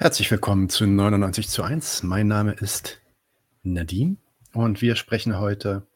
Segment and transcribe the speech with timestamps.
[0.00, 2.04] Herzlich willkommen zu 99 zu 1.
[2.04, 3.00] Mein Name ist
[3.64, 4.16] Nadine
[4.52, 5.88] und wir sprechen heute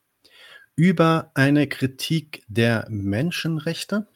[0.74, 4.08] über eine Kritik der Menschenrechte.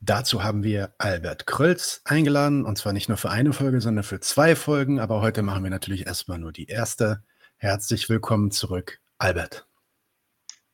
[0.00, 4.20] Dazu haben wir Albert Krölz eingeladen und zwar nicht nur für eine Folge, sondern für
[4.20, 5.00] zwei Folgen.
[5.00, 7.22] Aber heute machen wir natürlich erstmal nur die erste.
[7.58, 9.66] Herzlich willkommen zurück, Albert.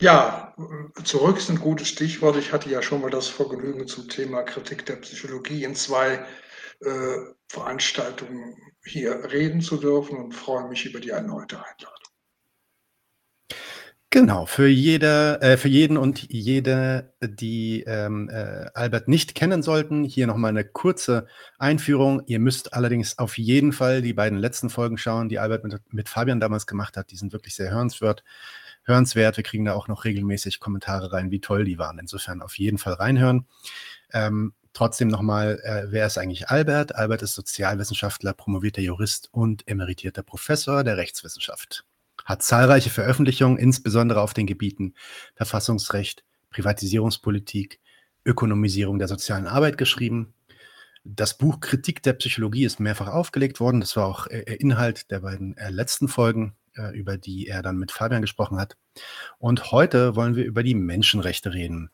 [0.00, 0.54] Ja,
[1.02, 2.36] zurück ist ein gutes Stichwort.
[2.36, 6.26] Ich hatte ja schon mal das Vergnügen zum Thema Kritik der Psychologie in zwei äh,
[7.48, 12.00] Veranstaltungen hier reden zu dürfen und freue mich über die erneute Einladung.
[14.12, 20.02] Genau, für jede, äh, für jeden und jede, die ähm, äh, Albert nicht kennen sollten,
[20.02, 22.20] hier nochmal eine kurze Einführung.
[22.26, 26.08] Ihr müsst allerdings auf jeden Fall die beiden letzten Folgen schauen, die Albert mit, mit
[26.08, 27.12] Fabian damals gemacht hat.
[27.12, 28.24] Die sind wirklich sehr hörenswert.
[28.82, 29.36] Hörenswert.
[29.36, 32.00] Wir kriegen da auch noch regelmäßig Kommentare rein, wie toll die waren.
[32.00, 33.46] Insofern auf jeden Fall reinhören.
[34.12, 36.94] Ähm, trotzdem nochmal, äh, wer ist eigentlich Albert?
[36.94, 41.84] Albert ist Sozialwissenschaftler, promovierter Jurist und emeritierter Professor der Rechtswissenschaft
[42.24, 44.94] hat zahlreiche Veröffentlichungen, insbesondere auf den Gebieten
[45.34, 47.80] Verfassungsrecht, Privatisierungspolitik,
[48.24, 50.34] Ökonomisierung der sozialen Arbeit geschrieben.
[51.04, 53.80] Das Buch Kritik der Psychologie ist mehrfach aufgelegt worden.
[53.80, 57.78] Das war auch äh, Inhalt der beiden äh, letzten Folgen, äh, über die er dann
[57.78, 58.76] mit Fabian gesprochen hat.
[59.38, 61.90] Und heute wollen wir über die Menschenrechte reden.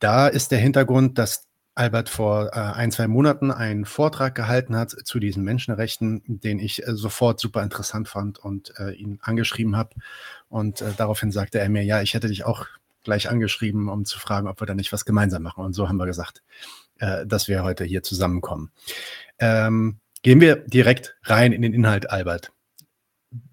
[0.00, 1.45] Da ist der Hintergrund, dass
[1.76, 6.86] Albert vor äh, ein, zwei Monaten einen Vortrag gehalten hat zu diesen Menschenrechten, den ich
[6.86, 9.90] äh, sofort super interessant fand und äh, ihn angeschrieben habe.
[10.48, 12.66] Und äh, daraufhin sagte er mir, ja, ich hätte dich auch
[13.04, 15.64] gleich angeschrieben, um zu fragen, ob wir da nicht was gemeinsam machen.
[15.64, 16.42] Und so haben wir gesagt,
[16.98, 18.72] äh, dass wir heute hier zusammenkommen.
[19.38, 22.52] Ähm, gehen wir direkt rein in den Inhalt, Albert.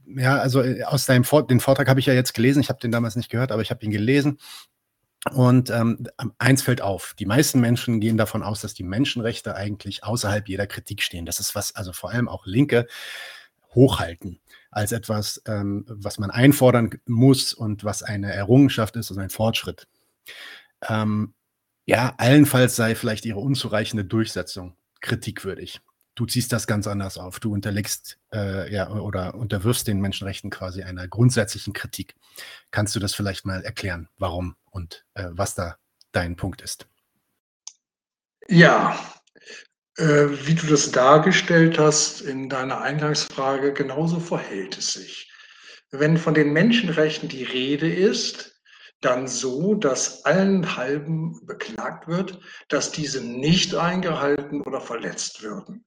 [0.05, 2.61] Ja, also äh, aus deinem Vor den Vortrag habe ich ja jetzt gelesen.
[2.61, 4.39] Ich habe den damals nicht gehört, aber ich habe ihn gelesen.
[5.31, 6.05] Und ähm,
[6.37, 10.67] eins fällt auf, die meisten Menschen gehen davon aus, dass die Menschenrechte eigentlich außerhalb jeder
[10.67, 11.25] Kritik stehen.
[11.25, 12.87] Das ist was, also vor allem auch Linke
[13.73, 19.29] hochhalten als etwas, ähm, was man einfordern muss und was eine Errungenschaft ist und ein
[19.29, 19.87] Fortschritt.
[20.89, 21.33] Ähm,
[21.85, 25.81] ja, allenfalls sei vielleicht ihre unzureichende Durchsetzung kritikwürdig.
[26.15, 27.39] Du ziehst das ganz anders auf.
[27.39, 32.15] Du unterlegst äh, ja, oder unterwirfst den Menschenrechten quasi einer grundsätzlichen Kritik.
[32.71, 34.55] Kannst du das vielleicht mal erklären, warum?
[34.73, 35.77] und äh, was da
[36.11, 36.87] dein Punkt ist.
[38.47, 38.99] Ja,
[39.97, 45.31] äh, wie du das dargestellt hast in deiner Eingangsfrage, genauso verhält es sich.
[45.91, 48.59] Wenn von den Menschenrechten die Rede ist,
[48.99, 55.85] dann so, dass allen halben beklagt wird, dass diese nicht eingehalten oder verletzt würden.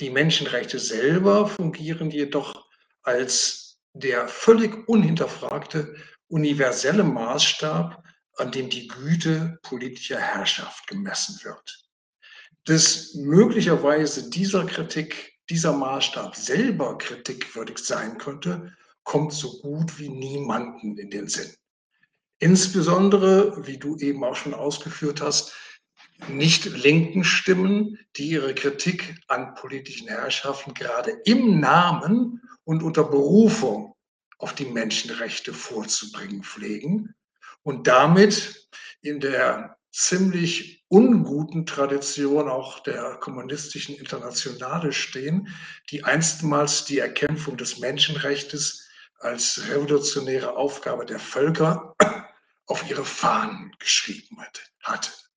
[0.00, 2.66] Die Menschenrechte selber fungieren jedoch
[3.02, 5.94] als der völlig unhinterfragte
[6.28, 8.02] universelle Maßstab,
[8.36, 11.88] an dem die Güte politischer Herrschaft gemessen wird.
[12.64, 18.72] Dass möglicherweise dieser Kritik, dieser Maßstab selber kritikwürdig sein könnte,
[19.04, 21.52] kommt so gut wie niemanden in den Sinn.
[22.38, 25.52] Insbesondere, wie du eben auch schon ausgeführt hast,
[26.28, 33.94] nicht linken Stimmen, die ihre Kritik an politischen Herrschaften gerade im Namen und unter Berufung
[34.38, 37.14] auf die Menschenrechte vorzubringen pflegen
[37.62, 38.68] und damit
[39.00, 45.48] in der ziemlich unguten Tradition auch der kommunistischen Internationale stehen,
[45.90, 48.88] die einstmals die Erkämpfung des Menschenrechtes
[49.20, 51.94] als revolutionäre Aufgabe der Völker
[52.66, 54.38] auf ihre Fahnen geschrieben
[54.82, 55.31] hat.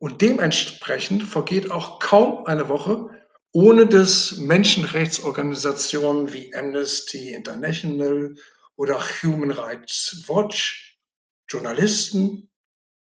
[0.00, 3.10] Und dementsprechend vergeht auch kaum eine Woche,
[3.52, 8.34] ohne dass Menschenrechtsorganisationen wie Amnesty International
[8.76, 10.98] oder Human Rights Watch
[11.48, 12.48] Journalisten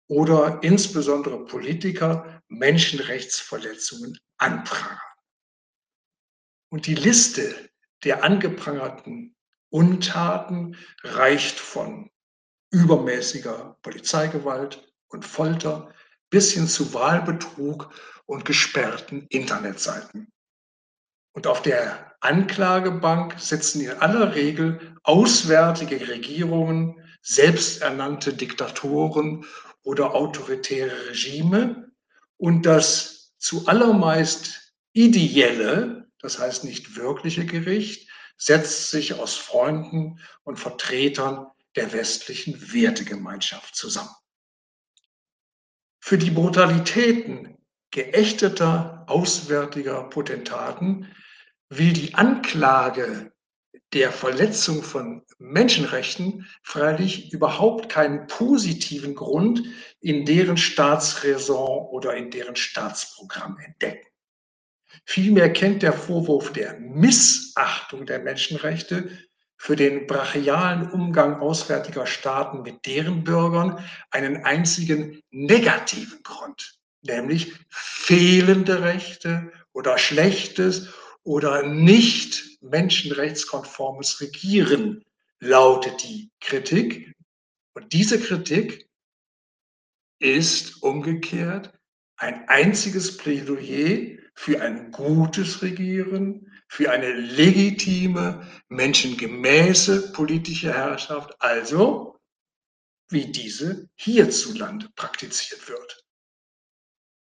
[0.08, 5.00] oder insbesondere Politiker Menschenrechtsverletzungen anprangern.
[6.70, 7.70] Und die Liste
[8.04, 9.38] der angeprangerten
[9.70, 12.12] Untaten reicht von
[12.72, 15.94] übermäßiger Polizeigewalt und Folter
[16.32, 17.94] bis hin zu Wahlbetrug
[18.26, 20.32] und gesperrten Internetseiten.
[21.34, 29.46] Und auf der Anklagebank sitzen in aller Regel auswärtige Regierungen, selbsternannte Diktatoren
[29.84, 31.92] oder autoritäre Regime
[32.38, 40.60] und das zu allermeist ideelle, das heißt nicht wirkliche Gericht, setzt sich aus Freunden und
[40.60, 44.16] Vertretern der westlichen Wertegemeinschaft zusammen.
[46.04, 47.58] Für die Brutalitäten
[47.92, 51.08] geächteter auswärtiger Potentaten
[51.70, 53.32] will die Anklage
[53.94, 59.64] der Verletzung von Menschenrechten freilich überhaupt keinen positiven Grund
[60.00, 64.08] in deren Staatsräson oder in deren Staatsprogramm entdecken.
[65.06, 69.18] Vielmehr kennt der Vorwurf der Missachtung der Menschenrechte
[69.62, 78.82] für den brachialen Umgang auswärtiger Staaten mit deren Bürgern einen einzigen negativen Grund, nämlich fehlende
[78.82, 80.90] Rechte oder schlechtes
[81.22, 85.06] oder nicht menschenrechtskonformes Regieren,
[85.40, 87.14] lautet die Kritik.
[87.76, 88.90] Und diese Kritik
[90.18, 91.72] ist umgekehrt
[92.18, 102.18] ein einziges Plädoyer für ein gutes Regieren, für eine legitime, menschengemäße politische Herrschaft, also
[103.10, 106.06] wie diese hierzulande praktiziert wird.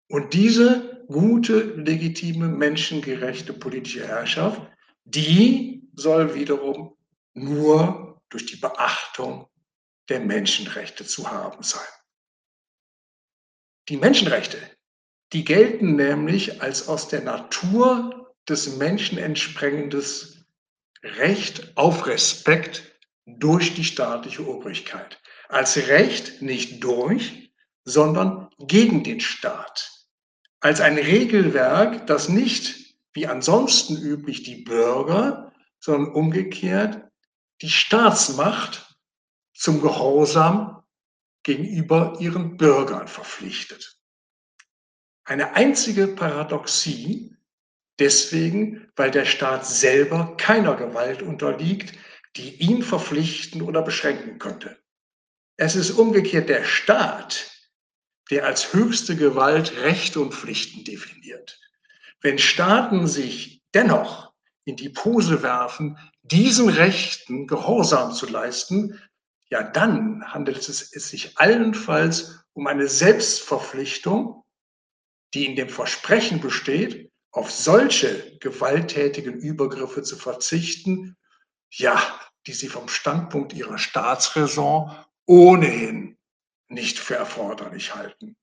[0.08, 4.62] Und diese gute, legitime, menschengerechte politische Herrschaft,
[5.02, 6.97] die soll wiederum
[7.35, 9.49] nur durch die Beachtung
[10.08, 11.82] der Menschenrechte zu haben sein.
[13.88, 14.58] Die Menschenrechte,
[15.32, 18.19] die gelten nämlich als aus der Natur
[18.50, 20.44] des Menschen entsprengendes
[21.02, 22.82] Recht auf Respekt
[23.26, 25.20] durch die staatliche Obrigkeit.
[25.49, 27.52] Als Recht nicht durch,
[27.85, 29.91] sondern gegen den Staat.
[30.61, 37.11] Als ein Regelwerk, das nicht wie ansonsten üblich die Bürger, sondern umgekehrt
[37.62, 38.97] die Staatsmacht
[39.55, 40.82] zum Gehorsam
[41.43, 43.99] gegenüber ihren Bürgern verpflichtet.
[45.25, 47.37] Eine einzige Paradoxie
[48.00, 51.93] Deswegen, weil der Staat selber keiner Gewalt unterliegt,
[52.37, 54.79] die ihn verpflichten oder beschränken könnte.
[55.58, 57.50] Es ist umgekehrt der Staat,
[58.31, 61.61] der als höchste Gewalt Rechte und Pflichten definiert.
[62.23, 64.32] Wenn Staaten sich dennoch
[64.64, 68.99] in die Pose werfen, diesen Rechten Gehorsam zu leisten,
[69.50, 74.43] ja dann handelt es sich allenfalls um eine Selbstverpflichtung,
[75.35, 81.17] die in dem Versprechen besteht, auf solche gewalttätigen Übergriffe zu verzichten,
[81.71, 84.97] ja, die sie vom Standpunkt ihrer Staatsräson
[85.27, 86.19] ohnehin
[86.69, 88.37] nicht für erforderlich halten.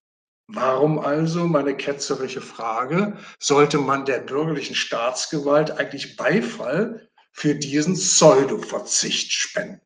[0.47, 9.33] Warum also, meine ketzerische Frage, sollte man der bürgerlichen Staatsgewalt eigentlich Beifall für diesen Pseudo-Verzicht
[9.33, 9.81] spenden?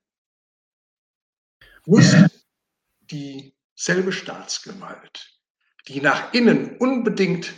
[1.88, 2.16] Muss
[3.02, 5.40] dieselbe Staatsgewalt,
[5.88, 7.54] die nach innen unbedingt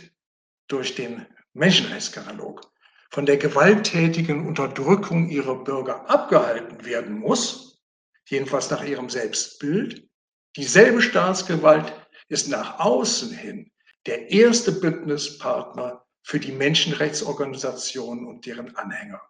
[0.66, 2.70] durch den Menschenrechtskatalog
[3.10, 7.80] von der gewalttätigen Unterdrückung ihrer Bürger abgehalten werden muss,
[8.26, 10.08] jedenfalls nach ihrem Selbstbild,
[10.56, 11.94] dieselbe Staatsgewalt
[12.28, 13.70] ist nach außen hin
[14.06, 19.22] der erste Bündnispartner für die Menschenrechtsorganisationen und deren Anhänger.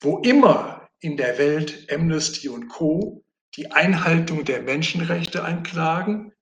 [0.00, 3.24] Wo immer in der Welt Amnesty und Co.
[3.56, 6.32] die Einhaltung der Menschenrechte einklagen,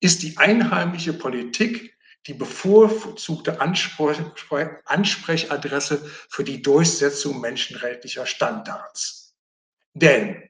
[0.00, 1.96] ist die einheimische Politik
[2.26, 9.34] die bevorzugte Ansprechadresse für die Durchsetzung menschenrechtlicher Standards.
[9.94, 10.48] Denn,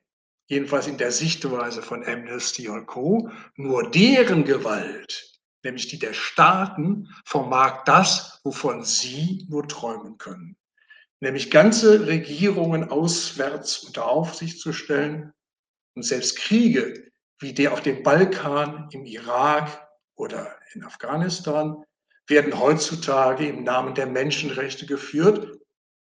[0.48, 7.08] jedenfalls in der Sichtweise von Amnesty und Co., nur deren Gewalt, nämlich die der Staaten,
[7.24, 10.56] vermag das, wovon sie nur träumen können.
[11.20, 15.32] Nämlich ganze Regierungen auswärts unter Aufsicht zu stellen
[15.94, 17.12] und selbst Kriege
[17.42, 21.84] wie der auf dem Balkan, im Irak, oder in Afghanistan
[22.26, 25.58] werden heutzutage im Namen der Menschenrechte geführt,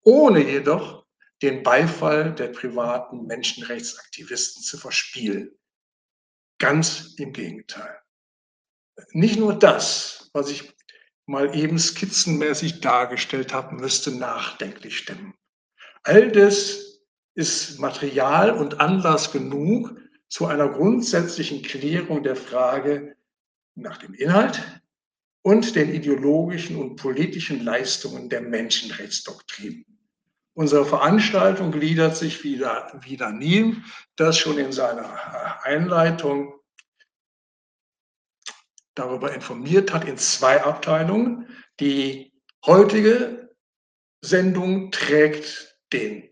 [0.02, 1.06] ohne jedoch
[1.42, 5.52] den Beifall der privaten Menschenrechtsaktivisten zu verspielen.
[6.60, 8.00] Ganz im Gegenteil.
[9.12, 10.74] Nicht nur das, was ich
[11.26, 15.34] mal eben skizzenmäßig dargestellt habe, müsste nachdenklich stimmen.
[16.04, 17.02] All das
[17.36, 23.16] ist Material und Anlass genug zu einer grundsätzlichen Klärung der Frage,
[23.76, 24.62] nach dem Inhalt
[25.42, 29.86] und den ideologischen und politischen Leistungen der Menschenrechtsdoktrin.
[30.56, 33.78] Unsere Veranstaltung gliedert sich wieder, wie Daniel
[34.16, 36.54] das schon in seiner Einleitung
[38.96, 41.50] darüber informiert hat, in zwei Abteilungen.
[41.80, 42.34] Die
[42.66, 43.50] heutige
[44.22, 46.30] Sendung trägt den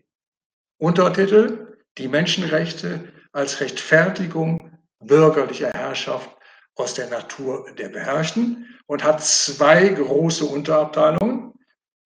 [0.78, 6.30] Untertitel Die Menschenrechte als Rechtfertigung bürgerlicher Herrschaft
[6.76, 11.52] aus der Natur der Beherrschten und hat zwei große Unterabteilungen.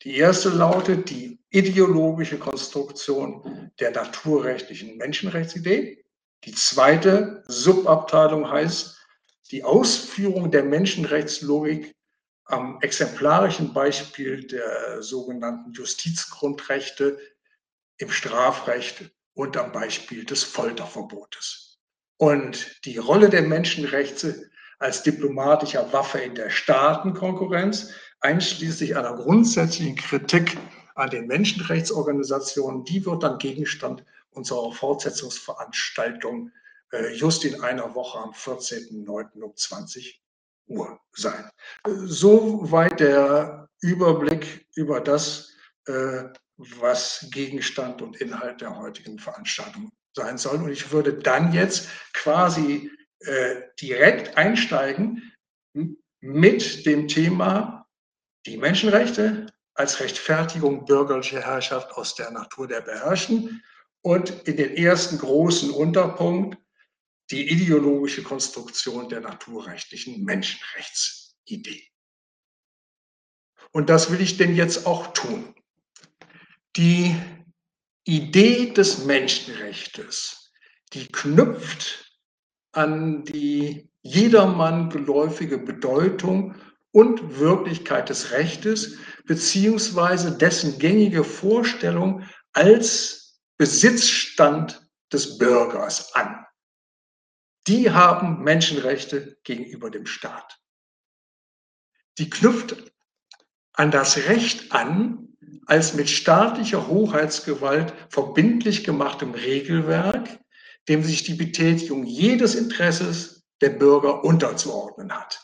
[0.02, 6.04] Die erste lautet die ideologische Konstruktion der naturrechtlichen Menschenrechtsidee.
[6.44, 8.96] Die zweite Subabteilung heißt
[9.50, 11.94] die Ausführung der Menschenrechtslogik
[12.44, 17.18] am exemplarischen Beispiel der sogenannten Justizgrundrechte
[17.98, 21.78] im Strafrecht und am Beispiel des Folterverbotes.
[22.18, 30.56] Und die Rolle der Menschenrechte als diplomatischer Waffe in der Staatenkonkurrenz, einschließlich einer grundsätzlichen Kritik
[30.94, 36.50] an den Menschenrechtsorganisationen, die wird dann Gegenstand unserer Fortsetzungsveranstaltung
[36.92, 39.40] äh, just in einer Woche am 14.09.
[39.42, 40.22] um 20
[40.68, 41.50] Uhr sein.
[41.84, 45.52] Soweit der Überblick über das,
[45.86, 46.24] äh,
[46.56, 50.56] was Gegenstand und Inhalt der heutigen Veranstaltung sein soll.
[50.56, 55.32] Und ich würde dann jetzt quasi äh, direkt einsteigen
[56.20, 57.88] mit dem Thema
[58.46, 63.62] die Menschenrechte als Rechtfertigung bürgerlicher Herrschaft aus der Natur der Beherrschten
[64.02, 66.58] und in den ersten großen Unterpunkt
[67.30, 71.88] die ideologische Konstruktion der naturrechtlichen Menschenrechtsidee.
[73.72, 75.54] Und das will ich denn jetzt auch tun.
[76.76, 77.16] Die
[78.04, 80.52] Idee des Menschenrechtes,
[80.92, 82.05] die knüpft
[82.76, 86.54] an die jedermann geläufige Bedeutung
[86.92, 96.44] und Wirklichkeit des Rechtes beziehungsweise dessen gängige Vorstellung als Besitzstand des Bürgers an.
[97.66, 100.58] Die haben Menschenrechte gegenüber dem Staat.
[102.18, 102.76] Die knüpft
[103.72, 110.38] an das Recht an, als mit staatlicher Hoheitsgewalt verbindlich gemachtem Regelwerk,
[110.88, 115.42] dem sich die Betätigung jedes Interesses der Bürger unterzuordnen hat.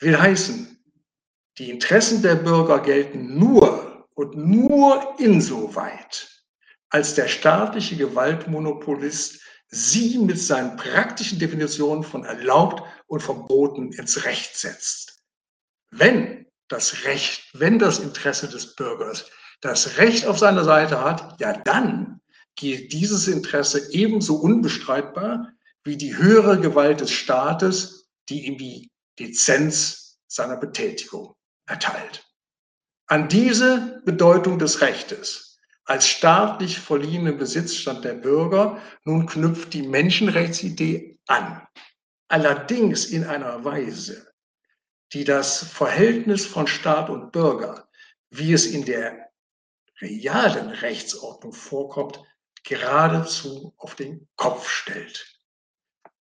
[0.00, 0.78] Will heißen,
[1.58, 6.28] die Interessen der Bürger gelten nur und nur insoweit,
[6.90, 14.56] als der staatliche Gewaltmonopolist sie mit seinen praktischen Definitionen von erlaubt und verboten ins Recht
[14.56, 15.22] setzt.
[15.90, 21.52] Wenn das Recht, wenn das Interesse des Bürgers das Recht auf seiner Seite hat, ja
[21.52, 22.21] dann
[22.56, 25.52] gilt dieses Interesse ebenso unbestreitbar
[25.84, 31.34] wie die höhere Gewalt des Staates, die ihm die Lizenz seiner Betätigung
[31.66, 32.24] erteilt.
[33.06, 41.18] An diese Bedeutung des Rechtes als staatlich verliehenen Besitzstand der Bürger nun knüpft die Menschenrechtsidee
[41.26, 41.66] an.
[42.28, 44.32] Allerdings in einer Weise,
[45.12, 47.88] die das Verhältnis von Staat und Bürger,
[48.30, 49.30] wie es in der
[50.00, 52.22] realen Rechtsordnung vorkommt,
[52.64, 55.38] geradezu auf den Kopf stellt.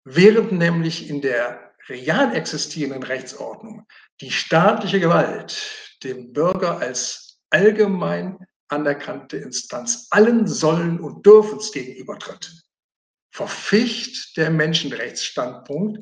[0.04, 3.88] Während nämlich in der real existierenden Rechtsordnung
[4.20, 5.60] die staatliche Gewalt
[6.04, 12.64] dem Bürger als allgemein anerkannte Instanz allen Sollen und Dürfens gegenübertritt,
[13.32, 16.00] verficht der Menschenrechtsstandpunkt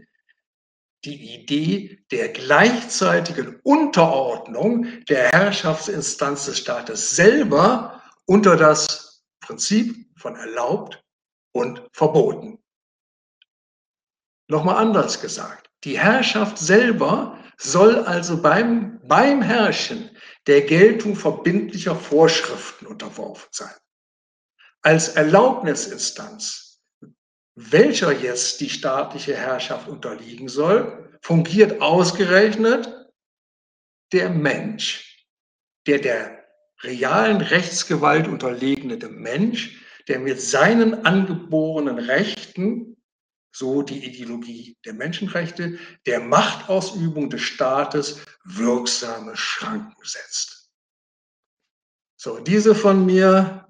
[1.05, 11.03] die Idee der gleichzeitigen Unterordnung der Herrschaftsinstanz des Staates selber unter das Prinzip von erlaubt
[11.51, 12.59] und verboten.
[14.47, 20.15] Nochmal anders gesagt, die Herrschaft selber soll also beim, beim Herrschen
[20.47, 23.75] der Geltung verbindlicher Vorschriften unterworfen sein.
[24.81, 26.69] Als Erlaubnisinstanz
[27.59, 33.11] welcher jetzt die staatliche Herrschaft unterliegen soll, fungiert ausgerechnet
[34.13, 35.27] der Mensch,
[35.85, 36.45] der der
[36.81, 42.97] realen Rechtsgewalt unterlegene Mensch, der mit seinen angeborenen Rechten,
[43.55, 50.71] so die Ideologie der Menschenrechte, der Machtausübung des Staates wirksame Schranken setzt.
[52.17, 53.67] So, diese von mir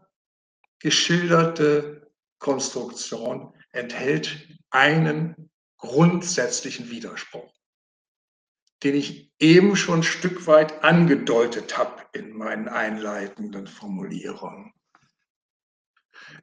[0.79, 7.53] geschilderte Konstruktion enthält einen grundsätzlichen Widerspruch,
[8.81, 14.73] den ich eben schon ein Stück weit angedeutet habe in meinen einleitenden Formulierungen.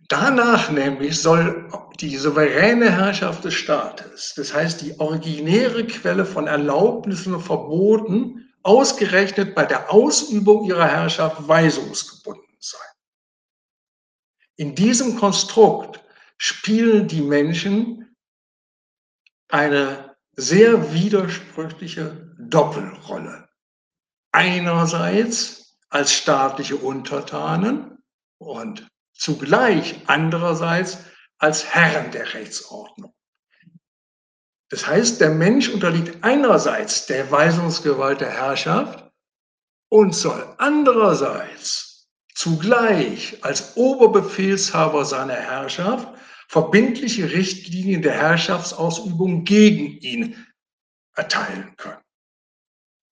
[0.09, 1.69] Danach nämlich soll
[2.01, 9.55] die souveräne Herrschaft des Staates, das heißt die originäre Quelle von Erlaubnissen und Verboten, ausgerechnet
[9.55, 12.81] bei der Ausübung ihrer Herrschaft weisungsgebunden sein.
[14.57, 16.03] In diesem Konstrukt
[16.37, 18.17] spielen die Menschen
[19.49, 23.49] eine sehr widersprüchliche Doppelrolle.
[24.33, 27.99] Einerseits als staatliche Untertanen
[28.39, 30.99] und zugleich andererseits
[31.39, 33.15] als Herren der Rechtsordnung.
[34.69, 39.09] Das heißt, der Mensch unterliegt einerseits der Weisungsgewalt der Herrschaft
[39.89, 46.09] und soll andererseits zugleich als Oberbefehlshaber seiner Herrschaft
[46.49, 50.47] verbindliche Richtlinien der Herrschaftsausübung gegen ihn
[51.15, 52.03] erteilen können.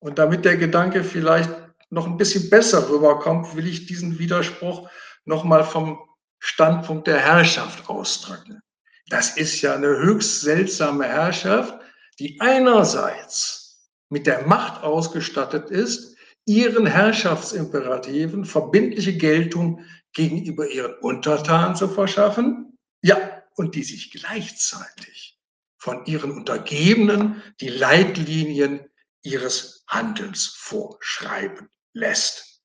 [0.01, 1.51] Und damit der Gedanke vielleicht
[1.91, 4.89] noch ein bisschen besser rüberkommt, will ich diesen Widerspruch
[5.25, 5.99] nochmal vom
[6.39, 8.61] Standpunkt der Herrschaft ausdrücken.
[9.09, 11.79] Das ist ja eine höchst seltsame Herrschaft,
[12.19, 16.17] die einerseits mit der Macht ausgestattet ist,
[16.47, 25.39] ihren Herrschaftsimperativen verbindliche Geltung gegenüber ihren Untertanen zu verschaffen, ja, und die sich gleichzeitig
[25.79, 28.89] von ihren Untergebenen die Leitlinien
[29.23, 32.63] ihres Handelns vorschreiben lässt.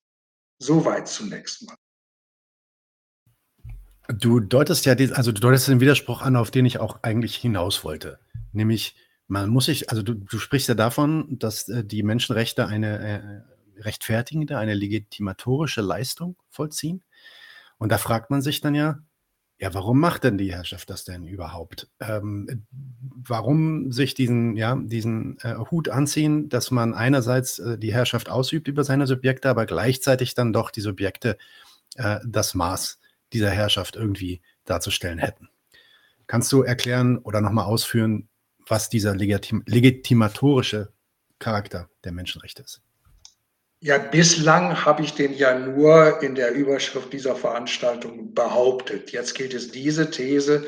[0.58, 1.76] Soweit zunächst mal.
[4.18, 7.84] Du deutest ja, also du deutest den Widerspruch an, auf den ich auch eigentlich hinaus
[7.84, 8.20] wollte.
[8.52, 8.96] Nämlich,
[9.28, 13.82] man muss sich, also du, du sprichst ja davon, dass äh, die Menschenrechte eine äh,
[13.82, 17.04] rechtfertigende, eine legitimatorische Leistung vollziehen.
[17.78, 19.00] Und da fragt man sich dann ja,
[19.60, 21.90] ja, warum macht denn die Herrschaft das denn überhaupt?
[22.00, 28.30] Ähm, warum sich diesen, ja, diesen äh, Hut anziehen, dass man einerseits äh, die Herrschaft
[28.30, 31.38] ausübt über seine Subjekte, aber gleichzeitig dann doch die Subjekte
[31.96, 33.00] äh, das Maß
[33.34, 35.50] dieser Herrschaft irgendwie darzustellen hätten.
[36.28, 38.30] Kannst du erklären oder nochmal ausführen,
[38.68, 40.94] was dieser legitim legitimatorische
[41.40, 42.82] Charakter der Menschenrechte ist?
[43.82, 49.12] Ja, bislang habe ich den ja nur in der Überschrift dieser Veranstaltung behauptet.
[49.12, 50.68] Jetzt gilt es diese These,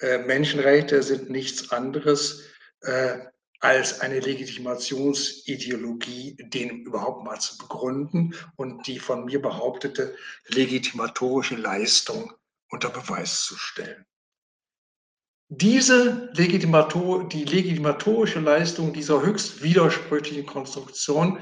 [0.00, 2.44] äh, Menschenrechte sind nichts anderes
[2.82, 3.18] äh,
[3.60, 10.14] als eine Legitimationsideologie, den überhaupt mal zu begründen und die von mir behauptete
[10.46, 12.32] legitimatorische Leistung
[12.70, 14.06] unter Beweis zu stellen.
[15.50, 21.38] Diese Legitimator, die legitimatorische Leistung dieser höchst widersprüchlichen Konstruktion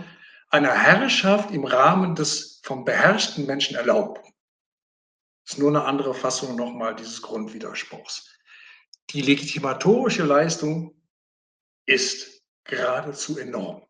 [0.49, 4.33] einer Herrschaft im Rahmen des vom beherrschten Menschen erlaubten,
[5.45, 8.33] ist nur eine andere Fassung nochmal dieses Grundwiderspruchs.
[9.11, 10.96] Die legitimatorische Leistung
[11.87, 13.83] ist geradezu enorm.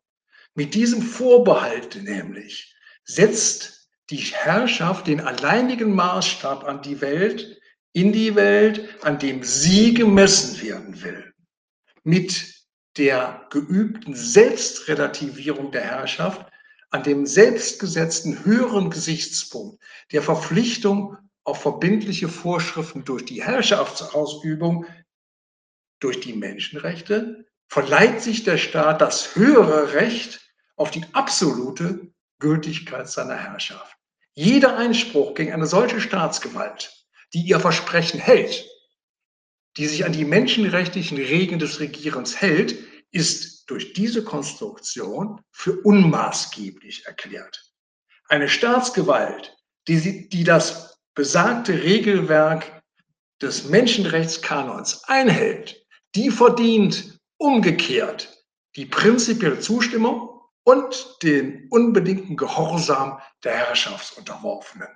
[0.53, 7.59] Mit diesem Vorbehalt nämlich setzt die Herrschaft den alleinigen Maßstab an die Welt,
[7.93, 11.33] in die Welt, an dem sie gemessen werden will.
[12.03, 12.55] Mit
[12.97, 16.45] der geübten Selbstrelativierung der Herrschaft
[16.89, 24.85] an dem selbstgesetzten höheren Gesichtspunkt der Verpflichtung auf verbindliche Vorschriften durch die Herrschaftsausübung,
[25.99, 30.39] durch die Menschenrechte, verleiht sich der Staat das höhere Recht
[30.75, 33.95] auf die absolute Gültigkeit seiner Herrschaft.
[34.33, 36.93] Jeder Einspruch gegen eine solche Staatsgewalt,
[37.33, 38.67] die ihr Versprechen hält,
[39.77, 42.77] die sich an die menschenrechtlichen Regeln des Regierens hält,
[43.11, 47.73] ist durch diese Konstruktion für unmaßgeblich erklärt.
[48.29, 49.55] Eine Staatsgewalt,
[49.87, 52.81] die, die das besagte Regelwerk
[53.41, 55.83] des Menschenrechtskanons einhält,
[56.15, 58.45] die verdient Umgekehrt
[58.75, 64.89] die prinzipielle Zustimmung und den unbedingten Gehorsam der Herrschaftsunterworfenen.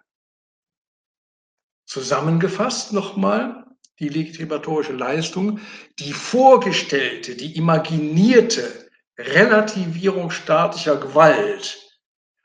[1.86, 3.66] Zusammengefasst nochmal
[4.00, 5.60] die legitimatorische Leistung,
[6.00, 12.00] die vorgestellte, die imaginierte Relativierung staatlicher Gewalt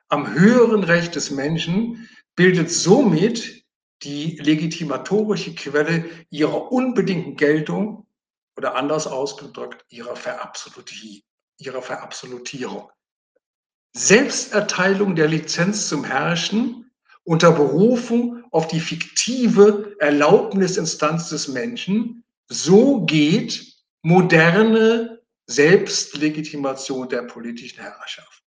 [0.09, 3.65] am höheren Recht des Menschen bildet somit
[4.03, 8.06] die legitimatorische Quelle ihrer unbedingten Geltung
[8.57, 11.25] oder anders ausgedrückt ihrer, Verabsoluti
[11.59, 12.91] ihrer Verabsolutierung.
[13.95, 16.91] Selbsterteilung der Lizenz zum Herrschen
[17.25, 28.43] unter Berufung auf die fiktive Erlaubnisinstanz des Menschen, so geht moderne Selbstlegitimation der politischen Herrschaft.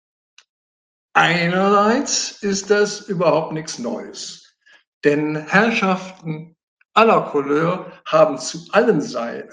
[1.13, 4.58] Einerseits ist das überhaupt nichts Neues,
[5.04, 6.55] denn Herrschaften
[6.95, 9.01] aller Couleur haben zu allen,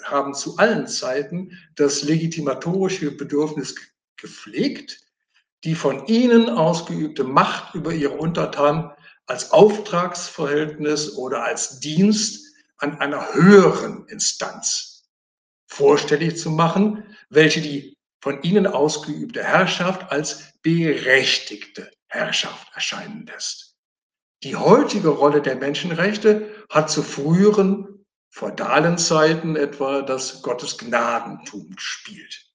[0.04, 3.74] haben zu allen Zeiten das legitimatorische Bedürfnis
[4.16, 5.00] gepflegt,
[5.64, 8.90] die von ihnen ausgeübte Macht über ihre Untertanen
[9.26, 12.46] als Auftragsverhältnis oder als Dienst
[12.78, 15.04] an einer höheren Instanz
[15.66, 23.76] vorstellig zu machen, welche die von ihnen ausgeübte Herrschaft als berechtigte Herrschaft erscheinen lässt.
[24.42, 32.46] Die heutige Rolle der Menschenrechte hat zu früheren feudalen Zeiten etwa das Gottesgnadentum gespielt.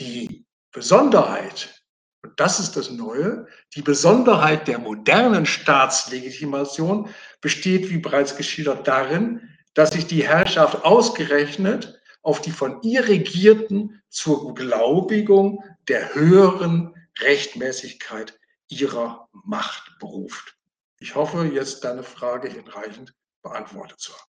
[0.00, 1.82] Die Besonderheit,
[2.22, 7.08] und das ist das Neue, die Besonderheit der modernen Staatslegitimation
[7.40, 14.02] besteht, wie bereits geschildert, darin, dass sich die Herrschaft ausgerechnet auf die von ihr Regierten
[14.08, 20.56] zur Glaubigung der höheren Rechtmäßigkeit ihrer Macht beruft.
[20.98, 23.14] Ich hoffe, jetzt deine Frage hinreichend
[23.48, 24.30] beantwortet zu haben.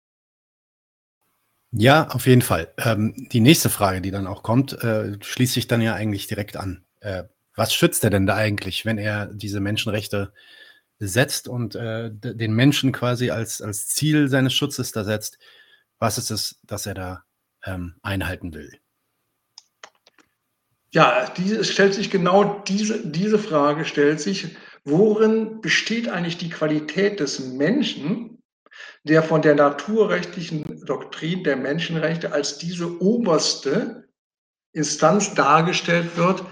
[1.75, 2.73] Ja, auf jeden Fall.
[2.77, 6.57] Ähm, die nächste Frage, die dann auch kommt, äh, schließt sich dann ja eigentlich direkt
[6.57, 6.85] an.
[7.01, 10.33] Äh, was schützt er denn da eigentlich, wenn er diese Menschenrechte
[10.99, 15.39] setzt und äh, den Menschen quasi als, als Ziel seines Schutzes da setzt?
[15.99, 17.25] Was ist es, das er da
[17.65, 18.71] ähm, einhalten will?
[20.91, 27.21] Ja, diese, stellt sich genau diese, diese Frage stellt sich, worin besteht eigentlich die Qualität
[27.21, 28.42] des Menschen,
[29.05, 34.09] der von der naturrechtlichen Doktrin der Menschenrechte als diese oberste
[34.73, 36.45] Instanz dargestellt wird,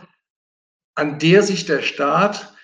[0.95, 2.55] an der sich der Staat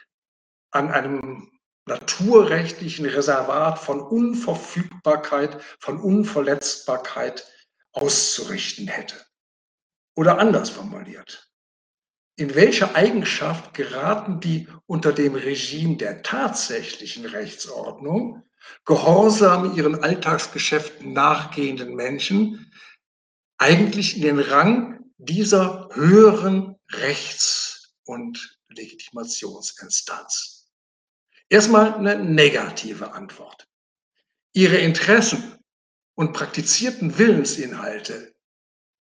[0.71, 1.51] an einem
[1.87, 7.47] naturrechtlichen Reservat von Unverfügbarkeit, von Unverletzbarkeit
[7.93, 9.17] auszurichten hätte.
[10.17, 11.51] Oder anders formuliert.
[12.39, 18.43] In welche Eigenschaft geraten die unter dem Regime der tatsächlichen Rechtsordnung,
[18.85, 22.73] gehorsam ihren Alltagsgeschäften nachgehenden Menschen,
[23.59, 30.71] eigentlich in den Rang dieser höheren Rechts- und Legitimationsinstanz?
[31.49, 33.69] Erstmal eine negative Antwort.
[34.53, 35.59] Ihre Interessen
[36.15, 38.35] und praktizierten Willensinhalte,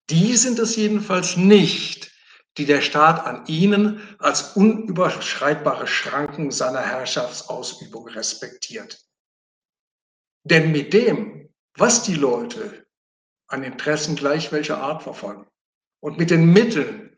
[0.10, 2.12] die sind es jedenfalls nicht,
[2.58, 9.00] die der Staat an ihnen als unüberschreitbare Schranken seiner Herrschaftsausübung respektiert.
[10.43, 12.86] Denn mit dem, was die Leute
[13.47, 15.45] an Interessen gleich welcher Art verfolgen
[15.99, 17.15] und mit den Mitteln,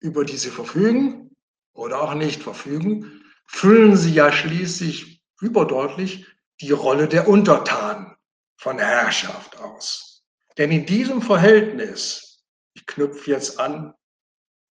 [0.00, 1.34] über die sie verfügen
[1.72, 6.26] oder auch nicht verfügen, füllen sie ja schließlich überdeutlich
[6.60, 8.14] die Rolle der Untertanen
[8.56, 10.24] von Herrschaft aus.
[10.56, 13.94] Denn in diesem Verhältnis, ich knüpfe jetzt an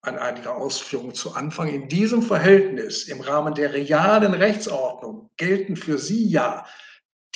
[0.05, 5.97] an einige Ausführungen zu Anfang, in diesem Verhältnis im Rahmen der realen Rechtsordnung gelten für
[5.97, 6.65] Sie ja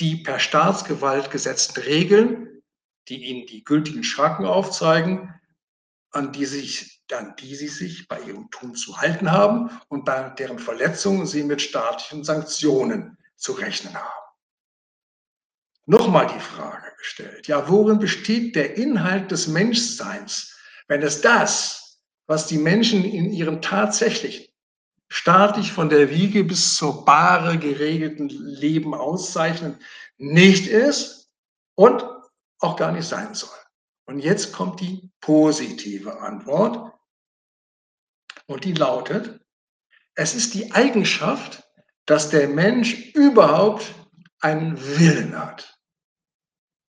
[0.00, 2.62] die per Staatsgewalt gesetzten Regeln,
[3.08, 5.34] die Ihnen die gültigen Schranken aufzeigen,
[6.10, 10.30] an die, sich, an die Sie sich bei Ihrem Tun zu halten haben und bei
[10.30, 14.20] deren Verletzung Sie mit staatlichen Sanktionen zu rechnen haben.
[15.86, 20.56] Nochmal die Frage gestellt, ja, worin besteht der Inhalt des Menschseins,
[20.88, 24.49] wenn es das, was die Menschen in ihrem tatsächlichen,
[25.10, 29.78] staatlich von der Wiege bis zur Bahre geregelten Leben auszeichnen,
[30.16, 31.30] nicht ist
[31.74, 32.04] und
[32.60, 33.50] auch gar nicht sein soll.
[34.06, 36.94] Und jetzt kommt die positive Antwort
[38.46, 39.40] und die lautet,
[40.14, 41.62] es ist die Eigenschaft,
[42.06, 43.94] dass der Mensch überhaupt
[44.40, 45.78] einen Willen hat.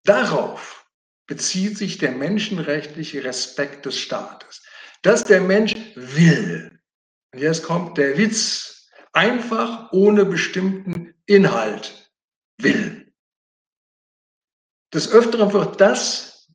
[0.05, 0.87] Darauf
[1.27, 4.63] bezieht sich der menschenrechtliche Respekt des Staates,
[5.03, 6.70] dass der Mensch will.
[7.33, 12.11] Und jetzt kommt der Witz, einfach ohne bestimmten Inhalt
[12.59, 13.13] will.
[14.93, 16.49] Des Öfteren wird das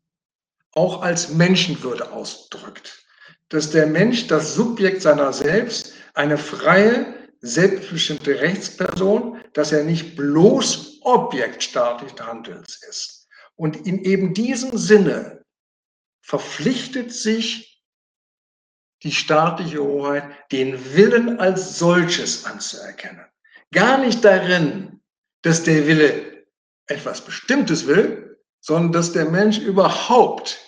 [0.72, 3.06] auch als Menschenwürde ausdrückt.
[3.50, 11.02] Dass der Mensch das Subjekt seiner selbst, eine freie, selbstbestimmte Rechtsperson, dass er nicht bloß
[11.02, 13.28] Objekt staatlichen Handelns ist.
[13.56, 15.46] Und in eben diesem Sinne
[16.22, 17.75] verpflichtet sich
[19.06, 23.24] die staatliche Hoheit, den Willen als solches anzuerkennen.
[23.72, 25.00] Gar nicht darin,
[25.44, 26.48] dass der Wille
[26.88, 30.60] etwas Bestimmtes will, sondern dass der Mensch überhaupt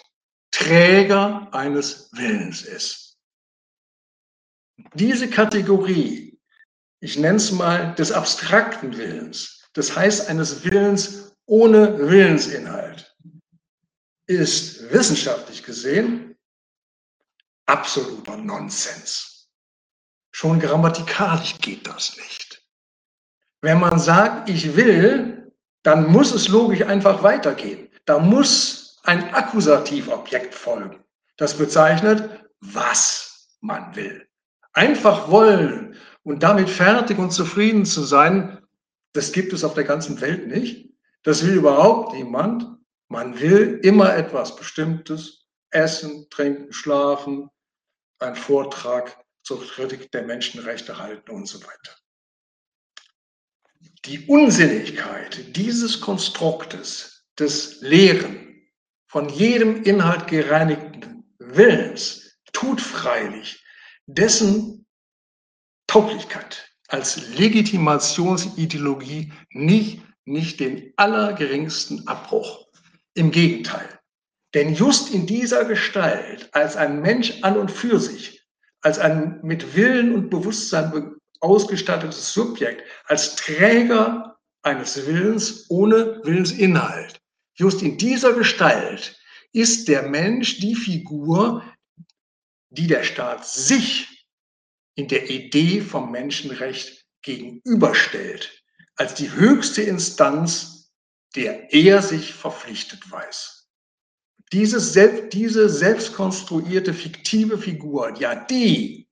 [0.51, 3.17] Träger eines Willens ist.
[4.93, 6.39] Diese Kategorie,
[6.99, 13.15] ich nenne es mal des abstrakten Willens, das heißt eines Willens ohne Willensinhalt,
[14.27, 16.26] ist wissenschaftlich gesehen
[17.67, 19.49] absoluter Nonsens.
[20.31, 22.63] Schon grammatikalisch geht das nicht.
[23.61, 25.51] Wenn man sagt, ich will,
[25.83, 27.89] dann muss es logisch einfach weitergehen.
[28.05, 31.03] Da muss ein Akkusativobjekt folgen.
[31.37, 34.27] Das bezeichnet, was man will.
[34.73, 38.59] Einfach wollen und damit fertig und zufrieden zu sein,
[39.13, 40.89] das gibt es auf der ganzen Welt nicht.
[41.23, 42.67] Das will überhaupt niemand.
[43.07, 47.49] Man will immer etwas Bestimmtes, essen, trinken, schlafen,
[48.19, 51.95] einen Vortrag zur Kritik der Menschenrechte halten und so weiter.
[54.05, 58.61] Die Unsinnigkeit dieses Konstruktes des Lehren
[59.07, 63.63] von jedem Inhalt gereinigten Willens tut freilich
[64.07, 64.85] dessen
[65.87, 72.67] Tauglichkeit als Legitimationsideologie nicht, nicht den allergeringsten Abbruch.
[73.13, 73.96] Im Gegenteil.
[74.57, 78.41] Denn just in dieser Gestalt, als ein Mensch an und für sich,
[78.81, 87.21] als ein mit Willen und Bewusstsein ausgestattetes Subjekt, als Träger eines Willens ohne Willensinhalt,
[87.53, 89.19] Just in dieser Gestalt
[89.51, 91.63] ist der Mensch die Figur,
[92.69, 94.25] die der Staat sich
[94.95, 98.63] in der Idee vom Menschenrecht gegenüberstellt,
[98.95, 100.91] als die höchste Instanz,
[101.35, 103.56] der er sich verpflichtet weiß.
[104.53, 109.09] Dieses Selbst, diese selbstkonstruierte fiktive Figur, ja, die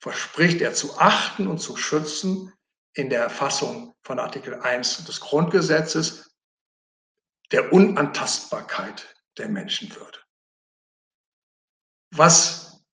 [0.00, 2.52] verspricht er zu achten und zu schützen
[2.94, 6.34] in der Erfassung von Artikel 1 des Grundgesetzes
[7.52, 10.18] der Unantastbarkeit der Menschenwürde.
[12.12, 12.84] Was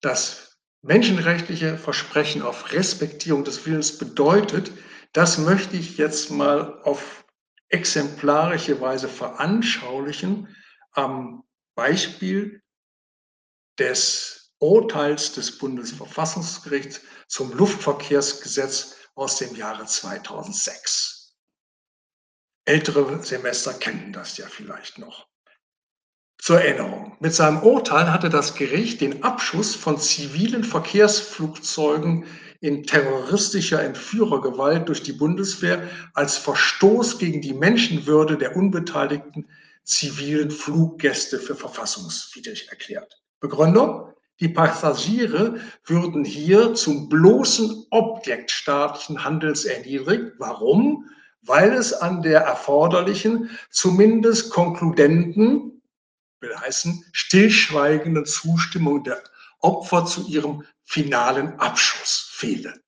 [0.00, 4.70] das menschenrechtliche Versprechen auf Respektierung des Willens bedeutet,
[5.12, 7.24] das möchte ich jetzt mal auf
[7.68, 10.54] exemplarische Weise veranschaulichen
[10.92, 12.62] am Beispiel
[13.78, 21.36] des Urteils des Bundesverfassungsgerichts zum Luftverkehrsgesetz aus dem Jahre 2006.
[22.64, 25.28] Ältere Semester kennen das ja vielleicht noch.
[26.38, 27.16] Zur Erinnerung.
[27.20, 32.26] Mit seinem Urteil hatte das Gericht den Abschuss von zivilen Verkehrsflugzeugen
[32.60, 39.48] in terroristischer Entführergewalt durch die Bundeswehr als Verstoß gegen die Menschenwürde der unbeteiligten
[39.84, 43.22] zivilen Fluggäste für verfassungswidrig erklärt.
[43.40, 44.12] Begründung?
[44.40, 50.34] Die Passagiere würden hier zum bloßen Objekt staatlichen Handelns erniedrigt.
[50.38, 51.06] Warum?
[51.42, 55.82] Weil es an der erforderlichen, zumindest konkludenten,
[56.40, 59.20] will heißen, stillschweigenden Zustimmung der
[59.60, 62.80] Opfer zu ihrem finalen Abschuss fehle.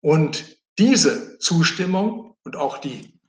[0.00, 3.20] Und diese Zustimmung und auch die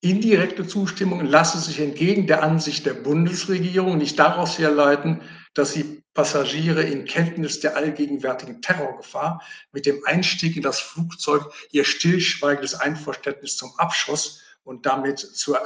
[0.00, 5.20] indirekte Zustimmung lasse sich entgegen der Ansicht der Bundesregierung nicht daraus herleiten,
[5.52, 11.84] dass sie Passagiere in Kenntnis der allgegenwärtigen Terrorgefahr mit dem Einstieg in das Flugzeug ihr
[11.84, 15.60] stillschweigendes Einverständnis zum Abschuss und damit zur,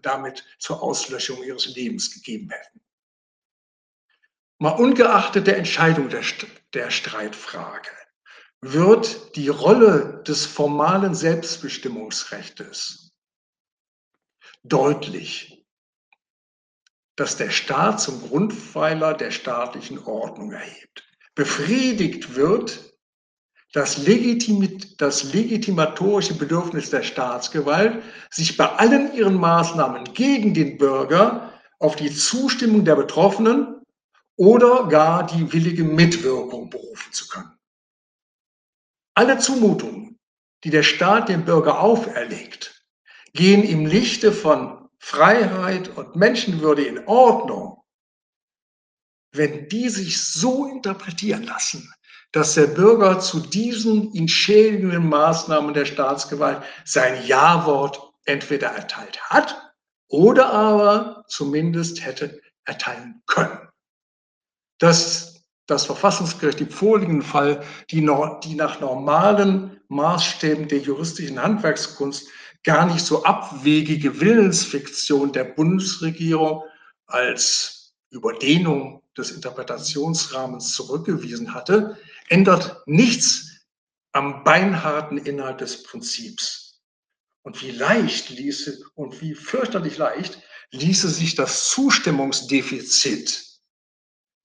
[0.00, 2.80] damit zur Auslöschung ihres Lebens gegeben hätten.
[4.60, 6.22] Mal ungeachtet der Entscheidung der,
[6.74, 7.90] der Streitfrage
[8.60, 13.12] wird die Rolle des formalen Selbstbestimmungsrechts
[14.64, 15.64] deutlich,
[17.14, 21.08] dass der Staat zum Grundpfeiler der staatlichen Ordnung erhebt.
[21.36, 22.96] Befriedigt wird
[23.72, 31.52] das, Legitimit, das legitimatorische Bedürfnis der Staatsgewalt, sich bei allen ihren Maßnahmen gegen den Bürger
[31.78, 33.77] auf die Zustimmung der Betroffenen
[34.38, 37.58] oder gar die willige Mitwirkung berufen zu können.
[39.14, 40.18] Alle Zumutungen,
[40.62, 42.86] die der Staat dem Bürger auferlegt,
[43.34, 47.82] gehen im Lichte von Freiheit und Menschenwürde in Ordnung,
[49.32, 51.92] wenn die sich so interpretieren lassen,
[52.30, 59.74] dass der Bürger zu diesen ihn schädigenden Maßnahmen der Staatsgewalt sein Ja-Wort entweder erteilt hat
[60.08, 63.67] oder aber zumindest hätte erteilen können
[64.78, 68.00] dass das Verfassungsgericht im vorliegenden Fall die,
[68.44, 72.28] die nach normalen Maßstäben der juristischen Handwerkskunst
[72.64, 76.62] gar nicht so abwegige Willensfiktion der Bundesregierung
[77.06, 83.66] als Überdehnung des Interpretationsrahmens zurückgewiesen hatte, ändert nichts
[84.12, 86.80] am beinharten Inhalt des Prinzips.
[87.42, 93.47] Und wie leicht ließe und wie fürchterlich leicht ließe sich das Zustimmungsdefizit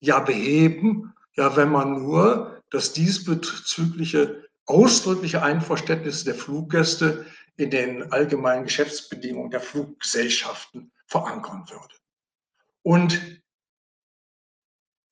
[0.04, 8.66] ja beheben, ja, wenn man nur das diesbezügliche ausdrückliche Einverständnis der Fluggäste in den allgemeinen
[8.66, 11.96] Geschäftsbedingungen der Fluggesellschaften verankern würde.
[12.82, 13.42] Und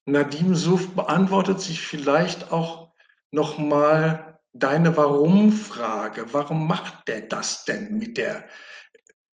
[0.06, 2.91] Nadim Suf beantwortet sich vielleicht auch
[3.32, 6.34] nochmal deine Warum-Frage.
[6.34, 8.45] Warum macht der das denn mit der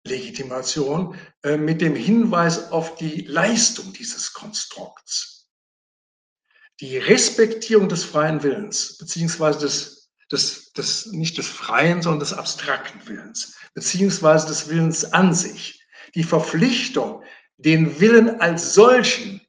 [0.03, 5.36] Legitimation, äh, mit dem Hinweis auf die Leistung dieses Konstrukts?
[6.79, 13.01] Die Respektierung des freien Willens, beziehungsweise des, des, des, nicht des freien, sondern des abstrakten
[13.07, 15.81] Willens, beziehungsweise des Willens an sich,
[16.15, 17.23] die Verpflichtung,
[17.57, 19.41] den Willen als solchen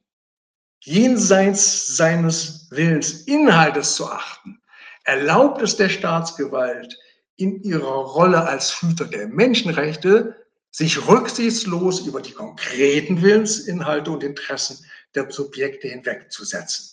[0.81, 4.59] jenseits seines Willensinhaltes zu achten,
[5.03, 6.97] erlaubt es der Staatsgewalt
[7.35, 10.35] in ihrer Rolle als Hüter der Menschenrechte,
[10.71, 16.88] sich rücksichtslos über die konkreten Willensinhalte und Interessen der Subjekte hinwegzusetzen.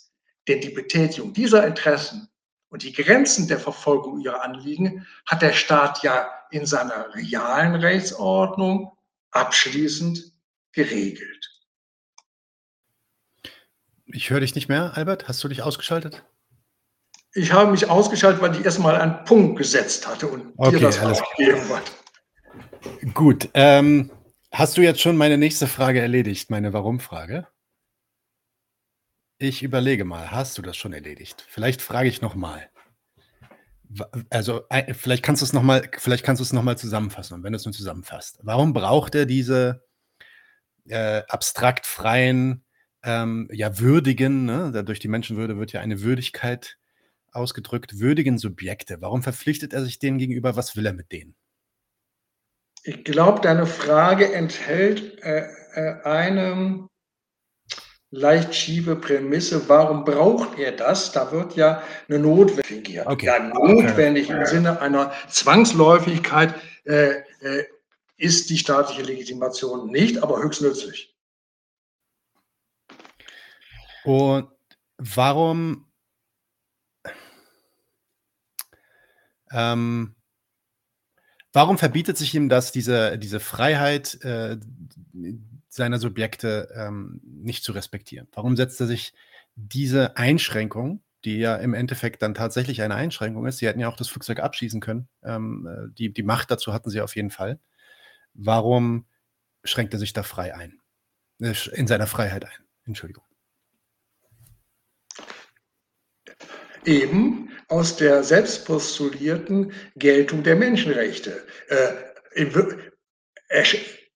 [0.48, 2.28] Denn die Betätigung dieser Interessen
[2.68, 8.92] und die Grenzen der Verfolgung ihrer Anliegen hat der Staat ja in seiner realen Rechtsordnung
[9.30, 10.32] abschließend
[10.72, 11.50] geregelt.
[14.06, 15.26] Ich höre dich nicht mehr, Albert.
[15.28, 16.24] Hast du dich ausgeschaltet?
[17.34, 20.98] Ich habe mich ausgeschaltet, weil ich erstmal einen Punkt gesetzt hatte und okay, dir das
[21.00, 21.92] alles gegeben hat.
[23.14, 23.48] Gut.
[23.52, 24.10] Ähm,
[24.52, 27.46] hast du jetzt schon meine nächste Frage erledigt, meine Warum-Frage?
[29.38, 31.44] Ich überlege mal, hast du das schon erledigt?
[31.48, 32.70] Vielleicht frage ich noch mal.
[34.30, 37.42] also, vielleicht kannst du es noch mal vielleicht kannst du es noch mal zusammenfassen und
[37.42, 38.38] wenn du es nur zusammenfasst.
[38.42, 39.84] Warum braucht er diese
[40.88, 42.64] äh, abstrakt freien,
[43.02, 44.84] ähm, ja, würdigen, ne?
[44.84, 46.78] durch die Menschenwürde wird ja eine Würdigkeit
[47.30, 49.00] ausgedrückt, würdigen Subjekte.
[49.00, 50.56] Warum verpflichtet er sich denen gegenüber?
[50.56, 51.36] Was will er mit denen?
[52.82, 56.88] Ich glaube, deine Frage enthält äh, äh, eine
[58.10, 59.68] leicht schiefe Prämisse.
[59.68, 61.12] Warum braucht er das?
[61.12, 63.06] Da wird ja eine Notwendigkeit.
[63.06, 63.26] Okay.
[63.26, 64.38] Ja, notwendig okay.
[64.38, 67.64] im Sinne einer Zwangsläufigkeit äh, äh,
[68.16, 71.14] ist die staatliche Legitimation nicht, aber höchst nützlich.
[74.04, 74.48] Und
[74.98, 75.86] warum
[79.52, 80.14] ähm,
[81.52, 84.58] warum verbietet sich ihm das, diese, diese Freiheit äh,
[85.76, 88.28] seiner Subjekte ähm, nicht zu respektieren?
[88.32, 89.14] Warum setzt er sich
[89.54, 93.96] diese Einschränkung, die ja im Endeffekt dann tatsächlich eine Einschränkung ist, sie hätten ja auch
[93.96, 97.58] das Flugzeug abschießen können, ähm, äh, die, die Macht dazu hatten sie auf jeden Fall,
[98.34, 99.06] warum
[99.64, 100.80] schränkt er sich da frei ein?
[101.40, 102.66] Äh, in seiner Freiheit ein.
[102.84, 103.24] Entschuldigung.
[106.84, 111.44] Eben aus der selbstpostulierten Geltung der Menschenrechte.
[111.68, 111.94] Äh,
[113.48, 113.64] er,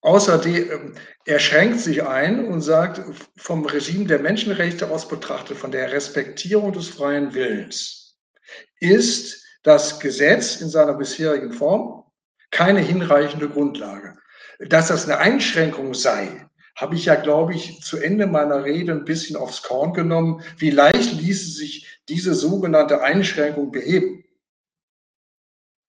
[0.01, 0.93] außerdem, ähm,
[1.25, 3.01] er schränkt sich ein und sagt,
[3.37, 8.17] vom Regime der Menschenrechte aus betrachtet, von der Respektierung des freien Willens,
[8.79, 12.03] ist das Gesetz in seiner bisherigen Form
[12.51, 14.17] keine hinreichende Grundlage.
[14.59, 19.05] Dass das eine Einschränkung sei, habe ich ja, glaube ich, zu Ende meiner Rede ein
[19.05, 20.41] bisschen aufs Korn genommen.
[20.57, 24.23] Wie leicht ließe sich diese sogenannte Einschränkung beheben?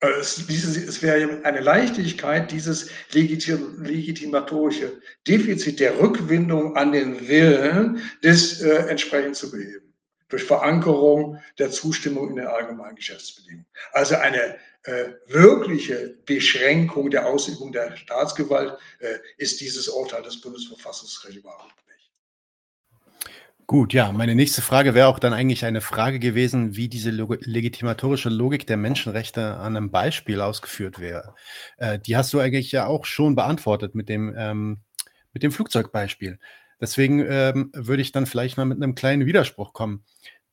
[0.02, 8.02] Äh, es, es wäre eine Leichtigkeit, dieses legitim, legitimatorische Defizit der Rückwindung an den Willen
[8.22, 9.92] des äh, entsprechend zu beheben
[10.28, 13.66] durch Verankerung der Zustimmung in den allgemeinen Geschäftsbedingungen.
[13.92, 21.44] Also eine äh, wirkliche Beschränkung der Ausübung der Staatsgewalt äh, ist dieses Urteil des Bundesverfassungsgerichts
[21.44, 21.91] nicht.
[23.72, 27.38] Gut, ja, meine nächste Frage wäre auch dann eigentlich eine Frage gewesen, wie diese Log
[27.40, 31.34] legitimatorische Logik der Menschenrechte an einem Beispiel ausgeführt wäre.
[31.78, 34.80] Äh, die hast du eigentlich ja auch schon beantwortet mit dem, ähm,
[35.32, 36.38] mit dem Flugzeugbeispiel.
[36.82, 40.04] Deswegen ähm, würde ich dann vielleicht mal mit einem kleinen Widerspruch kommen.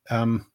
[0.07, 0.45] Ähm,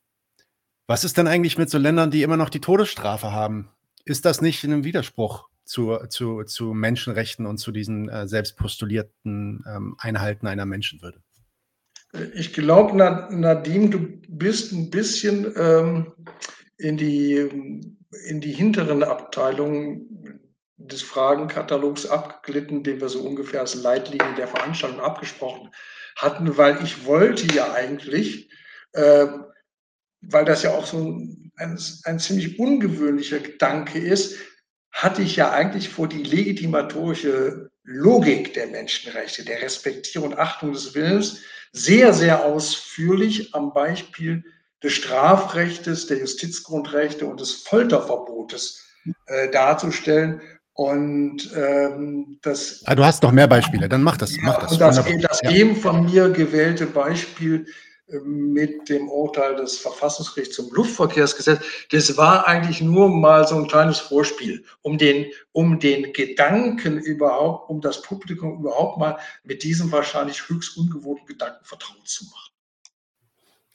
[0.86, 3.68] was ist denn eigentlich mit so Ländern, die immer noch die Todesstrafe haben?
[4.06, 8.56] Ist das nicht in einem Widerspruch zu, zu, zu Menschenrechten und zu diesen äh, selbst
[8.56, 11.23] postulierten ähm, Einhalten einer Menschenwürde?
[12.34, 13.98] Ich glaube, Nadim, du
[14.28, 16.12] bist ein bisschen ähm,
[16.78, 17.36] in, die,
[18.28, 20.40] in die hinteren Abteilungen
[20.76, 25.70] des Fragenkatalogs abgeglitten, den wir so ungefähr als Leitlinie der Veranstaltung abgesprochen
[26.16, 28.50] hatten, weil ich wollte ja eigentlich,
[28.92, 29.26] äh,
[30.20, 34.38] weil das ja auch so ein, ein, ein ziemlich ungewöhnlicher Gedanke ist,
[34.92, 40.94] hatte ich ja eigentlich vor die legitimatorische Logik der Menschenrechte, der Respektierung und Achtung des
[40.94, 41.42] Willens
[41.74, 44.44] sehr, sehr ausführlich am Beispiel
[44.82, 48.82] des Strafrechtes, der Justizgrundrechte und des Folterverbotes
[49.26, 50.40] äh, darzustellen.
[50.72, 52.82] Und ähm, das.
[52.86, 54.36] Ah, du hast noch mehr Beispiele, dann mach das.
[54.40, 54.72] Mach das.
[54.72, 54.96] Und das,
[55.40, 57.66] das eben von mir gewählte Beispiel
[58.22, 63.98] mit dem Urteil des Verfassungsgerichts zum Luftverkehrsgesetz, das war eigentlich nur mal so ein kleines
[63.98, 70.48] Vorspiel, um den, um den Gedanken überhaupt, um das Publikum überhaupt mal mit diesem wahrscheinlich
[70.48, 72.50] höchst ungewohnten Gedanken vertraut zu machen.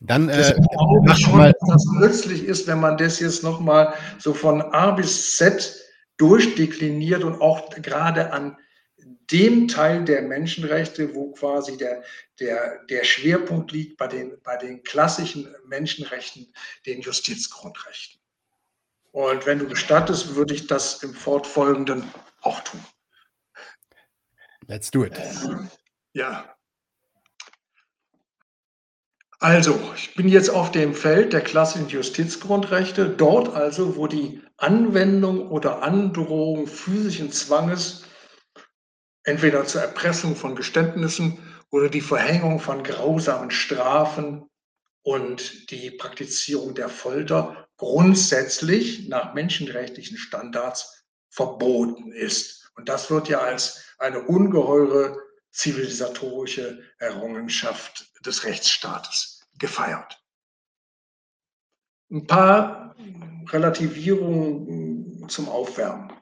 [0.01, 1.53] Dann äh, glaube schon, mal.
[1.59, 5.75] dass das nützlich ist, wenn man das jetzt nochmal so von A bis Z
[6.17, 8.57] durchdekliniert und auch gerade an
[9.31, 12.03] dem Teil der Menschenrechte, wo quasi der,
[12.39, 16.51] der, der Schwerpunkt liegt bei den, bei den klassischen Menschenrechten,
[16.85, 18.19] den Justizgrundrechten.
[19.11, 22.03] Und wenn du gestattest, würde ich das im Fortfolgenden
[22.41, 22.83] auch tun.
[24.67, 25.19] Let's do it.
[26.13, 26.55] Ja.
[29.39, 35.49] Also, ich bin jetzt auf dem Feld der klassischen Justizgrundrechte, dort also, wo die Anwendung
[35.49, 38.03] oder Androhung physischen Zwanges
[39.29, 41.37] entweder zur Erpressung von Geständnissen
[41.69, 44.49] oder die Verhängung von grausamen Strafen
[45.03, 52.71] und die Praktizierung der Folter grundsätzlich nach menschenrechtlichen Standards verboten ist.
[52.75, 55.15] Und das wird ja als eine ungeheure
[55.51, 60.19] zivilisatorische Errungenschaft des Rechtsstaates gefeiert.
[62.11, 62.95] Ein paar
[63.51, 66.18] Relativierungen zum Aufwärmen.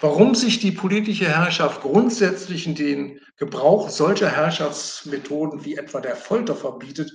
[0.00, 6.54] Warum sich die politische Herrschaft grundsätzlich in den Gebrauch solcher Herrschaftsmethoden wie etwa der Folter
[6.54, 7.12] verbietet,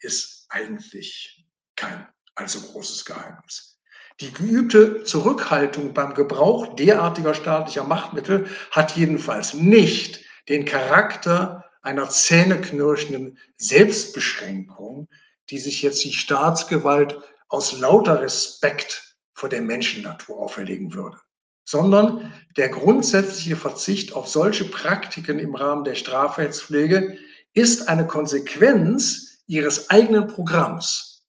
[0.00, 3.78] ist eigentlich kein allzu großes Geheimnis.
[4.20, 13.38] Die geübte Zurückhaltung beim Gebrauch derartiger staatlicher Machtmittel hat jedenfalls nicht den Charakter einer zähneknirschenden
[13.56, 15.08] Selbstbeschränkung,
[15.50, 17.18] die sich jetzt die Staatsgewalt
[17.48, 21.18] aus lauter Respekt vor der Menschennatur auferlegen würde,
[21.64, 27.18] sondern der grundsätzliche Verzicht auf solche Praktiken im Rahmen der Strafrechtspflege
[27.54, 31.26] ist eine Konsequenz ihres eigenen Programms.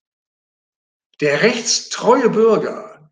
[1.21, 3.11] Der rechtstreue Bürger,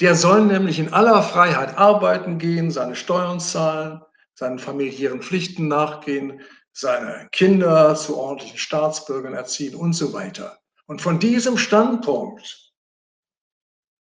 [0.00, 4.02] der soll nämlich in aller Freiheit arbeiten gehen, seine Steuern zahlen,
[4.34, 6.40] seinen familiären Pflichten nachgehen,
[6.72, 10.60] seine Kinder zu ordentlichen Staatsbürgern erziehen und so weiter.
[10.86, 12.72] Und von diesem Standpunkt,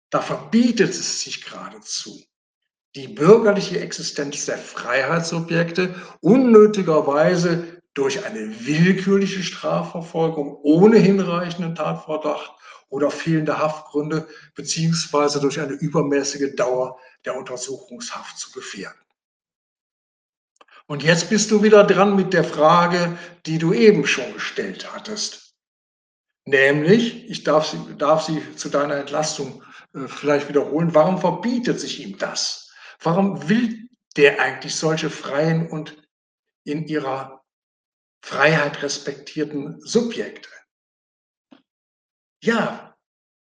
[0.10, 2.22] da verbietet es sich geradezu,
[2.96, 12.52] die bürgerliche Existenz der Freiheitsobjekte unnötigerweise durch eine willkürliche Strafverfolgung ohne hinreichenden Tatverdacht
[12.90, 19.00] oder fehlende Haftgründe beziehungsweise durch eine übermäßige Dauer der Untersuchungshaft zu gefährden.
[20.88, 25.54] Und jetzt bist du wieder dran mit der Frage, die du eben schon gestellt hattest.
[26.46, 29.64] Nämlich, ich darf sie, darf sie zu deiner Entlastung
[29.94, 32.59] äh, vielleicht wiederholen, warum verbietet sich ihm das?
[33.02, 35.98] Warum will der eigentlich solche freien und
[36.66, 37.44] in ihrer
[38.22, 40.50] Freiheit respektierten Subjekte?
[42.44, 42.96] Ja,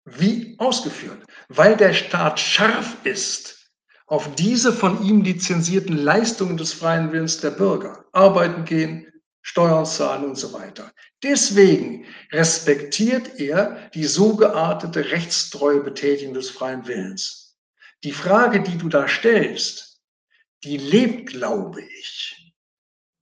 [0.05, 3.71] wie ausgeführt, weil der Staat scharf ist
[4.07, 8.05] auf diese von ihm lizenzierten Leistungen des freien Willens der Bürger.
[8.11, 10.91] Arbeiten gehen, Steuern zahlen und so weiter.
[11.23, 17.42] Deswegen respektiert er die so geartete rechtstreue Betätigung des freien Willens.
[18.03, 20.01] Die Frage, die du da stellst,
[20.63, 22.53] die lebt, glaube ich,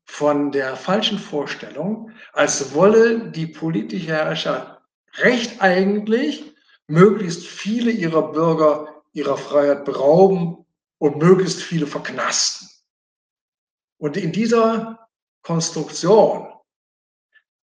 [0.06, 4.82] von der falschen Vorstellung, als wolle die politische Herrschaft
[5.18, 6.54] recht eigentlich
[6.88, 10.66] möglichst viele ihrer Bürger ihrer Freiheit berauben
[10.98, 12.70] und möglichst viele verknasten.
[13.98, 15.10] Und in dieser
[15.42, 16.52] Konstruktion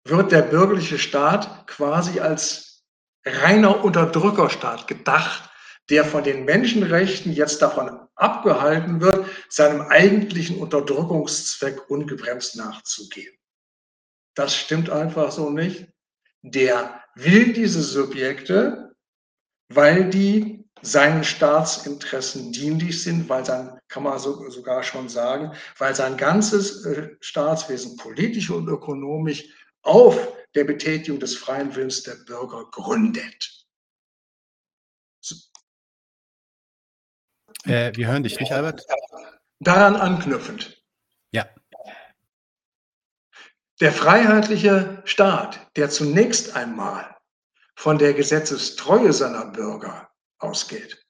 [0.03, 2.83] wird der bürgerliche Staat quasi als
[3.25, 5.50] reiner Unterdrückerstaat gedacht,
[5.89, 13.33] der von den Menschenrechten jetzt davon abgehalten wird, seinem eigentlichen Unterdrückungszweck ungebremst nachzugehen.
[14.35, 15.87] Das stimmt einfach so nicht.
[16.41, 18.95] Der will diese Subjekte,
[19.69, 25.93] weil die seinen Staatsinteressen dienlich sind, weil sein, kann man so, sogar schon sagen, weil
[25.93, 29.43] sein ganzes äh, Staatswesen politisch und ökonomisch
[29.83, 33.60] auf der Betätigung des freien Willens der Bürger gründet.
[37.65, 38.85] Äh, wir hören dich nicht, Albert.
[39.59, 40.81] Daran anknüpfend.
[41.31, 41.45] Ja.
[43.79, 47.15] Der freiheitliche Staat, der zunächst einmal
[47.75, 50.09] von der Gesetzestreue seiner Bürger
[50.39, 51.05] ausgeht,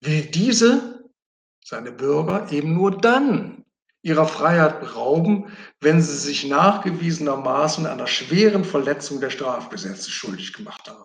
[0.00, 1.10] will diese,
[1.64, 3.64] seine Bürger, eben nur dann
[4.02, 11.04] ihrer Freiheit berauben, wenn sie sich nachgewiesenermaßen einer schweren Verletzung der Strafgesetze schuldig gemacht haben.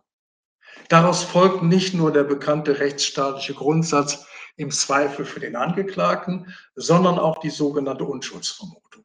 [0.89, 4.25] Daraus folgt nicht nur der bekannte rechtsstaatliche Grundsatz
[4.55, 9.03] im Zweifel für den Angeklagten, sondern auch die sogenannte Unschuldsvermutung.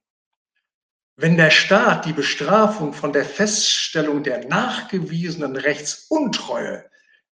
[1.17, 6.85] Wenn der Staat die Bestrafung von der Feststellung der nachgewiesenen Rechtsuntreue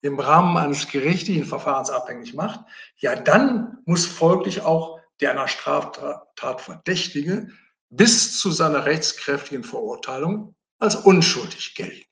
[0.01, 2.61] im Rahmen eines gerichtlichen Verfahrens abhängig macht,
[2.97, 7.49] ja, dann muss folglich auch der einer Straftat Verdächtige
[7.89, 12.05] bis zu seiner rechtskräftigen Verurteilung als unschuldig gelten.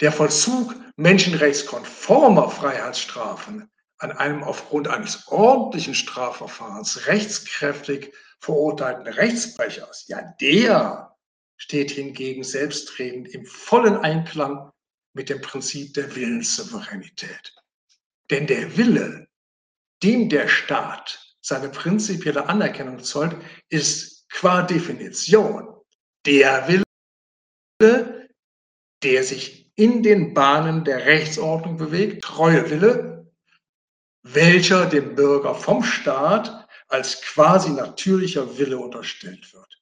[0.00, 11.16] Der Vollzug menschenrechtskonformer Freiheitsstrafen an einem aufgrund eines ordentlichen Strafverfahrens rechtskräftig verurteilten Rechtsbrechers, ja, der
[11.56, 14.70] steht hingegen selbstredend im vollen Einklang
[15.14, 17.54] mit dem Prinzip der Willenssouveränität.
[18.30, 19.28] Denn der Wille,
[20.02, 23.36] dem der Staat seine prinzipielle Anerkennung zollt,
[23.70, 25.74] ist qua Definition
[26.26, 28.28] der Wille,
[29.02, 33.15] der sich in den Bahnen der Rechtsordnung bewegt, treue Wille,
[34.34, 39.80] welcher dem Bürger vom Staat als quasi natürlicher Wille unterstellt wird.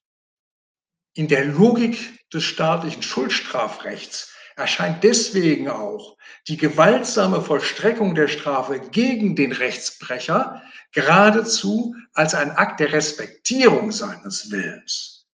[1.13, 6.17] In der Logik des staatlichen Schuldstrafrechts erscheint deswegen auch
[6.47, 14.51] die gewaltsame Vollstreckung der Strafe gegen den Rechtsbrecher geradezu als ein Akt der Respektierung seines
[14.51, 15.27] Willens.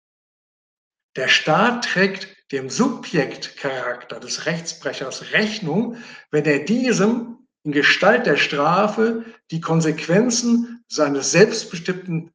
[1.16, 5.98] Der Staat trägt dem Subjektcharakter des Rechtsbrechers Rechnung,
[6.32, 7.39] wenn er diesem
[7.70, 12.32] in Gestalt der Strafe die Konsequenzen seines selbstbestimmten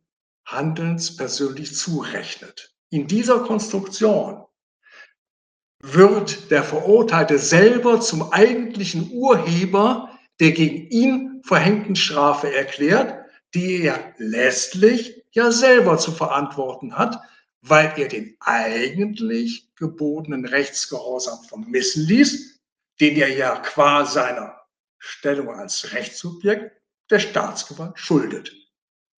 [0.47, 2.73] Handelns persönlich zurechnet.
[2.91, 4.45] In dieser Konstruktion
[5.83, 10.09] wird der Verurteilte selber zum eigentlichen Urheber
[10.39, 13.25] der gegen ihn verhängten Strafe erklärt,
[13.55, 17.19] die er letztlich ja selber zu verantworten hat,
[17.61, 22.61] weil er den eigentlich gebotenen Rechtsgehorsam vermissen ließ,
[23.01, 24.64] den er ja qua seiner
[25.07, 26.81] Stellung als Rechtssubjekt
[27.11, 28.55] der Staatsgewalt schuldet.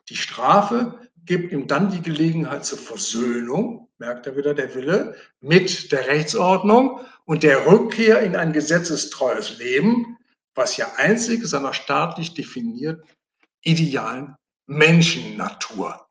[0.09, 5.93] Die Strafe gibt ihm dann die Gelegenheit zur Versöhnung, merkt er wieder der Wille, mit
[5.93, 10.18] der Rechtsordnung und der Rückkehr in ein gesetzestreues Leben,
[10.57, 13.05] was ja einzig seiner staatlich definierten
[13.62, 14.34] idealen
[14.66, 16.09] Menschennatur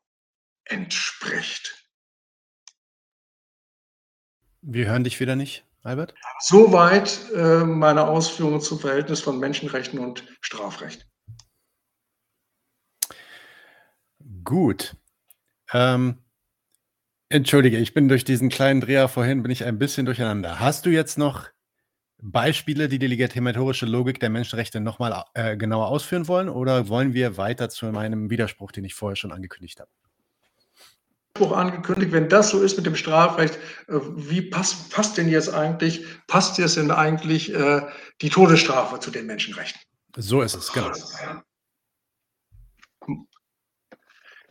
[0.64, 1.86] entspricht.
[4.62, 6.14] Wir hören dich wieder nicht, Albert.
[6.40, 11.06] Soweit äh, meine Ausführungen zum Verhältnis von Menschenrechten und Strafrecht.
[14.44, 14.96] Gut.
[15.72, 16.18] Ähm,
[17.28, 20.60] entschuldige, ich bin durch diesen kleinen Dreher vorhin, bin ich ein bisschen durcheinander.
[20.60, 21.48] Hast du jetzt noch
[22.22, 27.36] Beispiele, die die legitimatorische Logik der Menschenrechte nochmal äh, genauer ausführen wollen oder wollen wir
[27.36, 29.90] weiter zu meinem Widerspruch, den ich vorher schon angekündigt habe?
[31.40, 33.56] Angekündigt, wenn das so ist mit dem Strafrecht,
[33.88, 37.82] äh, wie passt, passt denn jetzt eigentlich, passt jetzt denn eigentlich äh,
[38.20, 39.80] die Todesstrafe zu den Menschenrechten?
[40.16, 40.92] So ist es, genau.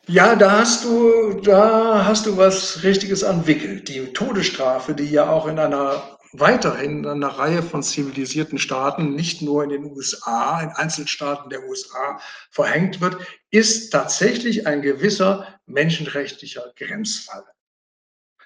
[0.08, 3.90] Ja, da hast du, da hast du was Richtiges entwickelt.
[3.90, 9.42] Die Todesstrafe, die ja auch in einer weiterhin in einer Reihe von zivilisierten Staaten, nicht
[9.42, 12.20] nur in den USA, in Einzelstaaten der USA
[12.52, 13.18] verhängt wird,
[13.52, 17.46] ist tatsächlich ein gewisser menschenrechtlicher Grenzfall.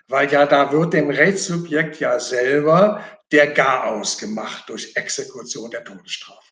[0.08, 6.50] Weil ja da wird dem Rechtssubjekt ja selber der Garaus gemacht durch Exekution der Todesstrafe.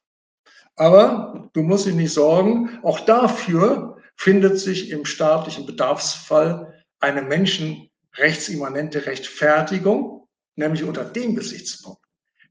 [0.76, 9.08] Aber du musst dich nicht sorgen, auch dafür findet sich im staatlichen Bedarfsfall eine menschenrechtsimmanente
[9.08, 10.17] Rechtfertigung,
[10.58, 12.04] nämlich unter dem Gesichtspunkt,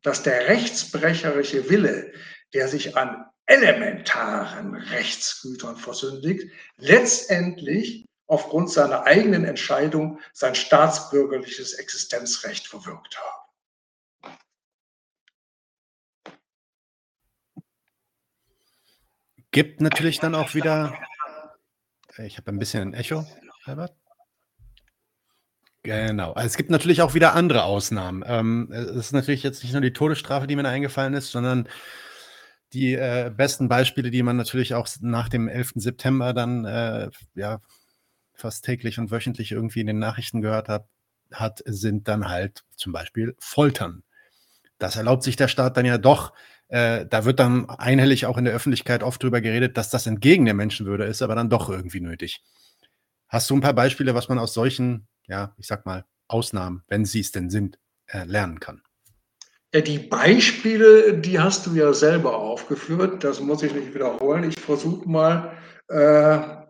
[0.02, 2.12] dass der rechtsbrecherische Wille,
[2.54, 13.18] der sich an elementaren Rechtsgütern versündigt, letztendlich aufgrund seiner eigenen Entscheidung sein staatsbürgerliches Existenzrecht verwirkt
[13.18, 14.38] haben.
[19.52, 20.98] Gibt natürlich dann auch wieder
[22.18, 23.26] ich habe ein bisschen ein Echo,
[23.64, 23.94] Albert.
[25.86, 26.32] Genau.
[26.32, 28.24] Also es gibt natürlich auch wieder andere Ausnahmen.
[28.26, 31.68] Ähm, es ist natürlich jetzt nicht nur die Todesstrafe, die mir da eingefallen ist, sondern
[32.72, 35.72] die äh, besten Beispiele, die man natürlich auch nach dem 11.
[35.76, 37.60] September dann äh, ja
[38.34, 40.88] fast täglich und wöchentlich irgendwie in den Nachrichten gehört hat,
[41.32, 44.02] hat, sind dann halt zum Beispiel Foltern.
[44.78, 46.32] Das erlaubt sich der Staat dann ja doch
[46.68, 50.46] äh, da wird dann einhellig auch in der Öffentlichkeit oft drüber geredet, dass das entgegen
[50.46, 52.42] der Menschenwürde ist, aber dann doch irgendwie nötig.
[53.28, 57.04] Hast du ein paar Beispiele, was man aus solchen, ja, ich sag mal, Ausnahmen, wenn
[57.04, 58.82] sie es denn sind, äh, lernen kann?
[59.74, 64.44] Ja, die Beispiele, die hast du ja selber aufgeführt, das muss ich nicht wiederholen.
[64.44, 65.56] Ich versuche mal,
[65.88, 66.66] äh,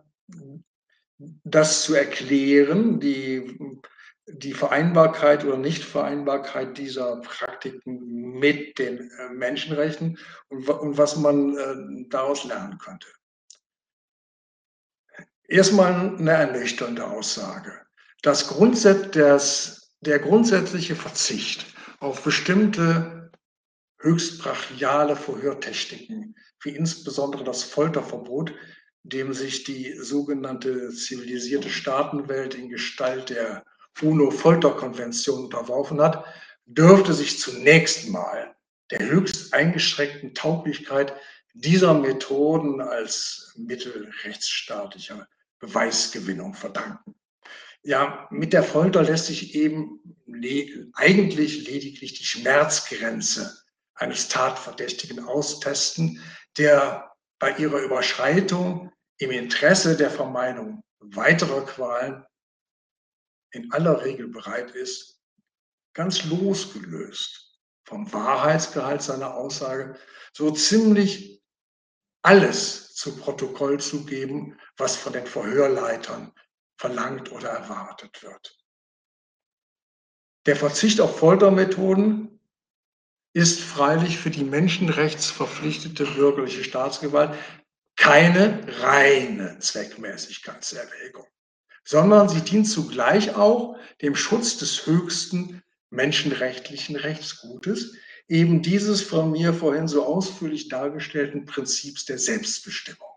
[1.43, 2.99] das zu erklären.
[2.99, 3.57] Die
[4.27, 10.17] die Vereinbarkeit oder Nichtvereinbarkeit dieser Praktiken mit den äh, Menschenrechten
[10.49, 13.07] und, und was man äh, daraus lernen könnte.
[15.47, 17.86] Erstmal eine ernüchternde Aussage.
[18.27, 21.65] Das Grundsatz, des, der grundsätzliche Verzicht
[22.01, 23.31] auf bestimmte
[23.99, 28.53] höchst brachiale Verhörtechniken, wie insbesondere das Folterverbot,
[29.03, 33.63] dem sich die sogenannte zivilisierte Staatenwelt in Gestalt der
[34.01, 36.25] UNO-Folterkonvention unterworfen hat,
[36.65, 38.53] dürfte sich zunächst mal
[38.91, 41.13] der höchst eingeschränkten Tauglichkeit
[41.53, 47.16] dieser Methoden als Mittel rechtsstaatlicher Beweisgewinnung verdanken.
[47.87, 53.57] Ja, mit der Folter lässt sich eben le eigentlich lediglich die Schmerzgrenze
[53.93, 56.21] eines Tatverdächtigen austesten,
[56.57, 62.25] der bei ihrer Überschreitung im Interesse der Vermeidung weiterer Qualen
[63.51, 65.21] in aller Regel bereit ist,
[65.93, 69.97] ganz losgelöst vom Wahrheitsgehalt seiner Aussage,
[70.33, 71.41] so ziemlich
[72.21, 76.33] alles zu Protokoll zu geben, was von den Verhörleitern
[76.77, 78.57] verlangt oder erwartet wird.
[80.45, 82.39] Der Verzicht auf Foltermethoden
[83.33, 87.37] ist freilich für die menschenrechtsverpflichtete bürgerliche Staatsgewalt
[87.95, 91.27] keine reine Zweckmäßigkeitserwägung
[91.87, 97.95] sondern sie dient zugleich auch dem Schutz des höchsten menschenrechtlichen Rechtsgutes,
[98.27, 103.07] eben dieses von mir vorhin so ausführlich dargestellten Prinzips der Selbstbestimmung.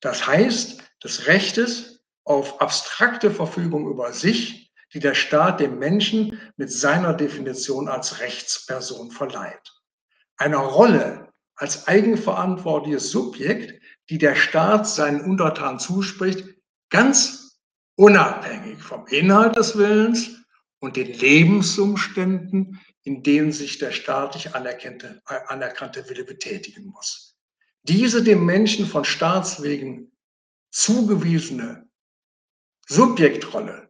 [0.00, 6.70] Das heißt, des Rechtes auf abstrakte Verfügung über sich, die der Staat dem Menschen mit
[6.70, 9.72] seiner Definition als Rechtsperson verleiht.
[10.36, 16.44] Einer Rolle als eigenverantwortliches Subjekt, die der Staat seinen Untertanen zuspricht,
[16.90, 17.60] ganz
[17.96, 20.40] unabhängig vom Inhalt des Willens
[20.80, 27.36] und den Lebensumständen, in denen sich der staatlich anerkannte, anerkannte Wille betätigen muss.
[27.82, 30.12] Diese dem Menschen von Staatswegen
[30.70, 31.89] zugewiesene
[32.90, 33.88] Subjektrolle,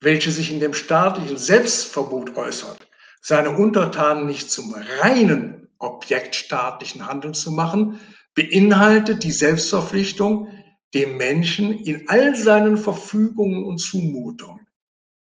[0.00, 2.78] welche sich in dem staatlichen Selbstverbot äußert,
[3.20, 7.98] seine Untertanen nicht zum reinen Objekt staatlichen Handelns zu machen,
[8.34, 10.48] beinhaltet die Selbstverpflichtung,
[10.94, 14.64] dem Menschen in all seinen Verfügungen und Zumutungen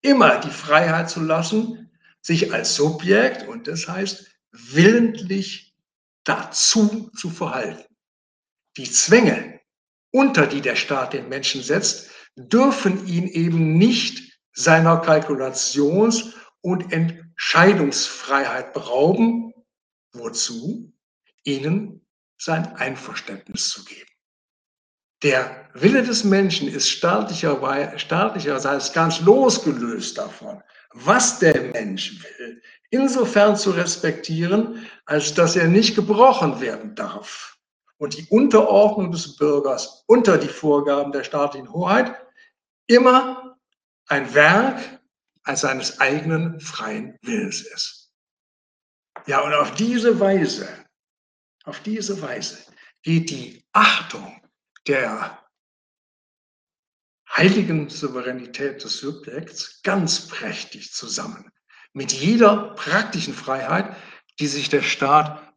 [0.01, 1.91] immer die Freiheit zu lassen,
[2.23, 5.75] sich als Subjekt und das heißt willentlich
[6.25, 7.85] dazu zu verhalten.
[8.79, 9.61] Die Zwänge,
[10.11, 12.09] unter die der Staat den Menschen setzt,
[12.49, 19.53] dürfen ihn eben nicht seiner Kalkulations- und Entscheidungsfreiheit berauben.
[20.13, 20.93] Wozu?
[21.45, 22.07] Ihnen
[22.39, 24.11] sein Einverständnis zu geben.
[25.23, 30.63] Der Wille des Menschen ist staatlicher, staatlicherseits ganz losgelöst davon,
[30.93, 37.59] was der Mensch will, insofern zu respektieren, als dass er nicht gebrochen werden darf.
[37.99, 42.15] Und die Unterordnung des Bürgers unter die Vorgaben der staatlichen Hoheit
[42.91, 43.57] immer
[44.09, 45.01] ein Werk
[45.55, 48.13] seines eigenen freien Willens ist.
[49.27, 50.69] Ja, und auf diese Weise,
[51.65, 52.59] auf diese Weise
[53.03, 54.41] geht die Achtung
[54.87, 55.39] der
[57.29, 61.51] heiligen Souveränität des Subjekts ganz prächtig zusammen.
[61.93, 63.97] Mit jeder praktischen Freiheit,
[64.39, 65.55] die sich der Staat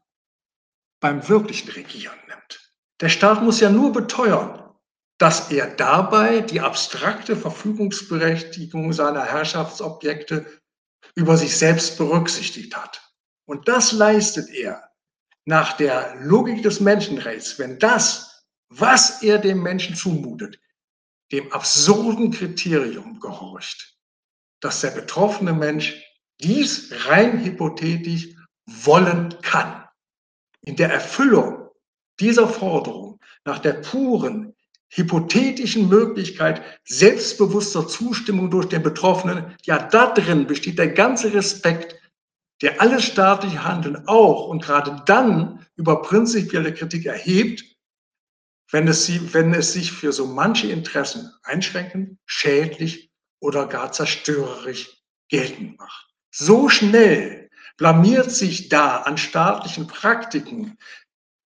[1.00, 2.74] beim wirklichen Regieren nimmt.
[3.02, 4.63] Der Staat muss ja nur beteuern,
[5.24, 10.46] dass er dabei die abstrakte Verfügungsberechtigung seiner Herrschaftsobjekte
[11.16, 13.02] über sich selbst berücksichtigt hat.
[13.46, 14.92] Und das leistet er
[15.46, 20.60] nach der Logik des Menschenrechts, wenn das was er dem Menschen zumutet,
[21.32, 23.98] dem absurden Kriterium gehorcht,
[24.60, 26.04] dass der betroffene Mensch
[26.42, 29.88] dies rein hypothetisch wollen kann.
[30.64, 31.70] In der Erfüllung
[32.20, 34.54] dieser Forderung nach der puren
[34.96, 41.96] hypothetischen Möglichkeit selbstbewusster Zustimmung durch den Betroffenen, ja, da drin besteht der ganze Respekt,
[42.62, 47.64] der alles staatliche Handeln auch und gerade dann über prinzipielle Kritik erhebt
[48.74, 54.98] wenn es, sie, wenn es sich für so manche Interessen einschränkend, schädlich oder gar zerstörerisch
[55.30, 56.08] geltend macht.
[56.32, 60.78] So schnell blamiert sich da an staatlichen Praktiken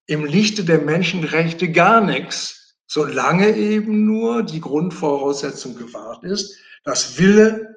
[0.06, 7.76] im Lichte der Menschenrechte gar nichts, solange eben nur die Grundvoraussetzung gewahrt ist, dass Wille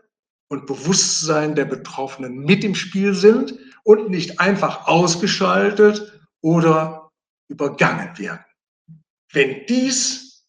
[0.50, 3.54] und Bewusstsein der Betroffenen mit im Spiel sind
[3.84, 7.12] und nicht einfach ausgeschaltet oder
[7.48, 8.46] übergangen werden.
[9.32, 10.46] Wenn dies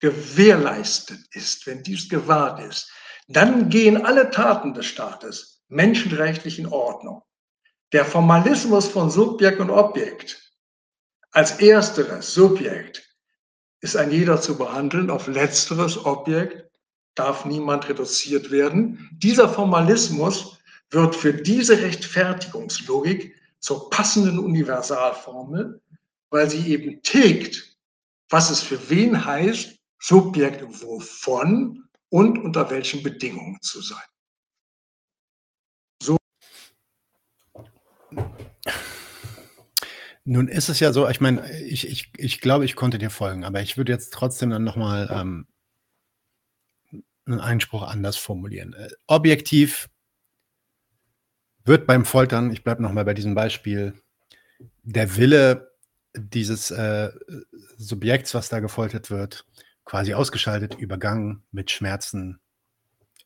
[0.00, 2.90] gewährleistet ist, wenn dies gewahrt ist,
[3.28, 7.22] dann gehen alle Taten des Staates menschenrechtlich in Ordnung.
[7.92, 10.52] Der Formalismus von Subjekt und Objekt
[11.30, 13.03] als ersteres Subjekt
[13.84, 16.68] ist ein jeder zu behandeln, auf letzteres Objekt
[17.14, 19.08] darf niemand reduziert werden.
[19.12, 20.58] Dieser Formalismus
[20.90, 25.80] wird für diese Rechtfertigungslogik zur passenden Universalformel,
[26.30, 27.74] weil sie eben tilgt
[28.34, 34.02] was es für wen heißt, Subjekt wovon und unter welchen Bedingungen zu sein.
[36.02, 36.16] So.
[40.24, 43.44] Nun ist es ja so, ich meine, ich, ich, ich glaube, ich konnte dir folgen,
[43.44, 45.46] aber ich würde jetzt trotzdem dann nochmal ähm,
[47.26, 48.72] einen Einspruch anders formulieren.
[48.72, 49.90] Äh, objektiv
[51.64, 53.94] wird beim Foltern, ich bleibe nochmal bei diesem Beispiel,
[54.82, 55.72] der Wille
[56.16, 57.10] dieses äh,
[57.76, 59.46] Subjekts, was da gefoltert wird,
[59.84, 62.40] quasi ausgeschaltet, übergangen, mit Schmerzen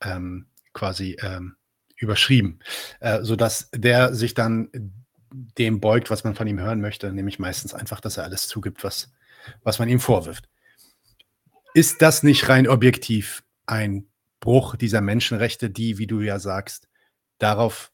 [0.01, 1.57] ähm, quasi ähm,
[1.97, 2.61] überschrieben,
[3.01, 4.71] äh, sodass der sich dann
[5.31, 8.85] dem beugt, was man von ihm hören möchte, nämlich meistens einfach, dass er alles zugibt,
[8.85, 9.13] was,
[9.63, 10.49] was man ihm vorwirft.
[11.75, 14.07] Ist das nicht rein objektiv ein
[14.41, 16.89] Bruch dieser Menschenrechte, die, wie du ja sagst,
[17.39, 17.93] darauf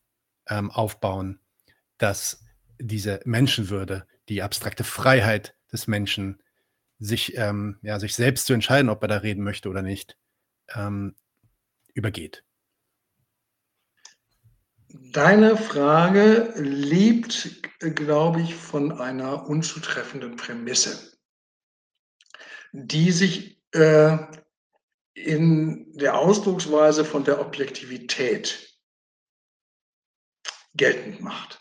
[0.48, 1.40] ähm, aufbauen,
[1.98, 2.44] dass
[2.78, 6.42] diese Menschenwürde die abstrakte Freiheit des Menschen,
[6.98, 10.16] sich, ähm, ja, sich selbst zu entscheiden, ob er da reden möchte oder nicht,
[10.74, 11.14] ähm,
[11.92, 12.44] übergeht.
[14.96, 21.18] Deine Frage lebt, glaube ich, von einer unzutreffenden Prämisse,
[22.70, 24.18] die sich äh,
[25.14, 28.72] in der Ausdrucksweise von der Objektivität
[30.74, 31.60] geltend macht.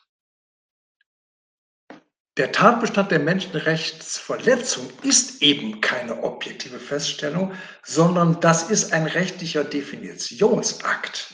[2.38, 7.54] der Tatbestand der Menschenrechtsverletzung ist eben keine objektive Feststellung,
[7.84, 11.33] sondern das ist ein rechtlicher Definitionsakt,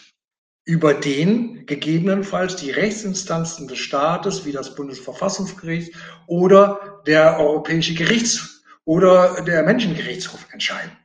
[0.70, 5.96] über den gegebenenfalls die Rechtsinstanzen des Staates wie das Bundesverfassungsgericht
[6.28, 10.96] oder der Europäische Gerichts- oder der Menschengerichtshof entscheiden.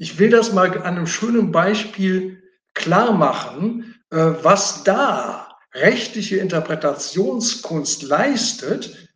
[0.00, 2.42] Ich will das mal an einem schönen Beispiel
[2.74, 9.12] klar machen, äh, was da rechtliche Interpretationskunst leistet,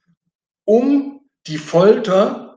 [0.65, 2.50] um die Folter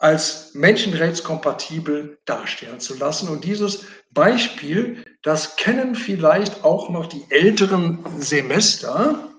[0.00, 3.28] als menschenrechtskompatibel darstellen zu lassen.
[3.28, 9.30] Und dieses Beispiel, das kennen vielleicht auch noch die älteren Semester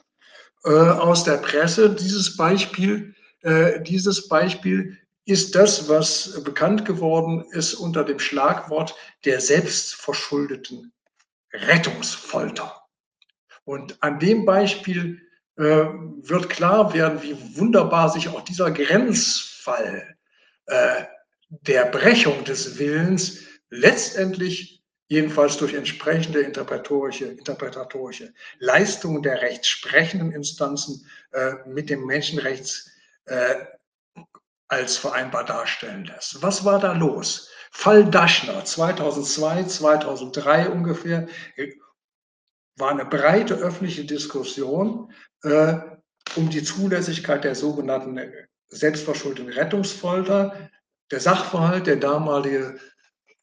[0.63, 1.89] äh, aus der Presse.
[1.89, 8.95] Dieses Beispiel, äh, dieses Beispiel ist das, was bekannt geworden ist unter dem Schlagwort
[9.25, 10.93] der selbstverschuldeten
[11.53, 12.83] Rettungsfolter.
[13.63, 15.21] Und an dem Beispiel
[15.57, 20.17] äh, wird klar werden, wie wunderbar sich auch dieser Grenzfall
[20.67, 21.03] äh,
[21.49, 31.55] der Brechung des Willens letztendlich jedenfalls durch entsprechende interpretatorische, interpretatorische Leistungen der rechtssprechenden Instanzen äh,
[31.65, 32.89] mit dem Menschenrechts
[33.25, 33.55] äh,
[34.69, 36.41] als vereinbar darstellen lässt.
[36.41, 37.49] Was war da los?
[37.71, 41.27] Fall Daschner 2002, 2003 ungefähr
[42.77, 45.77] war eine breite öffentliche Diskussion äh,
[46.35, 48.17] um die Zulässigkeit der sogenannten
[48.71, 50.69] selbstverschuldeten Rettungsfolter.
[51.11, 52.79] Der Sachverhalt, der damalige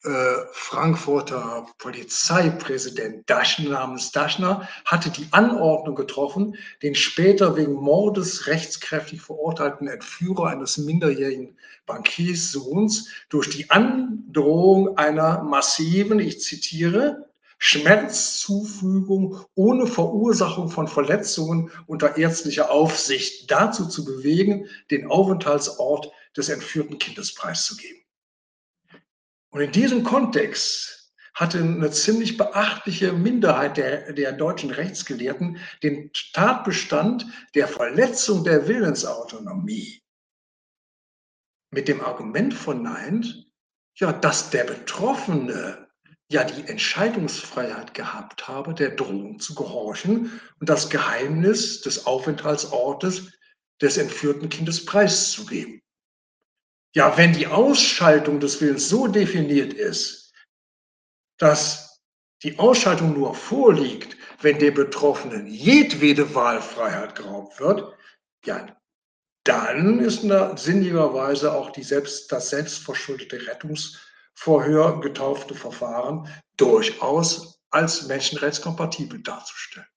[0.03, 9.21] äh, Frankfurter Polizeipräsident Daschner, namens Daschner, hatte die Anordnung getroffen, den später wegen Mordes rechtskräftig
[9.21, 17.28] verurteilten Entführer eines minderjährigen Bankierssohns durch die Androhung einer massiven, ich zitiere,
[17.59, 26.97] Schmerzzufügung ohne Verursachung von Verletzungen unter ärztlicher Aufsicht dazu zu bewegen, den Aufenthaltsort des entführten
[26.97, 28.01] Kindes preiszugeben.
[29.51, 37.25] Und in diesem Kontext hatte eine ziemlich beachtliche Minderheit der, der deutschen Rechtsgelehrten den Tatbestand
[37.55, 40.01] der Verletzung der Willensautonomie
[41.71, 43.47] mit dem Argument verneint,
[43.95, 45.88] ja, dass der Betroffene
[46.31, 53.31] ja die Entscheidungsfreiheit gehabt habe, der Drohung zu gehorchen und das Geheimnis des Aufenthaltsortes
[53.81, 55.81] des entführten Kindes preiszugeben.
[56.95, 60.33] Ja, wenn die Ausschaltung des Willens so definiert ist,
[61.37, 62.01] dass
[62.43, 67.95] die Ausschaltung nur vorliegt, wenn der Betroffenen jedwede Wahlfreiheit geraubt wird,
[68.45, 68.75] ja,
[69.45, 70.21] dann ist
[70.59, 73.97] sinnigerweise auch die selbst, das selbstverschuldete Rettungs-
[74.39, 79.87] vorher getaufte Verfahren durchaus als menschenrechtskompatibel darzustellen.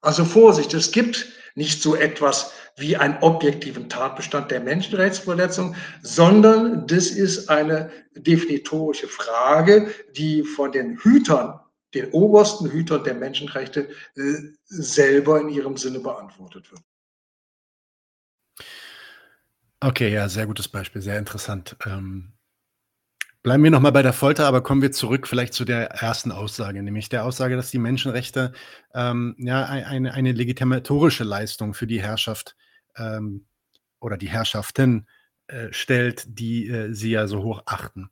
[0.00, 7.10] Also Vorsicht, es gibt nicht so etwas wie einen objektiven Tatbestand der Menschenrechtsverletzung, sondern das
[7.10, 11.60] ist eine definitorische Frage, die von den Hütern,
[11.92, 16.82] den obersten Hütern der Menschenrechte äh, selber in ihrem Sinne beantwortet wird.
[19.80, 21.76] Okay, ja, sehr gutes Beispiel, sehr interessant.
[21.84, 22.32] Ähm,
[23.42, 26.82] Bleiben wir nochmal bei der Folter, aber kommen wir zurück vielleicht zu der ersten Aussage,
[26.82, 28.52] nämlich der Aussage, dass die Menschenrechte
[28.92, 32.54] ähm, ja eine, eine legitimatorische Leistung für die Herrschaft
[32.96, 33.46] ähm,
[33.98, 35.08] oder die Herrschaften
[35.46, 38.10] äh, stellt, die äh, sie ja so hoch achten.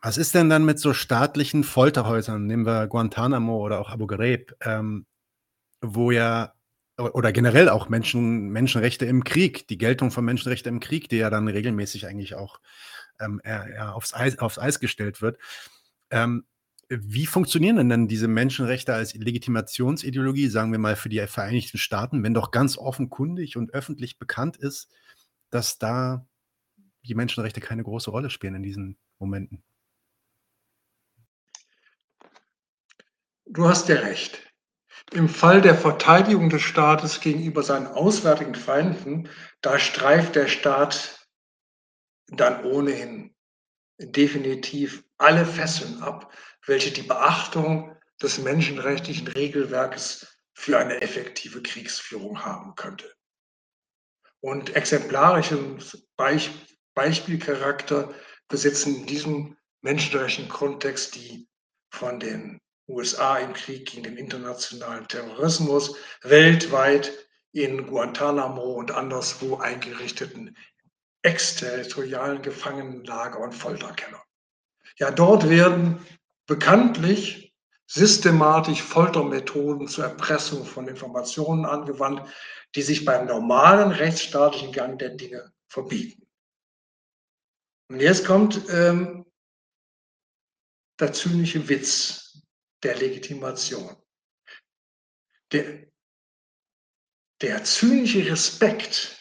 [0.00, 4.54] Was ist denn dann mit so staatlichen Folterhäusern, nehmen wir Guantanamo oder auch Abu Ghraib,
[4.62, 5.04] ähm,
[5.82, 6.54] wo ja
[6.96, 11.28] oder generell auch Menschen, Menschenrechte im Krieg, die Geltung von Menschenrechten im Krieg, die ja
[11.28, 12.60] dann regelmäßig eigentlich auch
[13.20, 15.38] ähm, er, aufs, Eis, aufs Eis gestellt wird.
[16.10, 16.44] Ähm,
[16.88, 22.24] wie funktionieren denn dann diese Menschenrechte als Legitimationsideologie, sagen wir mal, für die Vereinigten Staaten,
[22.24, 24.90] wenn doch ganz offenkundig und öffentlich bekannt ist,
[25.50, 26.26] dass da
[27.04, 29.62] die Menschenrechte keine große Rolle spielen in diesen Momenten?
[33.46, 34.46] Du hast ja recht.
[35.12, 39.28] Im Fall der Verteidigung des Staates gegenüber seinen auswärtigen Feinden,
[39.60, 41.19] da streift der Staat
[42.30, 43.34] dann ohnehin
[43.98, 46.32] definitiv alle Fesseln ab,
[46.66, 53.12] welche die Beachtung des menschenrechtlichen Regelwerkes für eine effektive Kriegsführung haben könnte.
[54.40, 55.82] Und exemplarischen
[56.94, 58.14] Beispielcharakter
[58.48, 61.48] besitzen in diesem menschenrechtlichen Kontext die
[61.92, 67.12] von den USA im Krieg gegen den internationalen Terrorismus weltweit
[67.52, 70.56] in Guantanamo und anderswo eingerichteten
[71.22, 74.22] exterritorialen Gefangenenlager und Folterkeller.
[74.96, 76.04] Ja, dort werden
[76.46, 77.54] bekanntlich
[77.86, 82.22] systematisch Foltermethoden zur Erpressung von Informationen angewandt,
[82.74, 86.26] die sich beim normalen rechtsstaatlichen Gang der Dinge verbieten.
[87.88, 89.26] Und jetzt kommt ähm,
[91.00, 92.42] der zynische Witz
[92.82, 93.96] der Legitimation.
[95.50, 95.86] Der,
[97.40, 99.19] der zynische Respekt,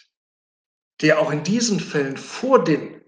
[1.02, 3.02] der auch in diesen Fällen vor den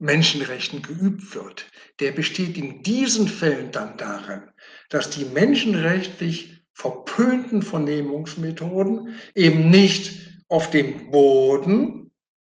[0.00, 1.66] Menschenrechten geübt wird,
[2.00, 4.50] der besteht in diesen Fällen dann darin,
[4.90, 12.12] dass die menschenrechtlich verpönten Vernehmungsmethoden eben nicht auf dem Boden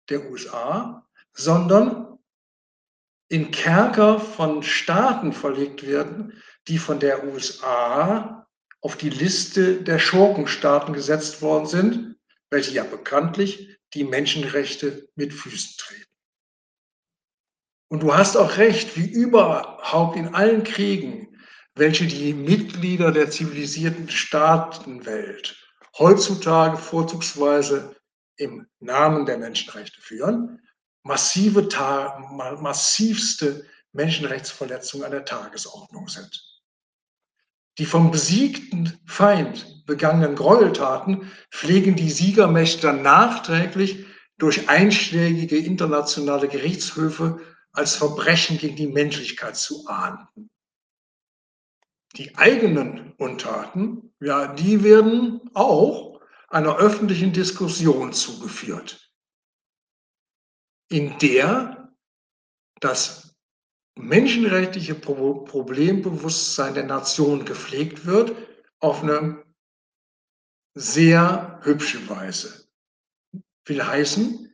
[0.10, 2.18] der USA, sondern
[3.30, 6.34] in Kerker von Staaten verlegt werden,
[6.68, 8.48] die von der USA
[8.82, 12.15] auf die Liste der Schurkenstaaten gesetzt worden sind,
[12.50, 16.06] welche ja bekanntlich die Menschenrechte mit Füßen treten.
[17.90, 21.38] Und du hast auch recht, wie überhaupt in allen Kriegen,
[21.76, 25.56] welche die Mitglieder der zivilisierten Staatenwelt
[25.98, 27.96] heutzutage vorzugsweise
[28.38, 30.62] im Namen der Menschenrechte führen,
[31.04, 31.68] massive,
[32.60, 36.55] massivste Menschenrechtsverletzungen an der Tagesordnung sind.
[37.78, 44.06] Die vom besiegten Feind begangenen Gräueltaten pflegen die Siegermächte nachträglich
[44.38, 50.50] durch einschlägige internationale Gerichtshöfe als Verbrechen gegen die Menschlichkeit zu ahnden.
[52.16, 59.12] Die eigenen Untaten, ja, die werden auch einer öffentlichen Diskussion zugeführt,
[60.90, 61.94] in der
[62.80, 63.25] das
[63.98, 68.36] menschenrechtliche Problembewusstsein der Nation gepflegt wird
[68.80, 69.44] auf eine
[70.74, 72.68] sehr hübsche Weise.
[73.66, 74.52] Will heißen,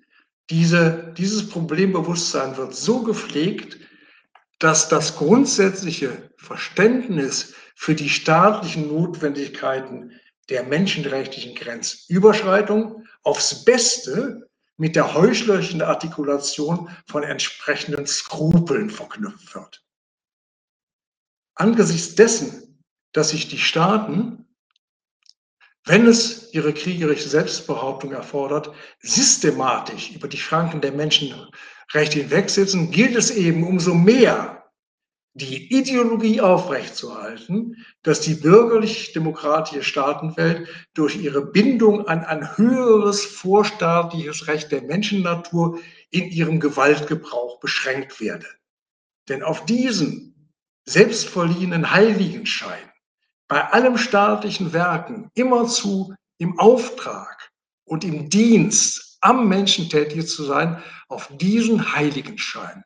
[0.50, 3.80] diese, dieses Problembewusstsein wird so gepflegt,
[4.60, 10.20] dass das grundsätzliche Verständnis für die staatlichen Notwendigkeiten
[10.50, 19.86] der menschenrechtlichen Grenzüberschreitung aufs Beste mit der heuchlerischen Artikulation von entsprechenden Skrupeln verknüpft wird.
[21.56, 24.42] Angesichts dessen, dass sich die Staaten
[25.86, 33.32] wenn es ihre kriegerische Selbstbehauptung erfordert, systematisch über die Schranken der Menschenrechte hinwegsetzen, gilt es
[33.32, 34.61] eben umso mehr,
[35.34, 44.72] die Ideologie aufrechtzuerhalten, dass die bürgerlich-demokratische Staatenwelt durch ihre Bindung an ein höheres vorstaatliches Recht
[44.72, 45.80] der Menschennatur
[46.10, 48.48] in ihrem Gewaltgebrauch beschränkt werde.
[49.30, 50.52] Denn auf diesen
[50.86, 52.92] selbstverliehenen Heiligenschein
[53.48, 57.52] bei allem staatlichen Werken immerzu im Auftrag
[57.86, 62.84] und im Dienst am Menschen tätig zu sein, auf diesen Heiligenschein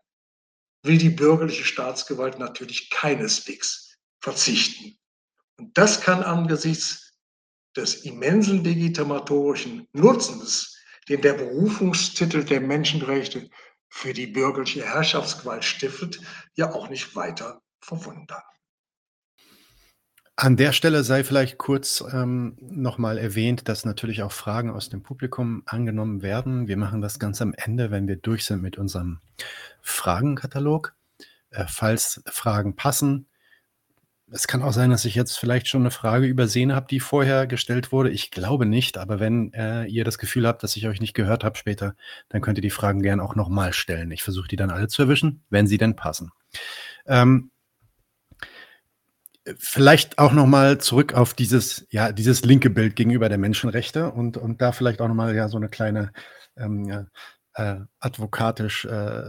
[0.85, 4.97] will die bürgerliche Staatsgewalt natürlich keineswegs verzichten.
[5.57, 7.13] Und das kann angesichts
[7.75, 10.77] des immensen legitimatorischen Nutzens,
[11.09, 13.49] den der Berufungstitel der Menschenrechte
[13.89, 16.19] für die bürgerliche Herrschaftsgewalt stiftet,
[16.55, 18.41] ja auch nicht weiter verwundern.
[20.37, 25.01] An der Stelle sei vielleicht kurz ähm, nochmal erwähnt, dass natürlich auch Fragen aus dem
[25.01, 26.67] Publikum angenommen werden.
[26.67, 29.21] Wir machen das ganz am Ende, wenn wir durch sind mit unserem
[29.81, 30.93] Fragenkatalog.
[31.51, 33.27] Äh, falls Fragen passen,
[34.31, 37.47] es kann auch sein, dass ich jetzt vielleicht schon eine Frage übersehen habe, die vorher
[37.47, 38.09] gestellt wurde.
[38.09, 41.45] Ich glaube nicht, aber wenn äh, ihr das Gefühl habt, dass ich euch nicht gehört
[41.45, 41.95] habe später,
[42.27, 44.11] dann könnt ihr die Fragen gerne auch nochmal stellen.
[44.11, 46.31] Ich versuche die dann alle zu erwischen, wenn sie denn passen.
[47.05, 47.51] Ähm,
[49.57, 54.61] Vielleicht auch nochmal zurück auf dieses, ja, dieses linke Bild gegenüber der Menschenrechte und, und
[54.61, 56.11] da vielleicht auch nochmal ja so eine kleine
[56.57, 57.07] ähm,
[57.53, 59.23] äh, advokatisch, äh,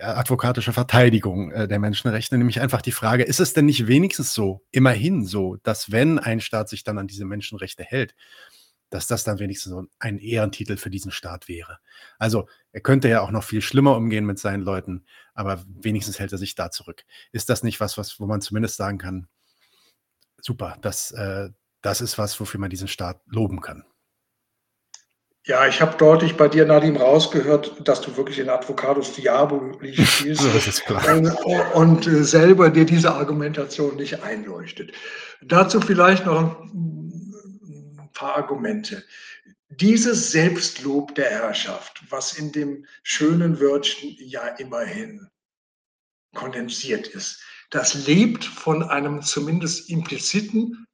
[0.00, 4.62] advokatische Verteidigung äh, der Menschenrechte, nämlich einfach die Frage, ist es denn nicht wenigstens so,
[4.70, 8.14] immerhin so, dass wenn ein Staat sich dann an diese Menschenrechte hält,
[8.92, 11.78] dass das dann wenigstens so ein Ehrentitel für diesen Staat wäre.
[12.18, 16.32] Also er könnte ja auch noch viel schlimmer umgehen mit seinen Leuten, aber wenigstens hält
[16.32, 17.04] er sich da zurück.
[17.32, 19.28] Ist das nicht was, was wo man zumindest sagen kann,
[20.40, 21.48] super, das, äh,
[21.80, 23.84] das ist was, wofür man diesen Staat loben kann?
[25.44, 30.42] Ja, ich habe deutlich bei dir, Nadim, rausgehört, dass du wirklich den Advocatus Diaboli spielst
[30.42, 31.02] so ist klar.
[31.16, 31.26] und,
[31.74, 34.92] und, äh, selber dir diese Argumentation nicht einleuchtet.
[35.40, 36.62] Dazu vielleicht noch
[38.12, 39.04] paar Argumente.
[39.68, 45.28] Dieses Selbstlob der Herrschaft, was in dem schönen Wörtchen ja immerhin
[46.34, 50.86] kondensiert ist, das lebt von einem zumindest impliziten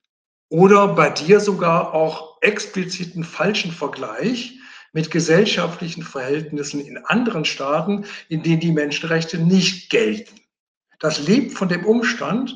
[0.48, 4.58] oder bei dir sogar auch expliziten falschen Vergleich
[4.92, 10.40] mit gesellschaftlichen Verhältnissen in anderen Staaten, in denen die Menschenrechte nicht gelten.
[10.98, 12.54] Das lebt von dem Umstand,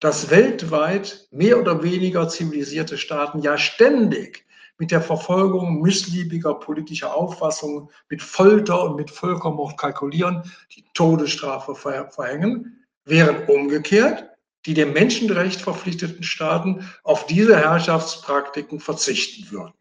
[0.00, 4.46] dass weltweit mehr oder weniger zivilisierte Staaten ja ständig
[4.78, 12.86] mit der Verfolgung missliebiger politischer Auffassungen, mit Folter und mit Völkermord kalkulieren, die Todesstrafe verhängen,
[13.04, 14.26] während umgekehrt
[14.66, 19.74] die dem Menschenrecht verpflichteten Staaten auf diese Herrschaftspraktiken verzichten würden.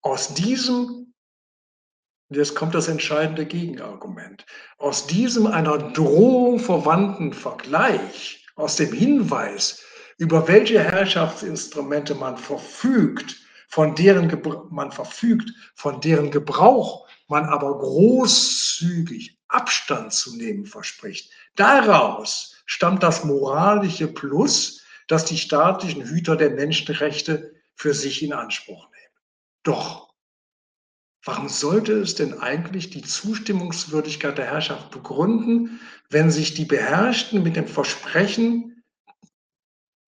[0.00, 1.12] Aus diesem,
[2.30, 4.46] jetzt kommt das entscheidende Gegenargument,
[4.78, 9.82] aus diesem einer Drohung verwandten Vergleich, aus dem Hinweis,
[10.18, 13.36] über welche Herrschaftsinstrumente man verfügt,
[13.68, 14.30] von deren
[14.70, 21.32] man verfügt, von deren Gebrauch man aber großzügig Abstand zu nehmen verspricht.
[21.56, 28.88] Daraus stammt das moralische Plus, das die staatlichen Hüter der Menschenrechte für sich in Anspruch
[28.90, 29.14] nehmen.
[29.62, 30.11] Doch,
[31.24, 37.56] warum sollte es denn eigentlich die Zustimmungswürdigkeit der Herrschaft begründen, wenn sich die Beherrschten mit
[37.56, 38.82] dem Versprechen,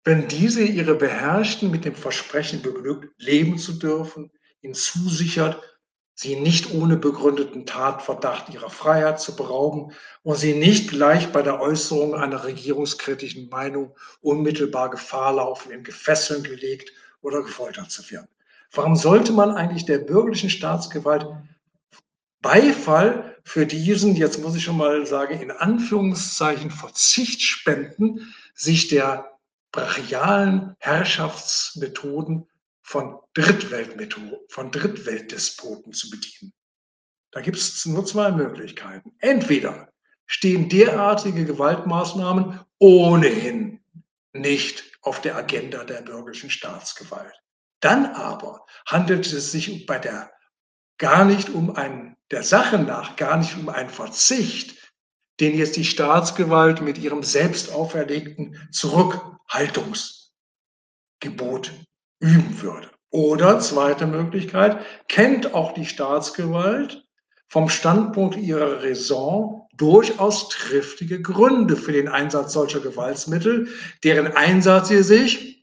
[0.05, 5.63] wenn diese ihre Beherrschten mit dem Versprechen beglückt, leben zu dürfen, ihnen zusichert,
[6.15, 9.93] sie nicht ohne begründeten Tatverdacht ihrer Freiheit zu berauben
[10.23, 16.43] und sie nicht gleich bei der Äußerung einer regierungskritischen Meinung unmittelbar Gefahr laufen, in Gefesseln
[16.43, 18.29] gelegt oder gefoltert zu werden.
[18.75, 21.27] Warum sollte man eigentlich der bürgerlichen Staatsgewalt
[22.43, 29.39] Beifall für diesen, jetzt muss ich schon mal sagen, in Anführungszeichen Verzicht spenden, sich der
[29.73, 32.47] brachialen Herrschaftsmethoden
[32.83, 33.19] von
[34.49, 36.53] von Drittweltdespoten zu bedienen.
[37.31, 39.13] Da gibt es nur zwei Möglichkeiten.
[39.19, 39.89] Entweder
[40.27, 43.81] stehen derartige Gewaltmaßnahmen ohnehin
[44.33, 47.44] nicht auf der Agenda der bürgerlichen Staatsgewalt.
[47.85, 50.33] Dann aber handelt es sich bei der
[50.97, 54.91] gar nicht um einen, der Sache nach, gar nicht um einen Verzicht,
[55.39, 61.73] den jetzt die Staatsgewalt mit ihrem selbst auferlegten Zurückhaltungsgebot
[62.21, 62.91] üben würde.
[63.11, 64.79] Oder zweite Möglichkeit,
[65.09, 67.07] kennt auch die Staatsgewalt
[67.49, 73.69] vom Standpunkt ihrer Raison durchaus triftige Gründe für den Einsatz solcher Gewaltsmittel,
[74.03, 75.54] deren Einsatz sie sich,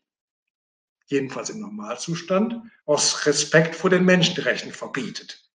[1.12, 2.56] jedenfalls im Normalzustand,
[2.86, 5.50] aus Respekt vor den Menschenrechten verbietet.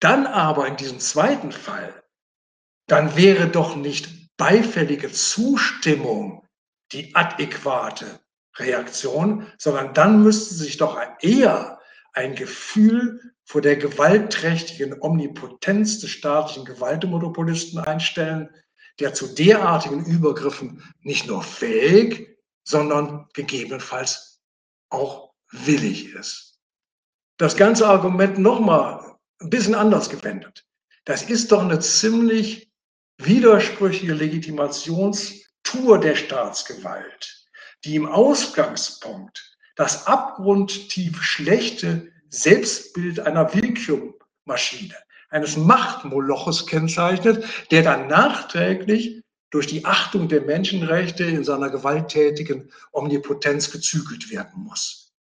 [0.00, 2.04] Dann aber in diesem zweiten Fall,
[2.86, 6.46] dann wäre doch nicht beifällige Zustimmung
[6.92, 8.20] die adäquate
[8.56, 11.80] Reaktion, sondern dann müsste sich doch eher
[12.12, 18.50] ein Gefühl vor der gewaltträchtigen Omnipotenz des staatlichen Gewaltmonopolisten einstellen,
[19.00, 24.33] der zu derartigen Übergriffen nicht nur fähig, sondern gegebenenfalls
[24.94, 26.58] auch willig ist.
[27.36, 30.64] Das ganze Argument nochmal ein bisschen anders gewendet.
[31.04, 32.70] Das ist doch eine ziemlich
[33.18, 37.44] widersprüchliche Legitimationstour der Staatsgewalt
[37.84, 44.94] die im Ausgangspunkt das abgrundtief schlechte Selbstbild einer Willkürmaschine,
[45.30, 49.22] eines Machtmoloches kennzeichnet, der dann nachträglich
[49.54, 55.14] durch die Achtung der Menschenrechte in seiner gewalttätigen Omnipotenz gezügelt werden muss.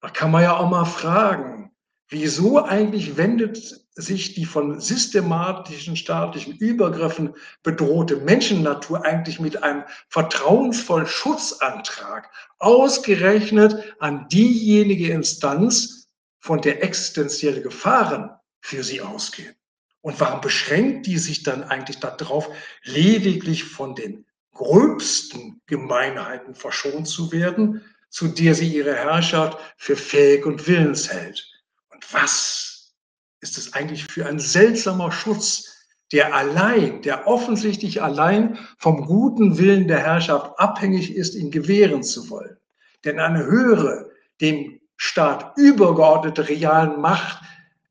[0.00, 1.72] Da kann man ja auch mal fragen,
[2.08, 7.34] wieso eigentlich wendet sich die von systematischen staatlichen Übergriffen
[7.64, 12.30] bedrohte Menschennatur eigentlich mit einem vertrauensvollen Schutzantrag
[12.60, 18.30] ausgerechnet an diejenige Instanz, von der existenzielle Gefahren
[18.60, 19.54] für sie ausgehen.
[20.02, 22.48] Und warum beschränkt die sich dann eigentlich darauf,
[22.84, 30.44] lediglich von den gröbsten Gemeinheiten verschont zu werden, zu der sie ihre Herrschaft für fähig
[30.44, 31.48] und willens hält?
[31.90, 32.92] Und was
[33.40, 35.72] ist es eigentlich für ein seltsamer Schutz,
[36.12, 42.28] der allein, der offensichtlich allein vom guten Willen der Herrschaft abhängig ist, ihn gewähren zu
[42.28, 42.58] wollen.
[43.04, 47.42] Denn eine höhere, dem Staat übergeordnete realen Macht,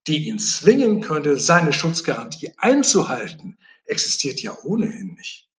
[0.07, 5.49] die ihn zwingen könnte, seine Schutzgarantie einzuhalten, existiert ja ohnehin nicht.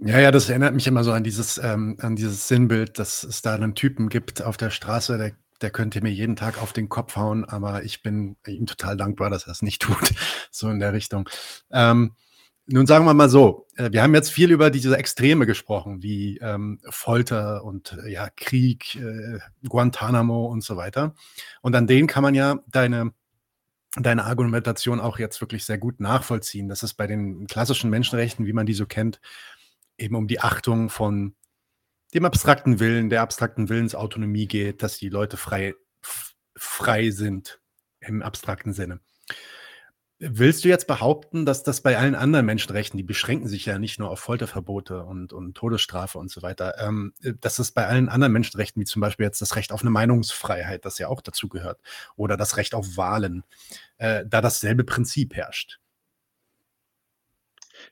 [0.00, 3.42] Ja, ja, das erinnert mich immer so an dieses, ähm, an dieses Sinnbild, dass es
[3.42, 6.88] da einen Typen gibt auf der Straße, der der könnte mir jeden Tag auf den
[6.88, 10.14] Kopf hauen, aber ich bin ihm total dankbar, dass er es nicht tut.
[10.50, 11.28] So in der Richtung.
[11.70, 12.14] Ähm,
[12.70, 16.36] nun sagen wir mal so, äh, wir haben jetzt viel über diese Extreme gesprochen, wie
[16.38, 21.14] ähm, Folter und äh, ja, Krieg, äh, Guantanamo und so weiter.
[21.62, 23.12] Und an denen kann man ja deine,
[23.96, 26.68] deine Argumentation auch jetzt wirklich sehr gut nachvollziehen.
[26.68, 29.20] Das ist bei den klassischen Menschenrechten, wie man die so kennt,
[29.96, 31.34] eben um die Achtung von
[32.12, 35.74] dem abstrakten Willen, der abstrakten Willensautonomie geht, dass die Leute frei,
[36.54, 37.60] frei sind
[38.00, 39.00] im abstrakten Sinne.
[40.20, 44.00] Willst du jetzt behaupten, dass das bei allen anderen Menschenrechten, die beschränken sich ja nicht
[44.00, 48.32] nur auf Folterverbote und, und Todesstrafe und so weiter, ähm, dass es bei allen anderen
[48.32, 51.80] Menschenrechten, wie zum Beispiel jetzt das Recht auf eine Meinungsfreiheit, das ja auch dazu gehört,
[52.16, 53.44] oder das Recht auf Wahlen,
[53.98, 55.78] äh, da dasselbe Prinzip herrscht?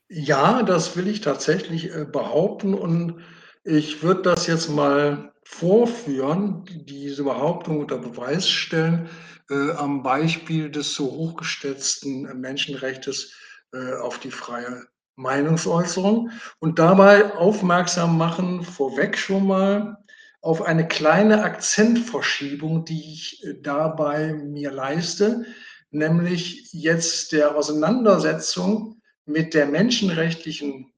[0.09, 3.21] Ja, das will ich tatsächlich äh, behaupten und
[3.63, 9.09] ich würde das jetzt mal vorführen, diese Behauptung unter Beweis stellen,
[9.49, 13.33] äh, am Beispiel des so hochgeschätzten Menschenrechtes
[13.73, 14.85] äh, auf die freie
[15.15, 16.31] Meinungsäußerung.
[16.59, 19.97] Und dabei aufmerksam machen, vorweg schon mal,
[20.41, 25.45] auf eine kleine Akzentverschiebung, die ich äh, dabei mir leiste,
[25.91, 30.91] nämlich jetzt der Auseinandersetzung mit der menschenrechtlichen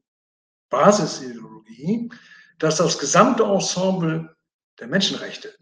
[0.70, 2.12] Basisideologie,
[2.60, 4.36] dass das gesamte Ensemble
[4.80, 5.56] der Menschenrechte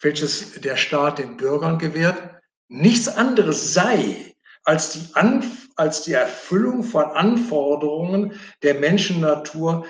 [0.00, 6.84] welches der Staat den Bürgern gewährt, nichts anderes sei als die, Anf als die Erfüllung
[6.84, 9.86] von Anforderungen der Menschennatur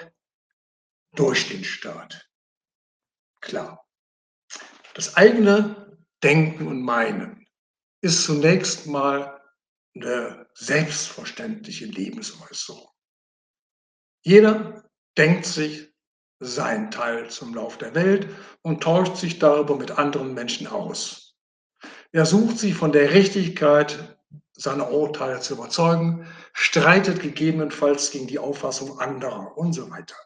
[1.15, 2.29] durch den Staat.
[3.41, 3.85] Klar.
[4.95, 7.47] Das eigene Denken und Meinen
[8.01, 9.41] ist zunächst mal
[9.95, 12.89] eine selbstverständliche Lebensäußerung.
[14.23, 15.93] Jeder denkt sich
[16.41, 18.29] sein Teil zum Lauf der Welt
[18.63, 21.37] und tauscht sich darüber mit anderen Menschen aus.
[22.13, 24.19] Er sucht sich von der Richtigkeit
[24.53, 30.17] seiner Urteile zu überzeugen, streitet gegebenenfalls gegen die Auffassung anderer und so weiter.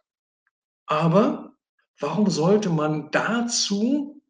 [0.87, 1.55] Aber
[1.99, 4.23] warum sollte man dazu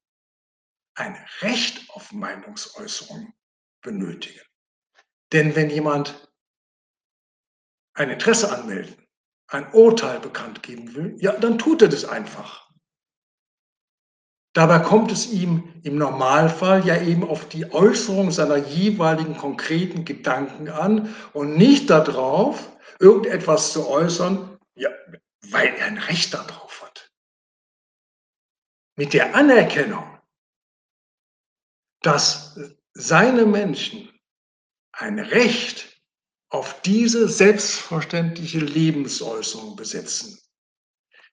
[0.95, 3.33] ein Recht auf Meinungsäußerung
[3.80, 4.41] benötigen?
[5.33, 6.28] Denn wenn jemand
[7.95, 9.01] ein Interesse anmelden
[9.53, 12.70] ein Urteil bekannt geben will, ja, dann tut er das einfach.
[14.55, 20.68] Dabei kommt es ihm im Normalfall ja eben auf die Äußerung seiner jeweiligen konkreten Gedanken
[20.68, 24.90] an und nicht darauf, irgendetwas zu äußern, ja,
[25.48, 27.11] weil er ein Recht darauf hat.
[28.96, 30.18] Mit der Anerkennung,
[32.03, 32.59] dass
[32.92, 34.11] seine Menschen
[34.92, 35.91] ein Recht
[36.53, 40.38] auf diese selbstverständliche Lebensäußerung besetzen.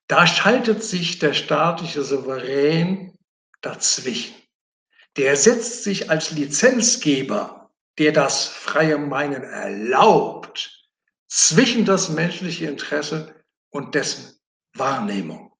[0.08, 3.14] Da schaltet sich der staatliche Souverän
[3.60, 4.34] dazwischen.
[5.18, 10.88] Der setzt sich als Lizenzgeber, der das freie Meinen erlaubt,
[11.28, 13.34] zwischen das menschliche Interesse
[13.70, 14.40] und dessen
[14.74, 15.52] Wahrnehmung.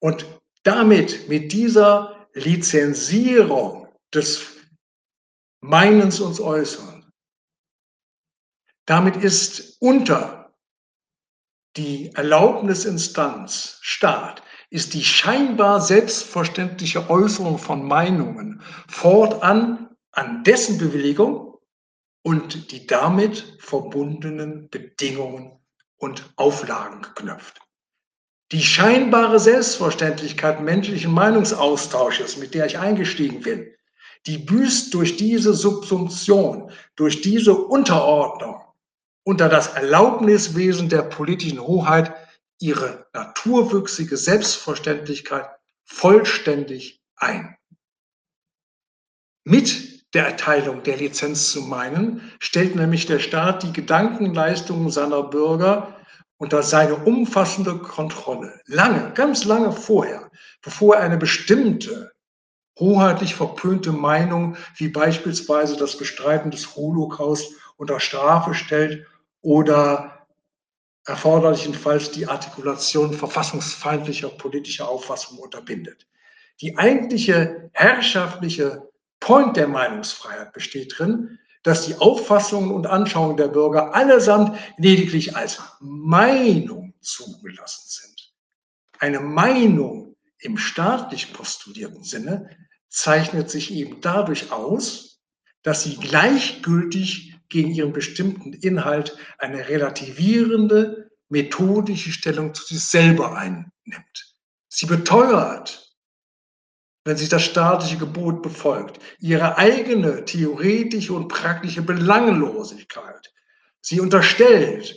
[0.00, 0.24] Und
[0.62, 4.46] damit, mit dieser Lizenzierung des
[5.60, 6.95] Meinens und Äußerns,
[8.86, 10.54] damit ist unter
[11.76, 21.58] die Erlaubnisinstanz Staat ist die scheinbar selbstverständliche Äußerung von Meinungen fortan an dessen Bewilligung
[22.22, 25.60] und die damit verbundenen Bedingungen
[25.98, 27.60] und Auflagen geknöpft.
[28.52, 33.66] Die scheinbare Selbstverständlichkeit menschlichen Meinungsaustausches, mit der ich eingestiegen bin,
[34.26, 38.65] die büßt durch diese Subsumption, durch diese Unterordnung
[39.26, 42.14] unter das Erlaubniswesen der politischen Hoheit
[42.60, 45.50] ihre naturwüchsige Selbstverständlichkeit
[45.84, 47.56] vollständig ein.
[49.42, 55.96] Mit der Erteilung der Lizenz zu meinen, stellt nämlich der Staat die Gedankenleistungen seiner Bürger
[56.36, 58.60] unter seine umfassende Kontrolle.
[58.66, 60.30] Lange, ganz lange vorher,
[60.62, 62.12] bevor er eine bestimmte
[62.78, 69.04] hoheitlich verpönte Meinung, wie beispielsweise das Bestreiten des Holocaust unter Strafe stellt
[69.46, 70.26] oder
[71.04, 76.08] erforderlichenfalls die Artikulation verfassungsfeindlicher politischer Auffassungen unterbindet.
[76.60, 78.90] Die eigentliche herrschaftliche
[79.20, 85.60] Point der Meinungsfreiheit besteht darin, dass die Auffassungen und Anschauungen der Bürger allesamt lediglich als
[85.78, 88.32] Meinung zugelassen sind.
[88.98, 92.50] Eine Meinung im staatlich postulierten Sinne
[92.88, 95.20] zeichnet sich eben dadurch aus,
[95.62, 104.34] dass sie gleichgültig gegen ihren bestimmten Inhalt eine relativierende, methodische Stellung zu sich selber einnimmt.
[104.68, 105.94] Sie beteuert,
[107.04, 113.32] wenn sie das staatliche Gebot befolgt, ihre eigene theoretische und praktische Belanglosigkeit.
[113.80, 114.94] Sie unterstellt,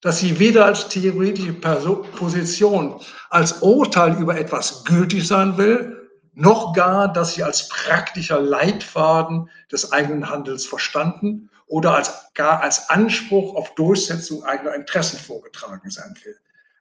[0.00, 7.12] dass sie weder als theoretische Position, als Urteil über etwas gültig sein will, noch gar,
[7.12, 13.74] dass sie als praktischer Leitfaden des eigenen Handels verstanden oder als, gar als Anspruch auf
[13.76, 16.36] Durchsetzung eigener Interessen vorgetragen sein will.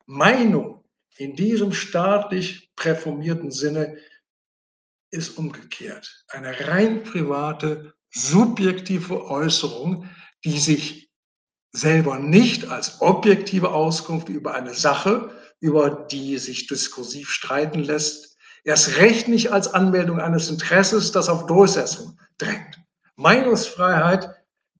[0.07, 0.83] Meinung
[1.15, 3.97] in diesem staatlich präformierten Sinne
[5.11, 6.25] ist umgekehrt.
[6.29, 10.09] Eine rein private, subjektive Äußerung,
[10.43, 11.11] die sich
[11.71, 15.29] selber nicht als objektive Auskunft über eine Sache,
[15.59, 21.45] über die sich diskursiv streiten lässt, erst recht nicht als Anmeldung eines Interesses, das auf
[21.45, 22.79] Durchsetzung drängt.
[23.17, 24.38] Meinungsfreiheit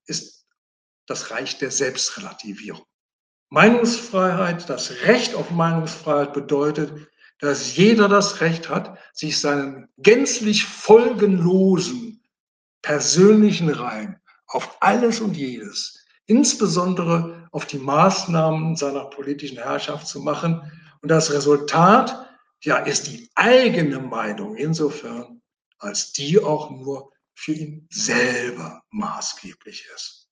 [0.09, 0.45] ist
[1.05, 2.85] das Reich der Selbstrelativierung.
[3.49, 7.09] Meinungsfreiheit, das Recht auf Meinungsfreiheit bedeutet,
[7.39, 12.21] dass jeder das Recht hat, sich seinen gänzlich folgenlosen
[12.81, 14.17] persönlichen Reim
[14.47, 20.61] auf alles und jedes, insbesondere auf die Maßnahmen seiner politischen Herrschaft zu machen.
[21.01, 22.27] Und das Resultat,
[22.61, 25.41] ja, ist die eigene Meinung insofern,
[25.79, 30.27] als die auch nur für ihn selber maßgeblich ist.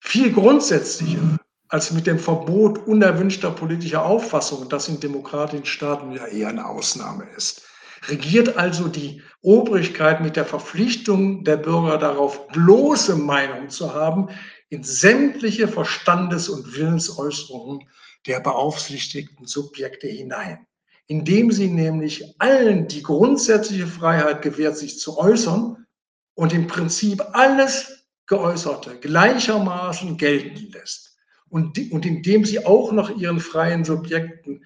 [0.00, 1.38] Viel grundsätzlicher
[1.68, 7.28] als mit dem Verbot unerwünschter politischer Auffassungen, das in demokratischen Staaten ja eher eine Ausnahme
[7.36, 7.66] ist.
[8.08, 14.28] Regiert also die Obrigkeit mit der Verpflichtung der Bürger darauf, bloße Meinung zu haben
[14.70, 17.88] in sämtliche Verstandes- und Willensäußerungen
[18.26, 20.66] der beaufsichtigten Subjekte hinein,
[21.08, 25.86] indem sie nämlich allen die grundsätzliche Freiheit gewährt, sich zu äußern
[26.34, 31.16] und im Prinzip alles Geäußerte gleichermaßen gelten lässt
[31.48, 34.64] und, die, und indem sie auch noch ihren freien Subjekten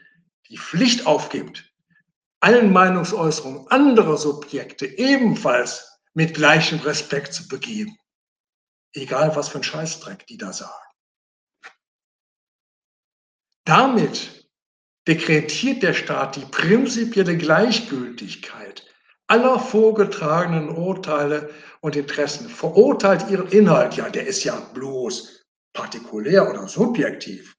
[0.49, 1.71] die Pflicht aufgibt,
[2.41, 7.97] allen Meinungsäußerungen anderer Subjekte ebenfalls mit gleichem Respekt zu begeben.
[8.93, 10.73] Egal was für ein Scheißdreck die da sagen.
[13.65, 14.40] Damit
[15.07, 18.87] dekretiert der Staat die prinzipielle Gleichgültigkeit
[19.31, 21.51] aller vorgetragenen Urteile
[21.81, 27.55] und Interessen, verurteilt ihren Inhalt, ja, der ist ja bloß partikulär oder subjektiv,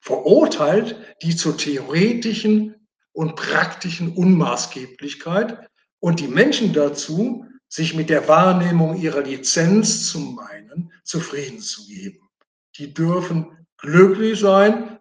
[0.00, 5.68] verurteilt die zur theoretischen und praktischen Unmaßgeblichkeit
[5.98, 12.28] und die Menschen dazu, sich mit der Wahrnehmung ihrer Lizenz zu meinen, zufrieden zu geben.
[12.76, 14.95] Die dürfen glücklich sein,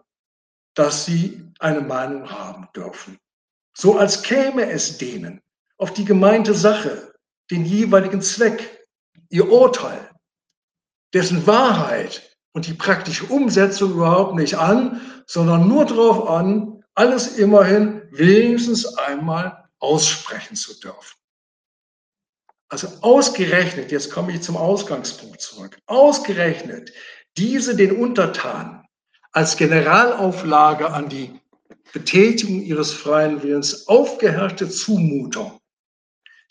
[0.75, 3.17] dass sie eine Meinung haben dürfen.
[3.75, 5.41] So als käme es denen
[5.77, 7.13] auf die gemeinte Sache,
[7.51, 8.87] den jeweiligen Zweck,
[9.29, 10.09] ihr Urteil,
[11.13, 18.01] dessen Wahrheit und die praktische Umsetzung überhaupt nicht an, sondern nur darauf an, alles immerhin
[18.11, 21.17] wenigstens einmal aussprechen zu dürfen.
[22.69, 26.91] Also ausgerechnet, jetzt komme ich zum Ausgangspunkt zurück, ausgerechnet
[27.37, 28.84] diese den Untertanen
[29.35, 31.41] als Generalauflage an die
[31.91, 35.59] Betätigung ihres freien Willens aufgeherrschte Zumutung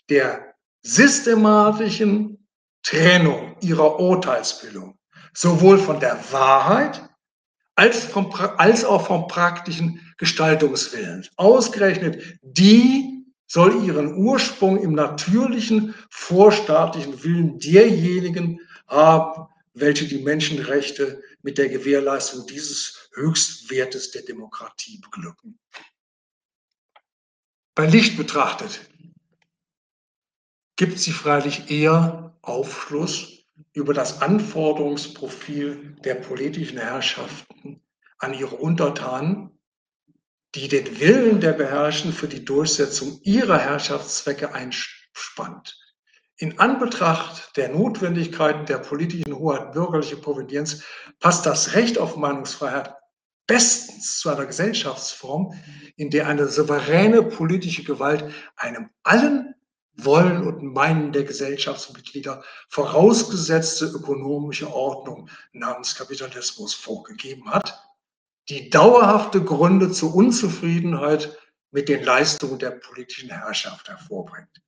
[0.09, 0.53] der
[0.83, 2.47] systematischen
[2.83, 4.99] Trennung ihrer Urteilsbildung
[5.33, 7.01] sowohl von der Wahrheit
[7.73, 11.27] als, vom, als auch vom praktischen Gestaltungswillen.
[11.37, 21.59] Ausgerechnet die soll ihren Ursprung im natürlichen vorstaatlichen Willen derjenigen haben, welche die Menschenrechte mit
[21.59, 25.59] der Gewährleistung dieses Höchstwertes der Demokratie beglücken.
[27.75, 28.81] Bei Licht betrachtet
[30.75, 37.79] gibt sie freilich eher Aufschluss über das Anforderungsprofil der politischen Herrschaften
[38.17, 39.51] an ihre Untertanen,
[40.55, 45.84] die den Willen der Beherrschen für die Durchsetzung ihrer Herrschaftszwecke einspannt.
[46.37, 50.83] In Anbetracht der Notwendigkeiten der politischen Hoheit bürgerliche Provenienz
[51.21, 52.93] passt das Recht auf Meinungsfreiheit
[53.47, 55.53] bestens zu einer Gesellschaftsform,
[55.95, 59.55] in der eine souveräne politische Gewalt einem allen
[59.93, 67.81] wollen und Meinen der Gesellschaftsmitglieder vorausgesetzte ökonomische Ordnung namens Kapitalismus vorgegeben hat,
[68.49, 71.37] die dauerhafte Gründe zur Unzufriedenheit
[71.71, 74.64] mit den Leistungen der politischen Herrschaft hervorbringt.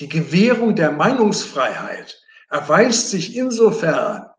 [0.00, 2.18] Die Gewährung der Meinungsfreiheit
[2.48, 4.30] erweist sich insofern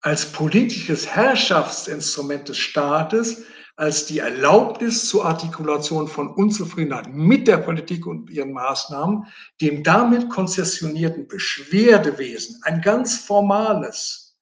[0.00, 3.44] als politisches Herrschaftsinstrument des Staates,
[3.76, 9.26] als die Erlaubnis zur Artikulation von Unzufriedenheit mit der Politik und ihren Maßnahmen
[9.60, 14.34] dem damit konzessionierten Beschwerdewesen ein ganz formales,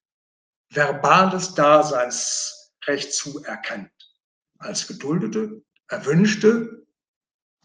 [0.70, 3.90] verbales Daseinsrecht zuerkennt,
[4.58, 6.86] als geduldete, erwünschte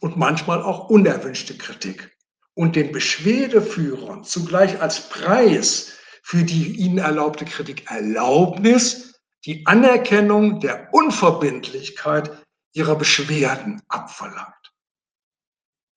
[0.03, 2.13] und manchmal auch unerwünschte Kritik
[2.55, 10.93] und den Beschwerdeführern zugleich als Preis für die ihnen erlaubte Kritik Erlaubnis die Anerkennung der
[10.93, 12.31] Unverbindlichkeit
[12.73, 14.73] ihrer Beschwerden abverlangt.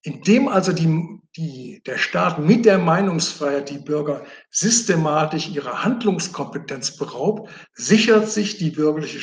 [0.03, 7.51] Indem also die, die, der Staat mit der Meinungsfreiheit die Bürger systematisch ihrer Handlungskompetenz beraubt,
[7.74, 9.20] sichert sich die bürgerliche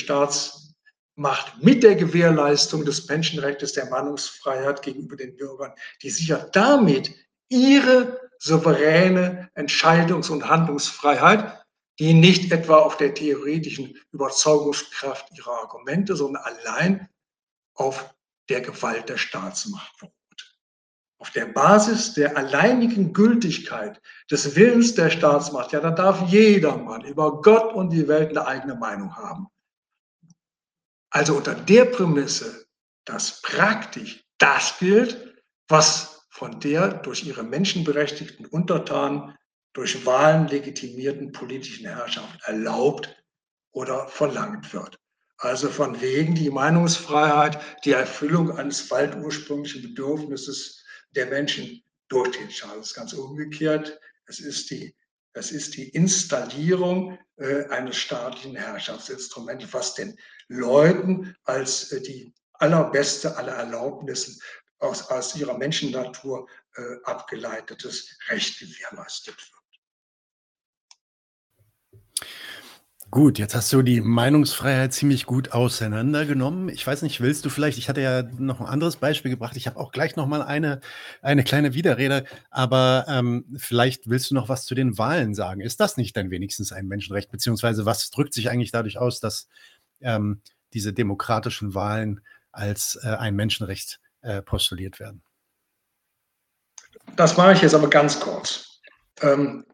[1.13, 7.13] Staatsmacht mit der Gewährleistung des Menschenrechts der Meinungsfreiheit gegenüber den Bürgern, die sichert damit
[7.49, 11.63] ihre souveräne Entscheidungs- und Handlungsfreiheit,
[11.99, 17.09] die nicht etwa auf der theoretischen Überzeugungskraft ihrer Argumente, sondern allein
[17.75, 18.15] auf
[18.49, 20.13] der Gewalt der Staatsmacht beruht.
[21.19, 27.41] Auf der Basis der alleinigen Gültigkeit des Willens der Staatsmacht, ja, da darf jedermann über
[27.41, 29.47] Gott und die Welt eine eigene Meinung haben.
[31.13, 32.65] Also unter der Prämisse,
[33.05, 35.35] dass praktisch das gilt,
[35.67, 39.37] was von der durch ihre menschenberechtigten Untertanen
[39.73, 43.15] durch Wahlen legitimierten politischen Herrschaft erlaubt
[43.73, 44.97] oder verlangt wird.
[45.37, 52.77] Also von wegen die Meinungsfreiheit, die Erfüllung eines waldursprünglichen Bedürfnisses der Menschen durch den Staat.
[52.77, 53.99] Das ist ganz umgekehrt.
[54.25, 54.95] Es ist die,
[55.33, 63.35] es ist die Installierung äh, eines staatlichen Herrschaftsinstruments, was den Leuten als äh, die allerbeste
[63.35, 64.39] aller Erlaubnissen
[64.79, 69.63] aus, aus ihrer Menschennatur äh, abgeleitetes Recht gewährleistet wird.
[73.13, 76.67] Gut, jetzt hast du die Meinungsfreiheit ziemlich gut auseinandergenommen.
[76.69, 79.67] Ich weiß nicht, willst du vielleicht, ich hatte ja noch ein anderes Beispiel gebracht, ich
[79.67, 80.81] habe auch gleich noch mal eine,
[81.21, 85.61] eine kleine Widerrede, aber ähm, vielleicht willst du noch was zu den Wahlen sagen.
[85.61, 89.47] Ist das nicht dann wenigstens ein Menschenrecht, beziehungsweise was drückt sich eigentlich dadurch aus, dass
[90.01, 90.41] ähm,
[90.73, 92.19] diese demokratischen Wahlen
[92.51, 95.21] als äh, ein Menschenrecht äh, postuliert werden?
[97.15, 98.79] Das mache ich jetzt aber ganz kurz.
[99.21, 99.65] Ähm,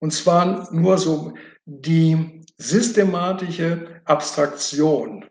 [0.00, 5.24] und zwar nur so die systematische Abstraktion,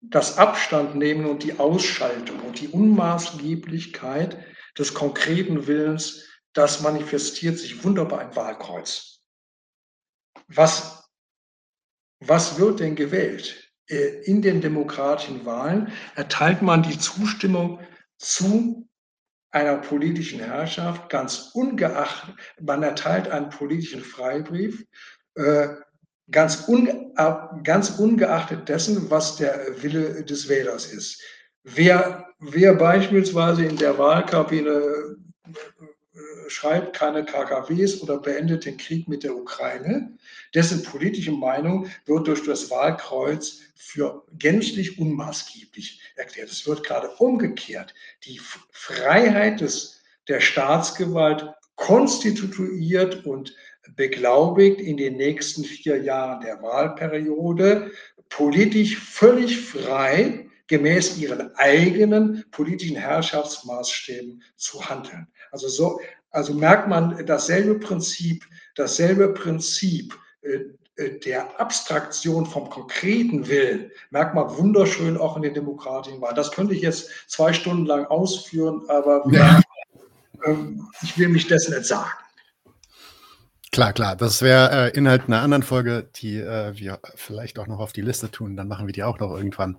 [0.00, 4.38] das Abstandnehmen und die Ausschaltung und die Unmaßgeblichkeit
[4.78, 9.20] des konkreten Willens, das manifestiert sich wunderbar im Wahlkreuz.
[10.48, 11.08] Was,
[12.18, 13.70] was wird denn gewählt?
[13.86, 17.80] Äh, in den demokratischen Wahlen erteilt man die Zustimmung
[18.18, 18.88] zu
[19.52, 24.84] einer politischen Herrschaft, ganz ungeachtet, man erteilt einen politischen Freibrief,
[25.34, 25.68] äh,
[26.30, 27.12] ganz, un,
[27.64, 31.20] ganz ungeachtet dessen, was der Wille des Wählers ist.
[31.64, 35.16] Wer, wer beispielsweise in der Wahlkabine
[36.50, 40.16] schreibt keine KKWs oder beendet den Krieg mit der Ukraine.
[40.54, 46.50] Dessen politische Meinung wird durch das Wahlkreuz für gänzlich unmaßgeblich erklärt.
[46.50, 47.94] Es wird gerade umgekehrt.
[48.24, 48.40] Die
[48.70, 51.46] Freiheit des, der Staatsgewalt
[51.76, 53.54] konstituiert und
[53.96, 57.90] beglaubigt in den nächsten vier Jahren der Wahlperiode
[58.28, 65.26] politisch völlig frei gemäß ihren eigenen politischen Herrschaftsmaßstäben zu handeln.
[65.50, 66.00] Also so,
[66.30, 68.44] also merkt man dasselbe Prinzip,
[68.74, 70.60] dasselbe Prinzip äh,
[71.00, 76.36] äh, der Abstraktion vom konkreten Willen, merkt man wunderschön auch in den demokratischen Wahlen.
[76.36, 79.60] Das könnte ich jetzt zwei Stunden lang ausführen, aber ja.
[80.44, 82.10] ähm, ich will mich dessen entsagen.
[83.72, 84.16] Klar, klar.
[84.16, 88.00] Das wäre äh, Inhalt einer anderen Folge, die äh, wir vielleicht auch noch auf die
[88.00, 88.56] Liste tun.
[88.56, 89.78] Dann machen wir die auch noch irgendwann.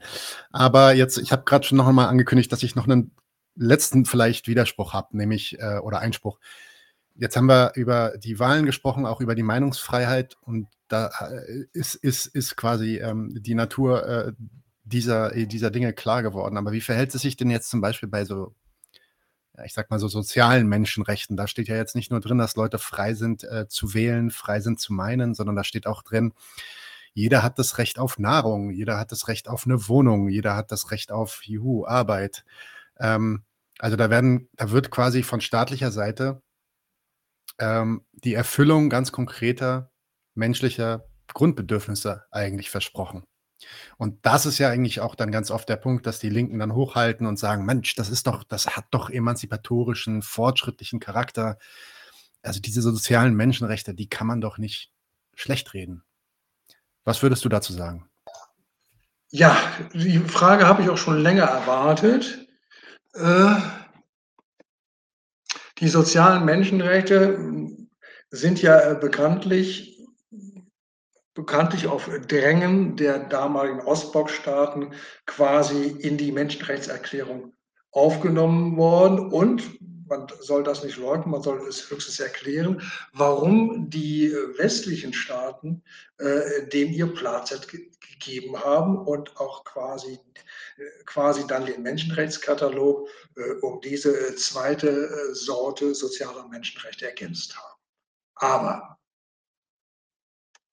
[0.52, 3.12] Aber jetzt, ich habe gerade schon noch einmal angekündigt, dass ich noch einen
[3.56, 6.40] letzten vielleicht Widerspruch habe, nämlich äh, oder Einspruch.
[7.16, 11.96] Jetzt haben wir über die Wahlen gesprochen, auch über die Meinungsfreiheit und da äh, ist,
[11.96, 14.34] ist, ist quasi ähm, die Natur äh,
[14.84, 16.58] dieser, dieser Dinge klar geworden.
[16.58, 18.56] Aber wie verhält es sich denn jetzt zum Beispiel bei so,
[19.64, 21.38] ich sag mal so sozialen Menschenrechten?
[21.38, 24.60] Da steht ja jetzt nicht nur drin, dass Leute frei sind äh, zu wählen, frei
[24.60, 26.34] sind zu meinen, sondern da steht auch drin,
[27.14, 30.72] jeder hat das Recht auf Nahrung, jeder hat das Recht auf eine Wohnung, jeder hat
[30.72, 32.46] das Recht auf Juhu, Arbeit.
[33.02, 33.44] Ähm,
[33.80, 36.42] also da werden, da wird quasi von staatlicher Seite
[37.60, 39.92] ähm, die Erfüllung ganz konkreter
[40.36, 43.24] menschlicher Grundbedürfnisse eigentlich versprochen.
[43.98, 46.74] Und das ist ja eigentlich auch dann ganz oft der Punkt, dass die Linken dann
[46.74, 51.58] hochhalten und sagen, Mensch, das ist doch, das hat doch emanzipatorischen, fortschrittlichen Charakter.
[52.42, 54.92] Also diese sozialen Menschenrechte, die kann man doch nicht
[55.36, 56.04] schlecht reden.
[57.04, 58.10] Was würdest du dazu sagen?
[59.30, 59.58] Ja,
[59.94, 62.48] die Frage habe ich auch schon länger erwartet.
[63.14, 63.56] Äh,
[65.80, 67.68] die sozialen Menschenrechte
[68.30, 70.08] sind ja bekanntlich,
[71.34, 74.94] bekanntlich auf Drängen der damaligen Ostblockstaaten
[75.26, 77.54] quasi in die Menschenrechtserklärung
[77.92, 79.64] aufgenommen worden und
[80.12, 82.84] man soll das nicht leugnen, man soll es höchstens erklären,
[83.14, 85.84] warum die westlichen Staaten
[86.18, 90.20] äh, dem ihr Platz gegeben haben und auch quasi,
[90.78, 97.58] äh, quasi dann den Menschenrechtskatalog äh, um diese äh, zweite äh, Sorte sozialer Menschenrechte ergänzt
[97.58, 97.82] haben.
[98.36, 99.00] Aber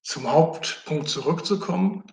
[0.02, 2.04] zum Hauptpunkt zurückzukommen,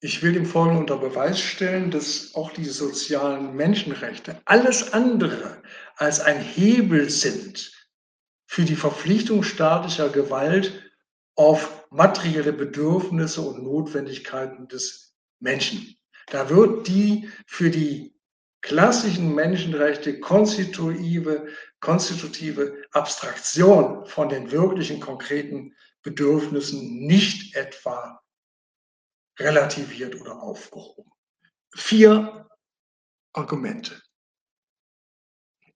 [0.00, 5.60] Ich will dem Folgenden unter Beweis stellen, dass auch die sozialen Menschenrechte alles andere
[5.96, 7.72] als ein Hebel sind
[8.46, 10.92] für die Verpflichtung staatlicher Gewalt
[11.34, 15.96] auf materielle Bedürfnisse und Notwendigkeiten des Menschen.
[16.26, 18.14] Da wird die für die
[18.60, 21.48] klassischen Menschenrechte konstitutive,
[21.80, 28.20] konstitutive Abstraktion von den wirklichen konkreten Bedürfnissen nicht etwa
[29.38, 31.10] relativiert oder aufgehoben.
[31.74, 32.48] Vier
[33.32, 34.00] Argumente.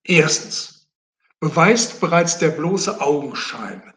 [0.04, 0.88] Erstens
[1.40, 3.94] beweist bereits der bloße Augenschein,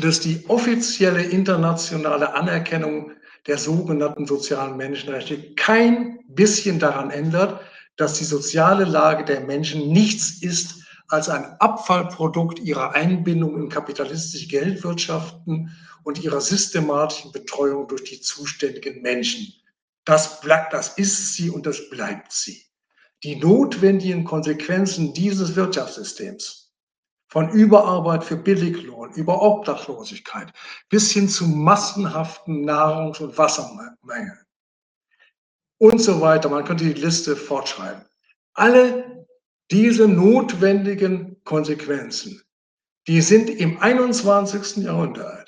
[0.00, 3.12] dass die offizielle internationale Anerkennung
[3.46, 7.60] der sogenannten sozialen Menschenrechte kein bisschen daran ändert,
[7.96, 10.83] dass die soziale Lage der Menschen nichts ist
[11.14, 19.00] als ein Abfallprodukt ihrer Einbindung in kapitalistische Geldwirtschaften und ihrer systematischen Betreuung durch die zuständigen
[19.02, 19.54] Menschen.
[20.04, 22.62] Das, das ist sie und das bleibt sie.
[23.22, 26.64] Die notwendigen Konsequenzen dieses Wirtschaftssystems,
[27.28, 30.52] von Überarbeit für Billiglohn, über Obdachlosigkeit
[30.88, 34.38] bis hin zu massenhaften Nahrungs- und Wassermängeln
[35.78, 36.48] und so weiter.
[36.48, 38.04] Man könnte die Liste fortschreiben.
[38.52, 39.23] Alle
[39.70, 42.42] diese notwendigen Konsequenzen,
[43.06, 44.84] die sind im 21.
[44.84, 45.44] Jahrhundert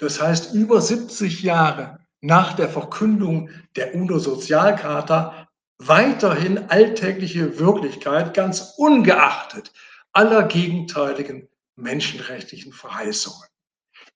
[0.00, 5.46] das heißt, über 70 Jahre nach der Verkündung der UNO-Sozialcharta
[5.78, 9.72] weiterhin alltägliche Wirklichkeit, ganz ungeachtet
[10.12, 13.46] aller gegenteiligen menschenrechtlichen Verheißungen.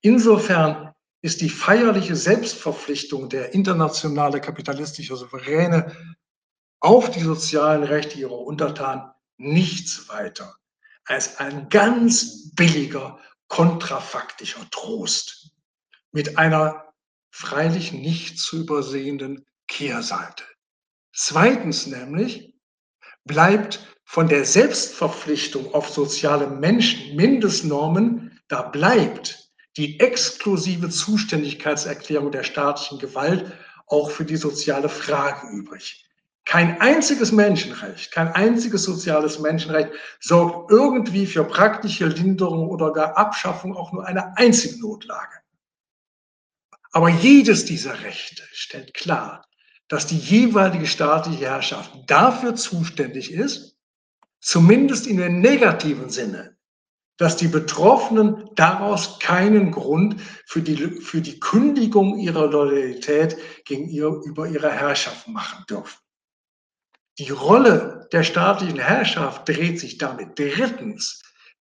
[0.01, 0.91] Insofern
[1.21, 5.95] ist die feierliche Selbstverpflichtung der internationale kapitalistische Souveräne
[6.79, 10.55] auf die sozialen Rechte ihrer Untertanen nichts weiter
[11.05, 15.51] als ein ganz billiger kontrafaktischer Trost
[16.11, 16.93] mit einer
[17.29, 20.43] freilich nicht zu übersehenden Kehrseite.
[21.13, 22.55] Zweitens nämlich
[23.23, 32.99] bleibt von der Selbstverpflichtung auf soziale Menschen Mindestnormen, da bleibt die exklusive Zuständigkeitserklärung der staatlichen
[32.99, 33.51] Gewalt
[33.87, 36.04] auch für die soziale Frage übrig.
[36.45, 39.89] Kein einziges Menschenrecht, kein einziges soziales Menschenrecht
[40.19, 45.39] sorgt irgendwie für praktische Linderung oder gar Abschaffung auch nur einer einzigen Notlage.
[46.91, 49.45] Aber jedes dieser Rechte stellt klar,
[49.87, 53.77] dass die jeweilige staatliche Herrschaft dafür zuständig ist,
[54.39, 56.55] zumindest in dem negativen Sinne,
[57.17, 64.71] dass die Betroffenen daraus keinen Grund für die, für die Kündigung ihrer Loyalität gegenüber ihrer
[64.71, 66.04] Herrschaft machen dürfen.
[67.17, 71.21] Die Rolle der staatlichen Herrschaft dreht sich damit drittens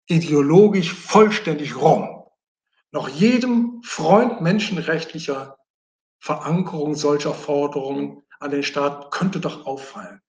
[0.06, 2.24] ideologisch vollständig rum.
[2.92, 5.56] Noch jedem Freund menschenrechtlicher
[6.20, 10.20] Verankerung solcher Forderungen an den Staat könnte doch auffallen,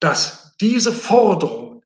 [0.00, 1.82] dass diese Forderung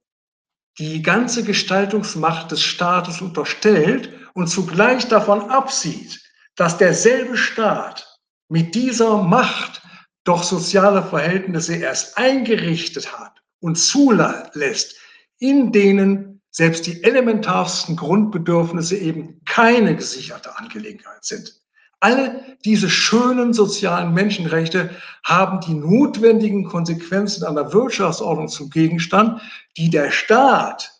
[0.79, 6.21] die ganze Gestaltungsmacht des Staates unterstellt und zugleich davon absieht,
[6.57, 9.83] dass derselbe Staat mit dieser Macht
[10.25, 14.97] doch soziale Verhältnisse erst eingerichtet hat und zulässt,
[15.39, 21.61] in denen selbst die elementarsten Grundbedürfnisse eben keine gesicherte Angelegenheit sind.
[22.01, 24.91] Alle diese schönen sozialen Menschenrechte
[25.25, 29.41] haben die notwendigen Konsequenzen einer Wirtschaftsordnung zum Gegenstand,
[29.77, 30.93] die der Staat,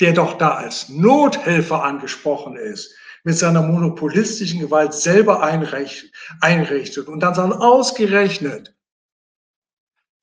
[0.00, 2.94] der doch da als Nothelfer angesprochen ist,
[3.28, 8.74] mit seiner monopolistischen Gewalt selber einrichtet und dann sagen ausgerechnet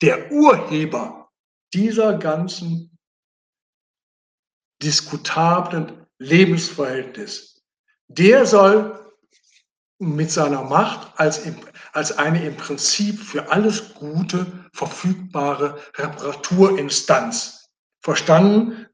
[0.02, 1.30] der Urheber
[1.72, 2.98] dieser ganzen
[4.82, 7.62] diskutablen Lebensverhältnis.
[8.08, 9.14] Der soll
[10.00, 11.42] mit seiner Macht als,
[11.92, 17.70] als eine im Prinzip für alles Gute verfügbare Reparaturinstanz
[18.00, 18.85] verstanden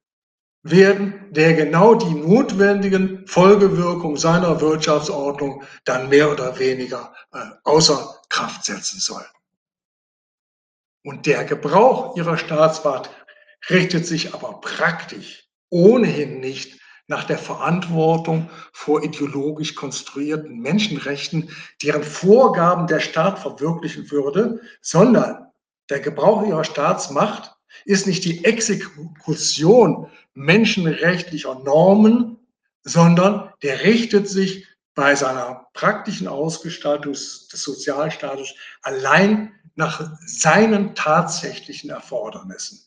[0.62, 8.64] werden, der genau die notwendigen Folgewirkungen seiner Wirtschaftsordnung dann mehr oder weniger äh, außer Kraft
[8.64, 9.24] setzen soll.
[11.05, 13.10] Und der Gebrauch ihrer Staatsmacht
[13.70, 21.51] richtet sich aber praktisch ohnehin nicht nach der Verantwortung vor ideologisch konstruierten Menschenrechten,
[21.82, 25.47] deren Vorgaben der Staat verwirklichen würde, sondern
[25.90, 32.38] der Gebrauch ihrer Staatsmacht ist nicht die Exekution menschenrechtlicher Normen,
[32.84, 42.80] sondern der richtet sich bei seiner praktischen Ausgestaltung des Sozialstaates allein nach seinen tatsächlichen Erfordernissen.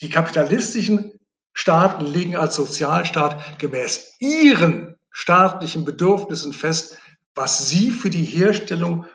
[0.00, 1.20] Die kapitalistischen
[1.52, 6.98] Staaten legen als Sozialstaat gemäß ihren staatlichen Bedürfnissen fest,
[7.34, 9.06] was sie für die Herstellung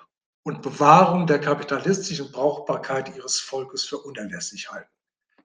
[0.43, 4.89] und Bewahrung der kapitalistischen Brauchbarkeit ihres Volkes für unerlässlich halten.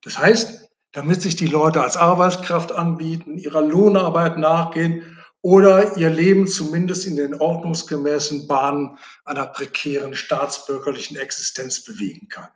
[0.03, 6.47] Das heißt, damit sich die Leute als Arbeitskraft anbieten, ihrer Lohnarbeit nachgehen oder ihr Leben
[6.47, 12.49] zumindest in den ordnungsgemäßen Bahnen einer prekären staatsbürgerlichen Existenz bewegen kann.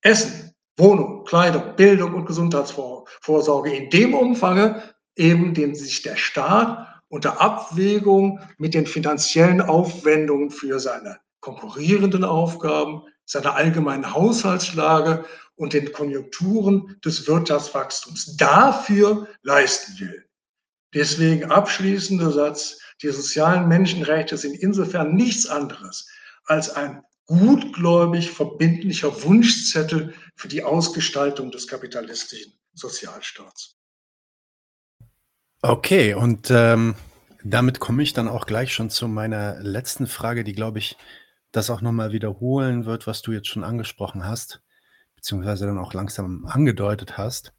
[0.00, 4.82] Essen, Wohnung, Kleidung, Bildung und Gesundheitsvorsorge in dem Umfange,
[5.16, 13.02] eben dem sich der Staat unter Abwägung mit den finanziellen Aufwendungen für seine konkurrierenden Aufgaben,
[13.26, 15.24] seine allgemeine Haushaltslage
[15.56, 20.24] und den Konjunkturen des Wirtschaftswachstums dafür leisten will.
[20.94, 26.08] Deswegen abschließender Satz, die sozialen Menschenrechte sind insofern nichts anderes
[26.44, 33.76] als ein gutgläubig verbindlicher Wunschzettel für die Ausgestaltung des kapitalistischen Sozialstaats.
[35.62, 36.96] Okay, und ähm,
[37.44, 40.96] damit komme ich dann auch gleich schon zu meiner letzten Frage, die, glaube ich,
[41.52, 44.62] das auch nochmal wiederholen wird, was du jetzt schon angesprochen hast,
[45.22, 47.52] beziehungsweise dann auch langsam angedeutet hast.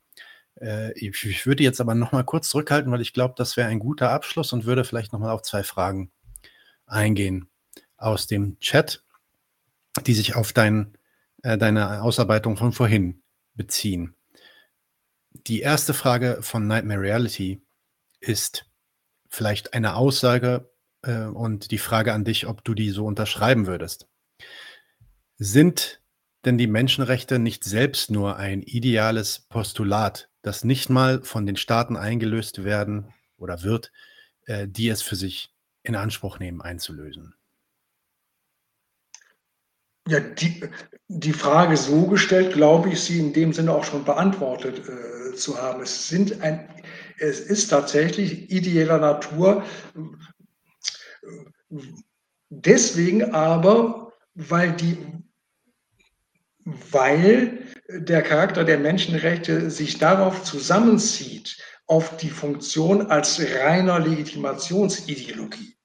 [0.59, 3.79] Äh, ich, ich würde jetzt aber nochmal kurz zurückhalten, weil ich glaube, das wäre ein
[3.79, 6.11] guter Abschluss und würde vielleicht nochmal auf zwei Fragen
[6.85, 7.47] eingehen
[7.95, 9.03] aus dem Chat,
[10.05, 10.97] die sich auf dein,
[11.41, 13.23] äh, deine Ausarbeitung von vorhin
[13.55, 14.13] beziehen.
[15.47, 17.65] Die erste Frage von Nightmare Reality
[18.19, 18.65] ist
[19.29, 20.69] vielleicht eine Aussage,
[21.01, 24.07] äh, und die Frage an dich, ob du die so unterschreiben würdest.
[25.37, 26.02] Sind
[26.45, 31.95] denn die Menschenrechte nicht selbst nur ein ideales Postulat, das nicht mal von den Staaten
[31.95, 33.91] eingelöst werden oder wird,
[34.45, 35.53] äh, die es für sich
[35.83, 37.35] in Anspruch nehmen, einzulösen?
[40.07, 40.63] Ja, die,
[41.07, 45.61] die Frage so gestellt, glaube ich, sie in dem Sinne auch schon beantwortet äh, zu
[45.61, 45.81] haben.
[45.81, 46.67] Es, sind ein,
[47.19, 49.63] es ist tatsächlich ideeller Natur,
[52.49, 54.97] Deswegen aber, weil die,
[56.65, 57.59] weil
[57.89, 65.75] der Charakter der Menschenrechte sich darauf zusammenzieht, auf die Funktion als reiner Legitimationsideologie.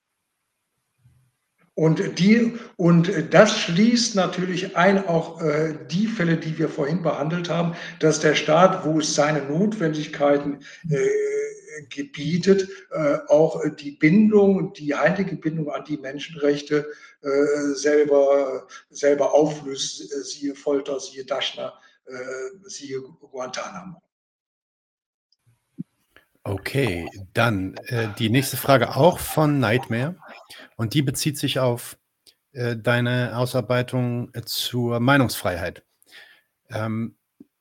[1.74, 7.48] Und, die, und das schließt natürlich ein auch äh, die Fälle, die wir vorhin behandelt
[7.48, 11.06] haben, dass der Staat, wo es seine Notwendigkeiten äh,
[11.88, 16.86] gebietet, äh, auch die Bindung, die heilige Bindung an die Menschenrechte
[17.20, 24.00] selber, selber auflöst, siehe Folter, siehe Daschner, äh, siehe Guantanamo.
[26.44, 30.16] Okay, dann äh, die nächste Frage auch von Nightmare
[30.76, 31.98] und die bezieht sich auf
[32.52, 35.84] äh, deine Ausarbeitung zur Meinungsfreiheit.
[36.70, 37.16] Ähm,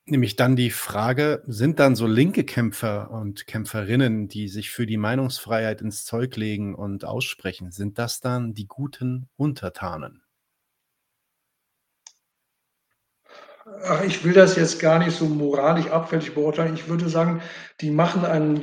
[0.09, 4.95] Nämlich dann die Frage, sind dann so linke Kämpfer und Kämpferinnen, die sich für die
[4.95, 10.21] Meinungsfreiheit ins Zeug legen und aussprechen, sind das dann die guten Untertanen?
[13.83, 16.75] Ach, ich will das jetzt gar nicht so moralisch abfällig beurteilen.
[16.75, 17.41] Ich würde sagen,
[17.81, 18.61] die machen einen,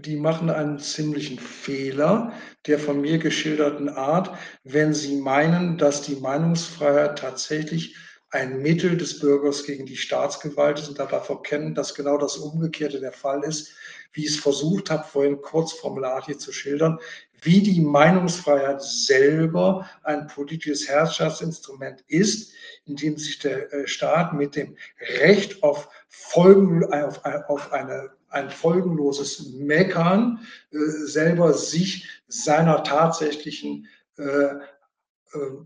[0.00, 2.32] die machen einen ziemlichen Fehler
[2.66, 4.30] der von mir geschilderten Art,
[4.64, 7.96] wenn sie meinen, dass die Meinungsfreiheit tatsächlich
[8.36, 13.00] ein Mittel des Bürgers gegen die Staatsgewalt ist und dabei verkennen, dass genau das Umgekehrte
[13.00, 13.72] der Fall ist,
[14.12, 16.98] wie ich es versucht habe, vorhin kurz formularlich zu schildern,
[17.40, 22.52] wie die Meinungsfreiheit selber ein politisches Herrschaftsinstrument ist,
[22.84, 24.76] in dem sich der äh, Staat mit dem
[25.18, 33.86] Recht auf, Folgen, auf, auf eine, ein folgenloses Meckern äh, selber sich seiner tatsächlichen
[34.18, 34.58] äh, äh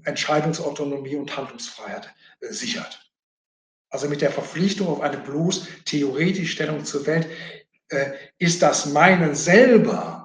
[0.04, 3.00] Entscheidungsautonomie und Handlungsfreiheit äh, sichert.
[3.90, 7.26] Also mit der Verpflichtung auf eine bloß theoretische Stellung zur Welt
[7.88, 10.20] äh, ist das Meinen selber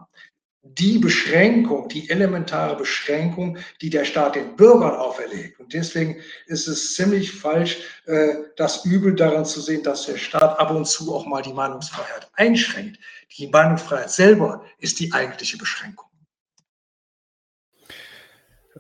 [0.61, 5.59] die Beschränkung, die elementare Beschränkung, die der Staat den Bürgern auferlegt.
[5.59, 6.17] Und deswegen
[6.47, 10.87] ist es ziemlich falsch, äh, das Übel daran zu sehen, dass der Staat ab und
[10.87, 12.99] zu auch mal die Meinungsfreiheit einschränkt.
[13.37, 16.09] Die Meinungsfreiheit selber ist die eigentliche Beschränkung.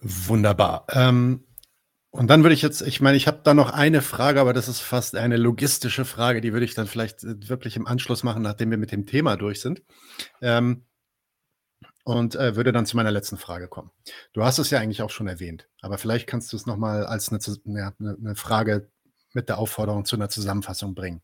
[0.01, 0.85] Wunderbar.
[0.91, 1.44] Ähm,
[2.15, 4.69] und dann würde ich jetzt, ich meine, ich habe da noch eine Frage, aber das
[4.69, 8.41] ist fast eine logistische Frage, die würde ich dann vielleicht äh, wirklich im Anschluss machen,
[8.41, 9.83] nachdem wir mit dem Thema durch sind.
[10.41, 10.85] Ähm,
[12.05, 13.91] und äh, würde dann zu meiner letzten Frage kommen.
[14.31, 17.29] Du hast es ja eigentlich auch schon erwähnt, aber vielleicht kannst du es nochmal als
[17.29, 17.39] eine,
[17.77, 18.89] ja, eine Frage
[19.33, 21.21] mit der Aufforderung zu einer Zusammenfassung bringen.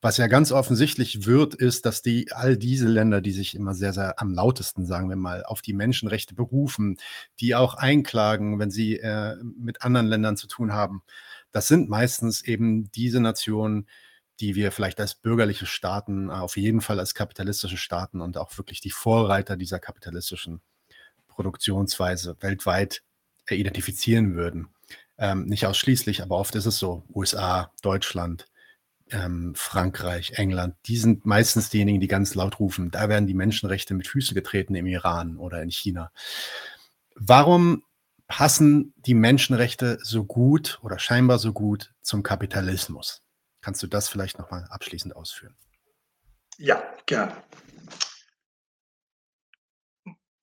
[0.00, 3.92] Was ja ganz offensichtlich wird, ist, dass die all diese Länder, die sich immer sehr,
[3.92, 6.98] sehr am lautesten, sagen wir mal, auf die Menschenrechte berufen,
[7.40, 11.02] die auch einklagen, wenn sie äh, mit anderen Ländern zu tun haben,
[11.50, 13.88] das sind meistens eben diese Nationen,
[14.40, 18.80] die wir vielleicht als bürgerliche Staaten, auf jeden Fall als kapitalistische Staaten und auch wirklich
[18.80, 20.60] die Vorreiter dieser kapitalistischen
[21.26, 23.02] Produktionsweise weltweit
[23.48, 24.68] äh, identifizieren würden.
[25.16, 27.02] Ähm, nicht ausschließlich, aber oft ist es so.
[27.12, 28.46] USA, Deutschland,
[29.10, 32.90] ähm, Frankreich, England, die sind meistens diejenigen, die ganz laut rufen.
[32.90, 36.10] Da werden die Menschenrechte mit Füßen getreten im Iran oder in China.
[37.14, 37.84] Warum
[38.28, 43.22] passen die Menschenrechte so gut oder scheinbar so gut zum Kapitalismus?
[43.60, 45.56] Kannst du das vielleicht nochmal abschließend ausführen?
[46.58, 47.32] Ja, gern.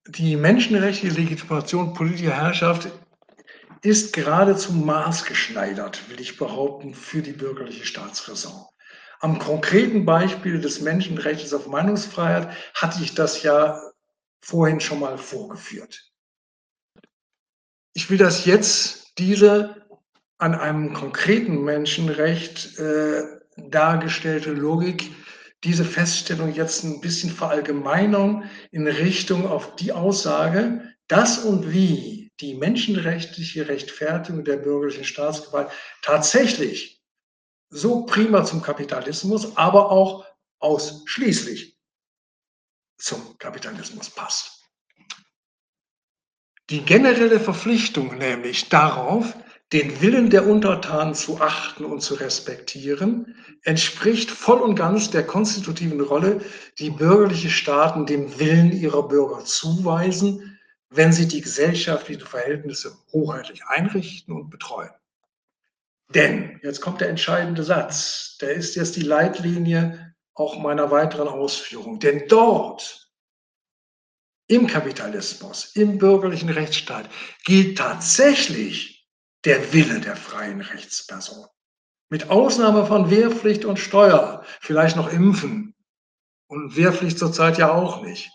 [0.08, 2.90] Die menschenrechtliche Legitimation politischer Herrschaft
[3.86, 8.66] ist geradezu maßgeschneidert, will ich behaupten, für die bürgerliche Staatsräson.
[9.20, 13.80] Am konkreten Beispiel des Menschenrechts auf Meinungsfreiheit hatte ich das ja
[14.42, 16.12] vorhin schon mal vorgeführt.
[17.94, 19.88] Ich will das jetzt, diese
[20.38, 23.24] an einem konkreten Menschenrecht äh,
[23.56, 25.12] dargestellte Logik,
[25.64, 32.56] diese Feststellung jetzt ein bisschen verallgemeinern in Richtung auf die Aussage, dass und wie die
[32.56, 35.72] menschenrechtliche Rechtfertigung der bürgerlichen Staatsgewalt
[36.02, 37.02] tatsächlich
[37.70, 40.26] so prima zum Kapitalismus, aber auch
[40.60, 41.78] ausschließlich
[42.98, 44.64] zum Kapitalismus passt.
[46.70, 49.36] Die generelle Verpflichtung nämlich darauf,
[49.72, 56.02] den Willen der Untertanen zu achten und zu respektieren, entspricht voll und ganz der konstitutiven
[56.02, 56.42] Rolle,
[56.80, 60.55] die bürgerliche Staaten dem Willen ihrer Bürger zuweisen,
[60.96, 64.92] wenn sie die gesellschaftlichen Verhältnisse hoheitlich einrichten und betreuen.
[66.10, 72.00] Denn, jetzt kommt der entscheidende Satz, der ist jetzt die Leitlinie auch meiner weiteren Ausführung.
[72.00, 73.10] Denn dort,
[74.48, 77.10] im Kapitalismus, im bürgerlichen Rechtsstaat
[77.44, 79.08] gilt tatsächlich
[79.44, 81.48] der Wille der freien Rechtsperson.
[82.10, 85.74] Mit Ausnahme von Wehrpflicht und Steuer, vielleicht noch Impfen
[86.48, 88.30] und Wehrpflicht zurzeit ja auch nicht.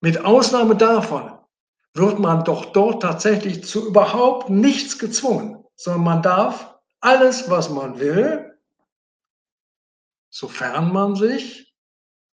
[0.00, 1.41] Mit Ausnahme davon
[1.94, 7.98] wird man doch dort tatsächlich zu überhaupt nichts gezwungen, sondern man darf alles, was man
[7.98, 8.58] will,
[10.30, 11.74] sofern man sich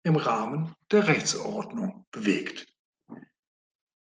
[0.03, 2.67] im Rahmen der Rechtsordnung bewegt.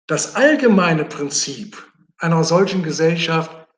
[0.07, 1.87] Das allgemeine Prinzip
[2.19, 3.69] einer solchen Gesellschaft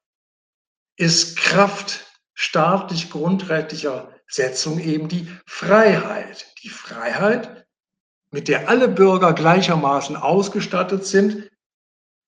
[0.97, 6.47] ist Kraft staatlich grundrechtlicher Setzung eben die Freiheit.
[6.63, 7.67] Die Freiheit,
[8.31, 11.51] mit der alle Bürger gleichermaßen ausgestattet sind,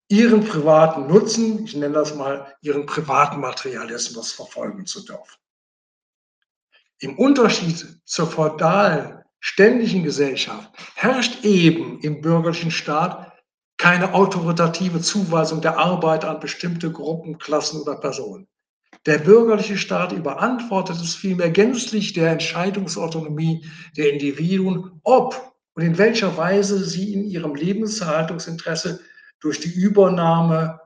[0.09, 5.39] ihren privaten Nutzen, ich nenne das mal, ihren privaten Materialismus verfolgen zu dürfen.
[6.99, 13.33] Im Unterschied zur feudalen ständigen Gesellschaft herrscht eben im bürgerlichen Staat
[13.77, 18.49] keine autoritative Zuweisung der Arbeit an bestimmte Gruppen, Klassen oder Personen.
[19.05, 23.67] Der bürgerliche Staat überantwortet es vielmehr gänzlich der Entscheidungsautonomie
[23.97, 29.01] der Individuen, ob und in welcher Weise sie in ihrem Lebenserhaltungsinteresse
[29.41, 30.81] durch die Übernahme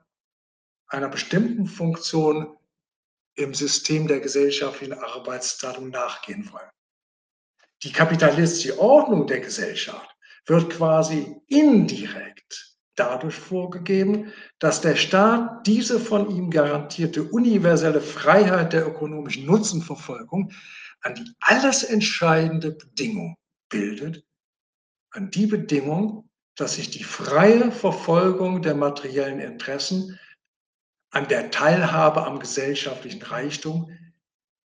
[0.89, 2.57] einer bestimmten Funktion
[3.35, 6.71] im System der gesellschaftlichen Arbeitsteilung nachgehen wollen.
[7.83, 10.15] Die kapitalistische Ordnung der Gesellschaft
[10.47, 18.87] wird quasi indirekt dadurch vorgegeben, dass der Staat diese von ihm garantierte universelle Freiheit der
[18.87, 20.53] ökonomischen Nutzenverfolgung
[21.01, 23.37] an die alles entscheidende Bedingung
[23.71, 24.23] bildet,
[25.13, 26.30] an die Bedingung,
[26.61, 30.21] dass sich die freie Verfolgung der materiellen Interessen
[31.11, 33.97] an der Teilhabe am gesellschaftlichen Reichtum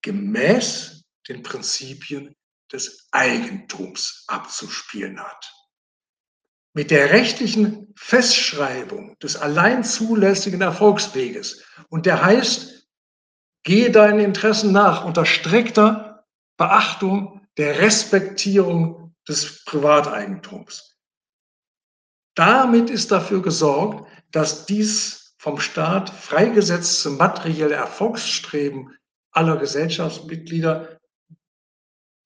[0.02, 2.36] gemäß den Prinzipien
[2.72, 5.52] des Eigentums abzuspielen hat.
[6.74, 12.90] Mit der rechtlichen Festschreibung des allein zulässigen Erfolgsweges und der heißt,
[13.64, 16.26] gehe deinen Interessen nach unter strikter
[16.58, 20.95] Beachtung der Respektierung des Privateigentums.
[22.36, 28.94] Damit ist dafür gesorgt, dass dies vom Staat freigesetzte materielle Erfolgsstreben
[29.32, 31.00] aller Gesellschaftsmitglieder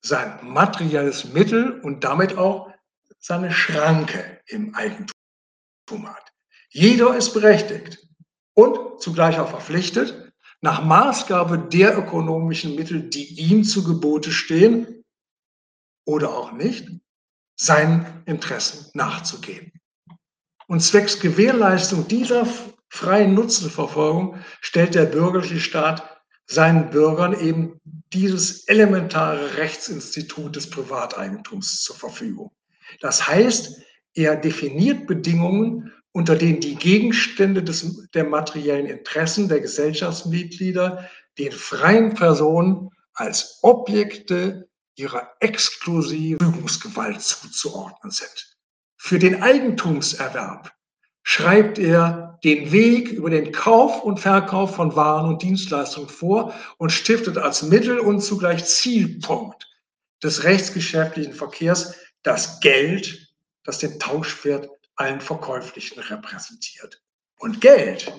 [0.02, 2.72] sein materielles Mittel und damit auch
[3.20, 5.14] seine Schranke im Eigentum
[6.08, 6.32] hat.
[6.70, 8.00] Jeder ist berechtigt
[8.54, 10.32] und zugleich auch verpflichtet,
[10.62, 15.04] nach Maßgabe der ökonomischen Mittel, die ihm zu Gebote stehen
[16.06, 16.90] oder auch nicht,
[17.56, 19.72] seinen Interessen nachzugehen.
[20.70, 22.48] Und zwecks Gewährleistung dieser
[22.90, 27.82] freien Nutzenverfolgung stellt der bürgerliche Staat seinen Bürgern eben
[28.14, 32.52] dieses elementare Rechtsinstitut des Privateigentums zur Verfügung.
[33.00, 33.82] Das heißt,
[34.14, 41.10] er definiert Bedingungen, unter denen die Gegenstände des, der materiellen Interessen der Gesellschaftsmitglieder
[41.40, 48.59] den freien Personen als Objekte ihrer exklusiven Fügungsgewalt zuzuordnen sind.
[49.02, 50.74] Für den Eigentumserwerb
[51.24, 56.92] schreibt er den Weg über den Kauf und Verkauf von Waren und Dienstleistungen vor und
[56.92, 59.68] stiftet als Mittel und zugleich Zielpunkt
[60.22, 67.02] des rechtsgeschäftlichen Verkehrs das Geld, das den Tauschwert allen Verkäuflichen repräsentiert.
[67.38, 68.12] Und Geld,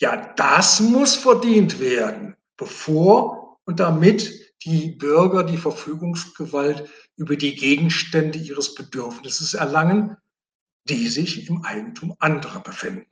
[0.00, 8.38] ja, das muss verdient werden, bevor und damit die Bürger die Verfügungsgewalt über die Gegenstände
[8.38, 10.16] ihres Bedürfnisses erlangen,
[10.88, 13.06] die sich im Eigentum anderer befinden.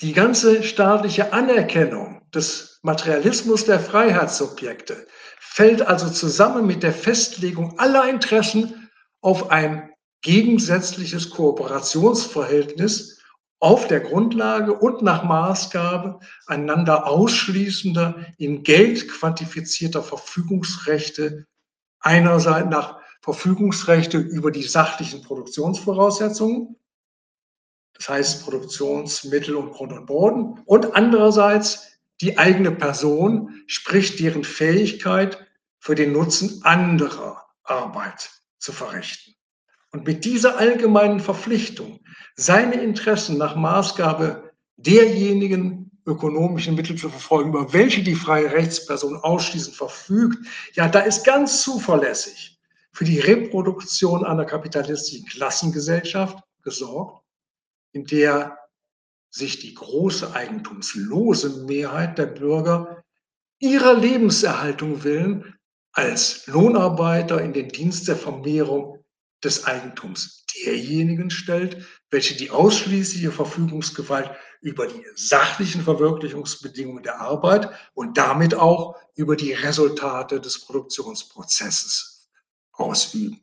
[0.00, 5.06] Die ganze staatliche Anerkennung des Materialismus der Freiheitssubjekte
[5.40, 8.88] fällt also zusammen mit der Festlegung aller Interessen
[9.20, 9.90] auf ein
[10.22, 13.20] gegensätzliches Kooperationsverhältnis
[13.60, 21.46] auf der Grundlage und nach Maßgabe einander ausschließender in Geld quantifizierter Verfügungsrechte
[22.00, 26.76] einerseits nach Verfügungsrechte über die sachlichen Produktionsvoraussetzungen,
[27.94, 35.46] das heißt Produktionsmittel und Grund und Boden, und andererseits die eigene Person, sprich deren Fähigkeit
[35.78, 39.34] für den Nutzen anderer Arbeit zu verrichten.
[39.90, 42.00] Und mit dieser allgemeinen Verpflichtung,
[42.36, 49.76] seine Interessen nach Maßgabe derjenigen ökonomischen Mittel zu verfolgen, über welche die freie Rechtsperson ausschließend
[49.76, 50.38] verfügt,
[50.72, 52.58] ja, da ist ganz zuverlässig
[52.92, 57.22] für die Reproduktion einer kapitalistischen Klassengesellschaft gesorgt,
[57.92, 58.58] in der
[59.30, 63.04] sich die große eigentumslose Mehrheit der Bürger
[63.60, 65.54] ihrer Lebenserhaltung willen
[65.92, 69.04] als Lohnarbeiter in den Dienst der Vermehrung
[69.44, 74.30] des Eigentums derjenigen stellt, welche die ausschließliche Verfügungsgewalt
[74.60, 82.30] über die sachlichen Verwirklichungsbedingungen der Arbeit und damit auch über die Resultate des Produktionsprozesses
[82.72, 83.40] ausüben.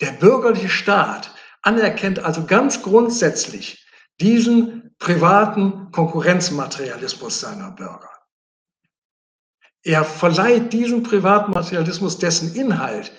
[0.00, 3.86] Der bürgerliche Staat anerkennt also ganz grundsätzlich
[4.20, 8.10] diesen privaten Konkurrenzmaterialismus seiner Bürger.
[9.84, 13.12] Er verleiht diesem Privatmaterialismus dessen Inhalt,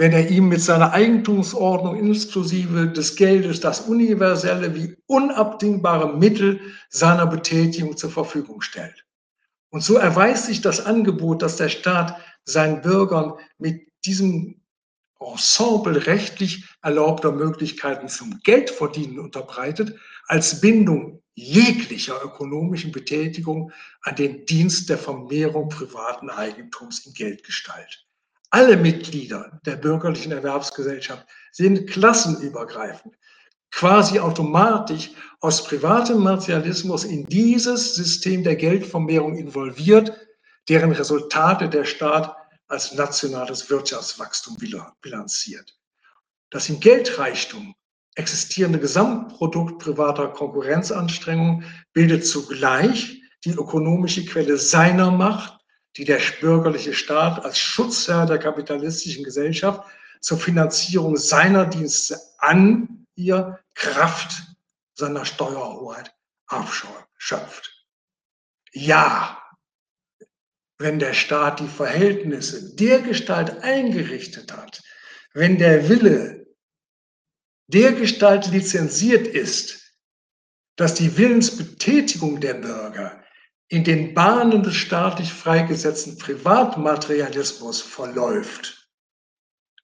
[0.00, 6.58] wenn er ihm mit seiner Eigentumsordnung inklusive des Geldes das universelle wie unabdingbare Mittel
[6.88, 9.04] seiner Betätigung zur Verfügung stellt.
[9.68, 14.62] Und so erweist sich das Angebot, das der Staat seinen Bürgern mit diesem
[15.20, 19.98] Ensemble rechtlich erlaubter Möglichkeiten zum Geldverdienen unterbreitet,
[20.28, 23.70] als Bindung jeglicher ökonomischen Betätigung
[24.00, 28.06] an den Dienst der Vermehrung privaten Eigentums in Geldgestalt.
[28.50, 33.14] Alle Mitglieder der bürgerlichen Erwerbsgesellschaft sind klassenübergreifend,
[33.70, 35.10] quasi automatisch
[35.40, 40.12] aus privatem Materialismus in dieses System der Geldvermehrung involviert,
[40.68, 42.36] deren Resultate der Staat
[42.66, 44.56] als nationales Wirtschaftswachstum
[45.00, 45.76] bilanziert.
[46.50, 47.74] Das im Geldreichtum
[48.16, 55.59] existierende Gesamtprodukt privater Konkurrenzanstrengungen bildet zugleich die ökonomische Quelle seiner Macht
[55.96, 59.82] die der bürgerliche Staat als Schutzherr der kapitalistischen Gesellschaft
[60.20, 64.42] zur Finanzierung seiner Dienste an ihr Kraft
[64.94, 66.14] seiner Steuerhoheit
[66.46, 67.86] abschöpft.
[68.72, 69.42] Ja,
[70.78, 74.82] wenn der Staat die Verhältnisse dergestalt eingerichtet hat,
[75.34, 76.46] wenn der Wille
[77.66, 79.94] dergestalt lizenziert ist,
[80.76, 83.19] dass die Willensbetätigung der Bürger
[83.70, 88.88] in den Bahnen des staatlich freigesetzten Privatmaterialismus verläuft,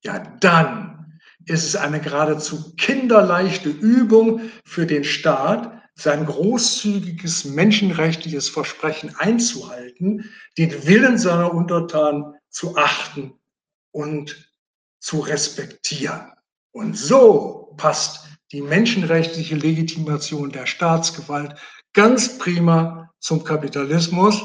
[0.03, 9.15] ja dann ist es eine geradezu kinderleichte Übung für den Staat, sein großzügiges menschenrechtliches Versprechen
[9.17, 13.33] einzuhalten, den Willen seiner Untertanen zu achten
[13.93, 14.53] und
[14.99, 16.33] zu respektieren.
[16.73, 21.55] Und so passt die menschenrechtliche Legitimation der Staatsgewalt
[21.95, 24.43] ganz prima zum Kapitalismus,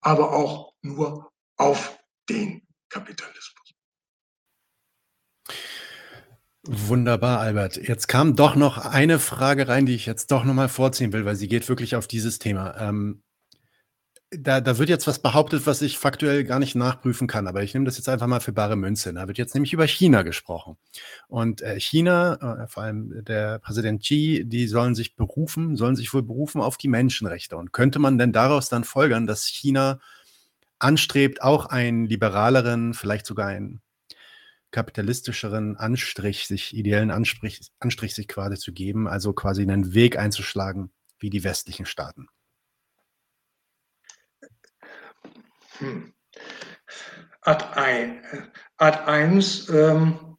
[0.00, 1.98] aber auch nur auf
[2.28, 3.74] den Kapitalismus.
[6.64, 7.76] Wunderbar, Albert.
[7.76, 11.24] Jetzt kam doch noch eine Frage rein, die ich jetzt doch noch mal vorziehen will,
[11.24, 12.76] weil sie geht wirklich auf dieses Thema.
[12.78, 13.22] Ähm,
[14.38, 17.74] da, da wird jetzt was behauptet, was ich faktuell gar nicht nachprüfen kann, aber ich
[17.74, 19.12] nehme das jetzt einfach mal für bare Münze.
[19.12, 20.76] Da wird jetzt nämlich über China gesprochen.
[21.28, 26.12] Und äh, China, äh, vor allem der Präsident Xi, die sollen sich berufen, sollen sich
[26.14, 27.56] wohl berufen auf die Menschenrechte.
[27.56, 30.00] Und könnte man denn daraus dann folgern, dass China
[30.78, 33.82] anstrebt, auch einen liberaleren, vielleicht sogar einen
[34.70, 40.90] kapitalistischeren Anstrich, sich ideellen Anstrich, Anstrich sich quasi zu geben, also quasi einen Weg einzuschlagen
[41.18, 42.28] wie die westlichen Staaten?
[47.42, 48.22] Ad 1,
[48.76, 50.32] Ad 1 ähm,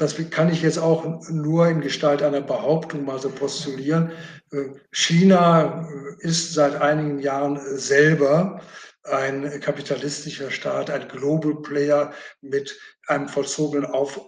[0.00, 4.12] das kann ich jetzt auch nur in Gestalt einer Behauptung mal so postulieren.
[4.50, 8.62] Äh, China äh, ist seit einigen Jahren selber
[9.02, 12.78] ein kapitalistischer Staat, ein Global Player mit
[13.08, 14.18] einem vollzogenen, Auf,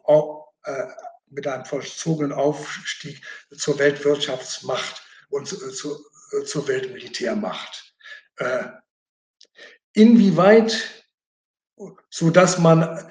[0.64, 0.86] äh,
[1.30, 3.22] mit einem vollzogenen Aufstieg
[3.56, 6.04] zur Weltwirtschaftsmacht und zu, zu,
[6.44, 7.94] zur Weltmilitärmacht.
[8.36, 8.64] Äh,
[9.94, 11.06] inwieweit,
[12.10, 13.06] so dass man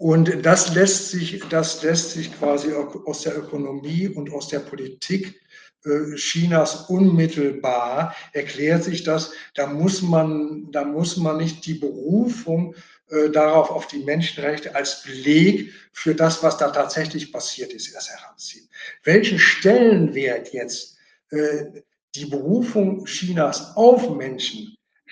[0.00, 5.38] und das lässt sich, das lässt sich quasi aus der Ökonomie und aus der Politik
[5.84, 9.32] äh, Chinas unmittelbar erklärt sich das.
[9.54, 12.74] Da muss man, da muss man nicht die Berufung
[13.08, 18.10] äh, darauf auf die Menschenrechte als Beleg für das, was da tatsächlich passiert ist, erst
[18.10, 18.68] heranziehen.
[19.04, 20.96] Welchen Stellenwert jetzt
[21.28, 21.82] äh,
[22.14, 24.08] die Berufung Chinas auf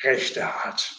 [0.03, 0.95] Menschenrechte hat,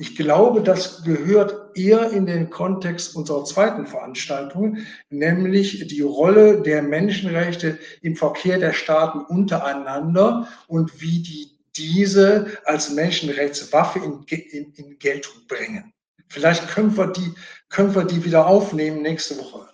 [0.00, 4.78] ich glaube, das gehört eher in den Kontext unserer zweiten Veranstaltung,
[5.10, 12.90] nämlich die Rolle der Menschenrechte im Verkehr der Staaten untereinander und wie die diese als
[12.90, 15.92] Menschenrechtswaffe in, in, in Geltung bringen.
[16.28, 17.34] Vielleicht können wir, die,
[17.68, 19.68] können wir die wieder aufnehmen nächste Woche.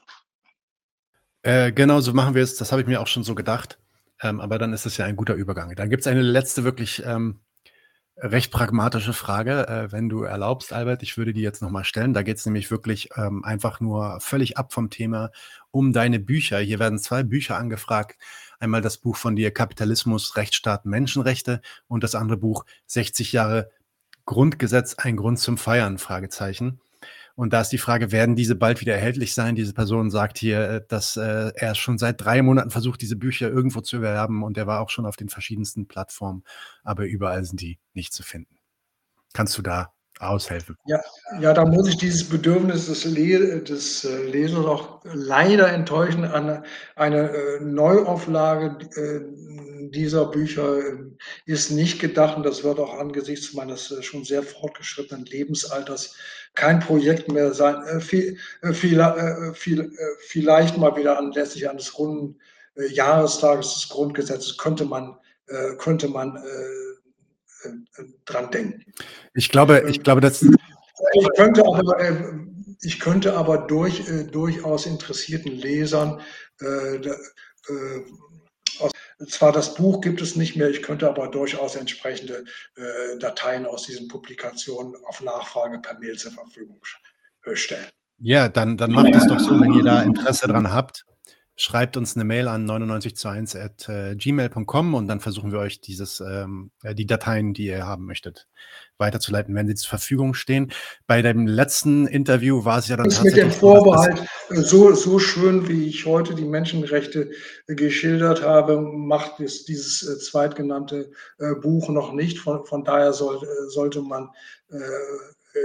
[1.43, 2.57] Äh, genau, so machen wir es.
[2.57, 3.79] Das habe ich mir auch schon so gedacht.
[4.23, 5.75] Ähm, aber dann ist es ja ein guter Übergang.
[5.77, 7.41] Dann gibt es eine letzte wirklich ähm,
[8.17, 11.03] recht pragmatische Frage, äh, wenn du erlaubst, Albert.
[11.03, 12.15] Ich würde die jetzt nochmal stellen.
[12.15, 15.31] Da geht es nämlich wirklich ähm, einfach nur völlig ab vom Thema
[15.71, 16.59] um deine Bücher.
[16.59, 18.19] Hier werden zwei Bücher angefragt.
[18.61, 23.71] Einmal das Buch von dir Kapitalismus, Rechtsstaat, Menschenrechte und das andere Buch 60 Jahre
[24.27, 25.99] Grundgesetz, ein Grund zum Feiern?
[25.99, 26.81] Fragezeichen.
[27.37, 29.57] Und da ist die Frage, werden diese bald wieder erhältlich sein?
[29.57, 33.49] Diese Person sagt hier, äh, dass äh, er schon seit drei Monaten versucht, diese Bücher
[33.49, 36.45] irgendwo zu erwerben und er war auch schon auf den verschiedensten Plattformen,
[36.85, 38.59] aber überall sind die nicht zu finden.
[39.33, 40.77] Kannst du da aushelfen?
[40.87, 41.01] Ja,
[41.41, 46.25] ja da muss ich dieses Bedürfnis des, Le des äh, Lesers auch leider enttäuschen.
[46.25, 46.63] Eine,
[46.95, 48.79] eine äh, Neuauflage
[49.95, 50.97] dieser Bücher äh,
[51.47, 56.15] ist nicht gedacht und das wird auch angesichts meines schon sehr fortgeschrittenen Lebensalters
[56.55, 57.83] kein Projekt mehr sein.
[57.87, 59.93] Äh, viel, äh, viel, äh, viel,
[60.27, 62.39] vielleicht mal wieder anlässlich eines runden
[62.77, 65.17] Jahrestages des Grundgesetzes könnte man,
[65.79, 66.37] könnte man
[68.25, 68.85] dran denken.
[69.35, 70.43] Ich glaube, ich glaube, dass.
[70.43, 71.97] Ich könnte aber,
[72.83, 74.03] ich könnte aber durch,
[74.33, 76.21] durchaus interessierten Lesern
[79.29, 82.45] zwar das Buch gibt es nicht mehr, ich könnte aber durchaus entsprechende
[82.77, 86.81] äh, Dateien aus diesen Publikationen auf Nachfrage per Mail zur Verfügung
[87.45, 87.87] äh, stellen.
[88.19, 91.05] Ja, dann, dann macht es doch so, wenn ihr da Interesse dran habt.
[91.57, 96.19] Schreibt uns eine Mail an 9921 at äh, gmail.com und dann versuchen wir euch dieses,
[96.19, 98.49] ähm, äh, die Dateien, die ihr haben möchtet,
[98.99, 100.73] weiterzuleiten, wenn sie zur Verfügung stehen.
[101.07, 105.21] Bei dem letzten Interview war es ja dann ist mit dem Vorbehalt äh, so, so
[105.21, 107.31] schön, wie ich heute die Menschenrechte
[107.69, 112.41] äh, geschildert habe, macht es dieses äh, zweitgenannte äh, Buch noch nicht.
[112.41, 114.31] Von, von daher soll, sollte man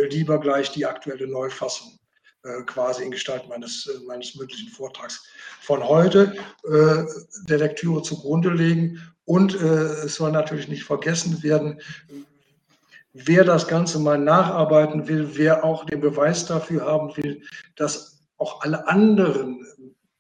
[0.10, 1.99] lieber gleich die aktuelle Neufassung äh,
[2.66, 5.28] quasi in Gestalt meines, äh, meines mündlichen Vortrags
[5.62, 6.34] von heute
[6.64, 7.04] äh,
[7.48, 9.02] der Lektüre zugrunde legen.
[9.26, 11.80] Und es soll natürlich nicht vergessen werden,
[13.14, 17.44] wer das Ganze mal nacharbeiten will, wer auch den Beweis dafür haben will,
[17.76, 19.64] dass auch alle anderen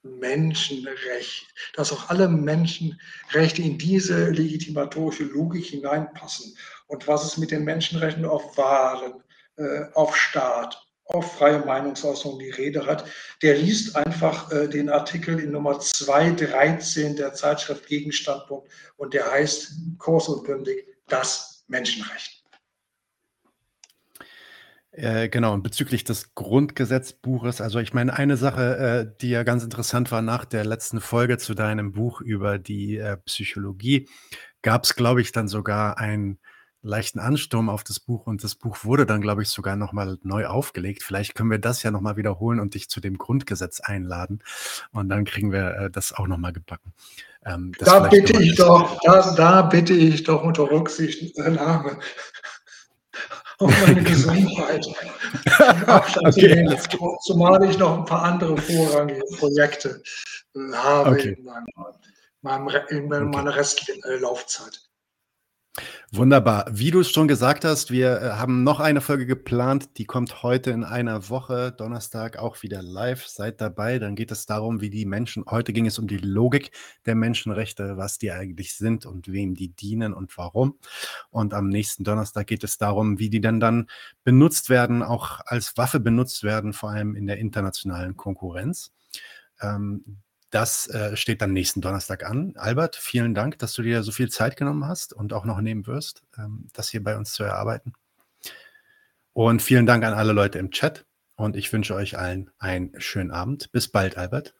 [0.03, 6.55] Menschenrechte, dass auch alle Menschenrechte in diese legitimatorische Logik hineinpassen.
[6.85, 9.23] Und was es mit den Menschenrechten auf Waren,
[9.95, 13.05] auf Staat, auf freie Meinungsäußerung die Rede hat,
[13.41, 19.73] der liest einfach äh, den Artikel in Nummer 213 der Zeitschrift Gegenstandpunkt und der heißt
[19.97, 22.43] kurz und bündig das Menschenrecht.
[24.91, 29.63] Äh, genau, und bezüglich des Grundgesetzbuches, also ich meine, eine Sache, äh, die ja ganz
[29.63, 34.07] interessant war nach der letzten Folge zu deinem Buch über die äh, Psychologie,
[34.61, 36.37] gab es, glaube ich, dann sogar ein
[36.81, 40.47] leichten Ansturm auf das Buch und das Buch wurde dann, glaube ich, sogar nochmal neu
[40.47, 41.03] aufgelegt.
[41.03, 44.41] Vielleicht können wir das ja nochmal wiederholen und dich zu dem Grundgesetz einladen
[44.91, 46.93] und dann kriegen wir äh, das auch nochmal gebacken.
[47.45, 51.99] Ähm, da bitte ich doch, da, da, bitte ich doch unter Rücksichtnahme
[53.59, 54.85] auf meine Gesundheit
[56.23, 56.77] okay,
[57.25, 60.01] zumal ich noch ein paar andere vorrangige Projekte
[60.55, 61.37] äh, habe okay.
[61.37, 61.45] in,
[62.41, 63.59] meinem, in meiner okay.
[63.59, 64.88] Restlaufzeit.
[66.11, 66.65] Wunderbar.
[66.71, 70.41] Wie du es schon gesagt hast, wir äh, haben noch eine Folge geplant, die kommt
[70.41, 73.27] heute in einer Woche, Donnerstag auch wieder live.
[73.27, 76.71] Seid dabei, dann geht es darum, wie die Menschen, heute ging es um die Logik
[77.05, 80.79] der Menschenrechte, was die eigentlich sind und wem die dienen und warum.
[81.29, 83.87] Und am nächsten Donnerstag geht es darum, wie die dann dann
[84.23, 88.91] benutzt werden, auch als Waffe benutzt werden, vor allem in der internationalen Konkurrenz.
[89.61, 90.17] Ähm,
[90.49, 92.53] das äh, steht dann nächsten Donnerstag an.
[92.55, 95.85] Albert, vielen Dank, dass du dir so viel Zeit genommen hast und auch noch nehmen
[95.87, 97.93] wirst, ähm, das hier bei uns zu erarbeiten.
[99.33, 101.05] Und vielen Dank an alle Leute im Chat.
[101.35, 103.71] Und ich wünsche euch allen einen schönen Abend.
[103.71, 104.53] Bis bald, Albert.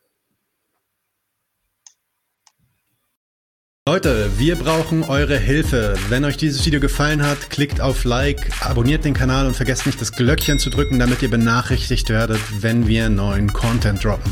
[3.85, 5.95] Leute, wir brauchen eure Hilfe.
[6.09, 9.99] Wenn euch dieses Video gefallen hat, klickt auf Like, abonniert den Kanal und vergesst nicht
[9.99, 14.31] das Glöckchen zu drücken, damit ihr benachrichtigt werdet, wenn wir neuen Content droppen.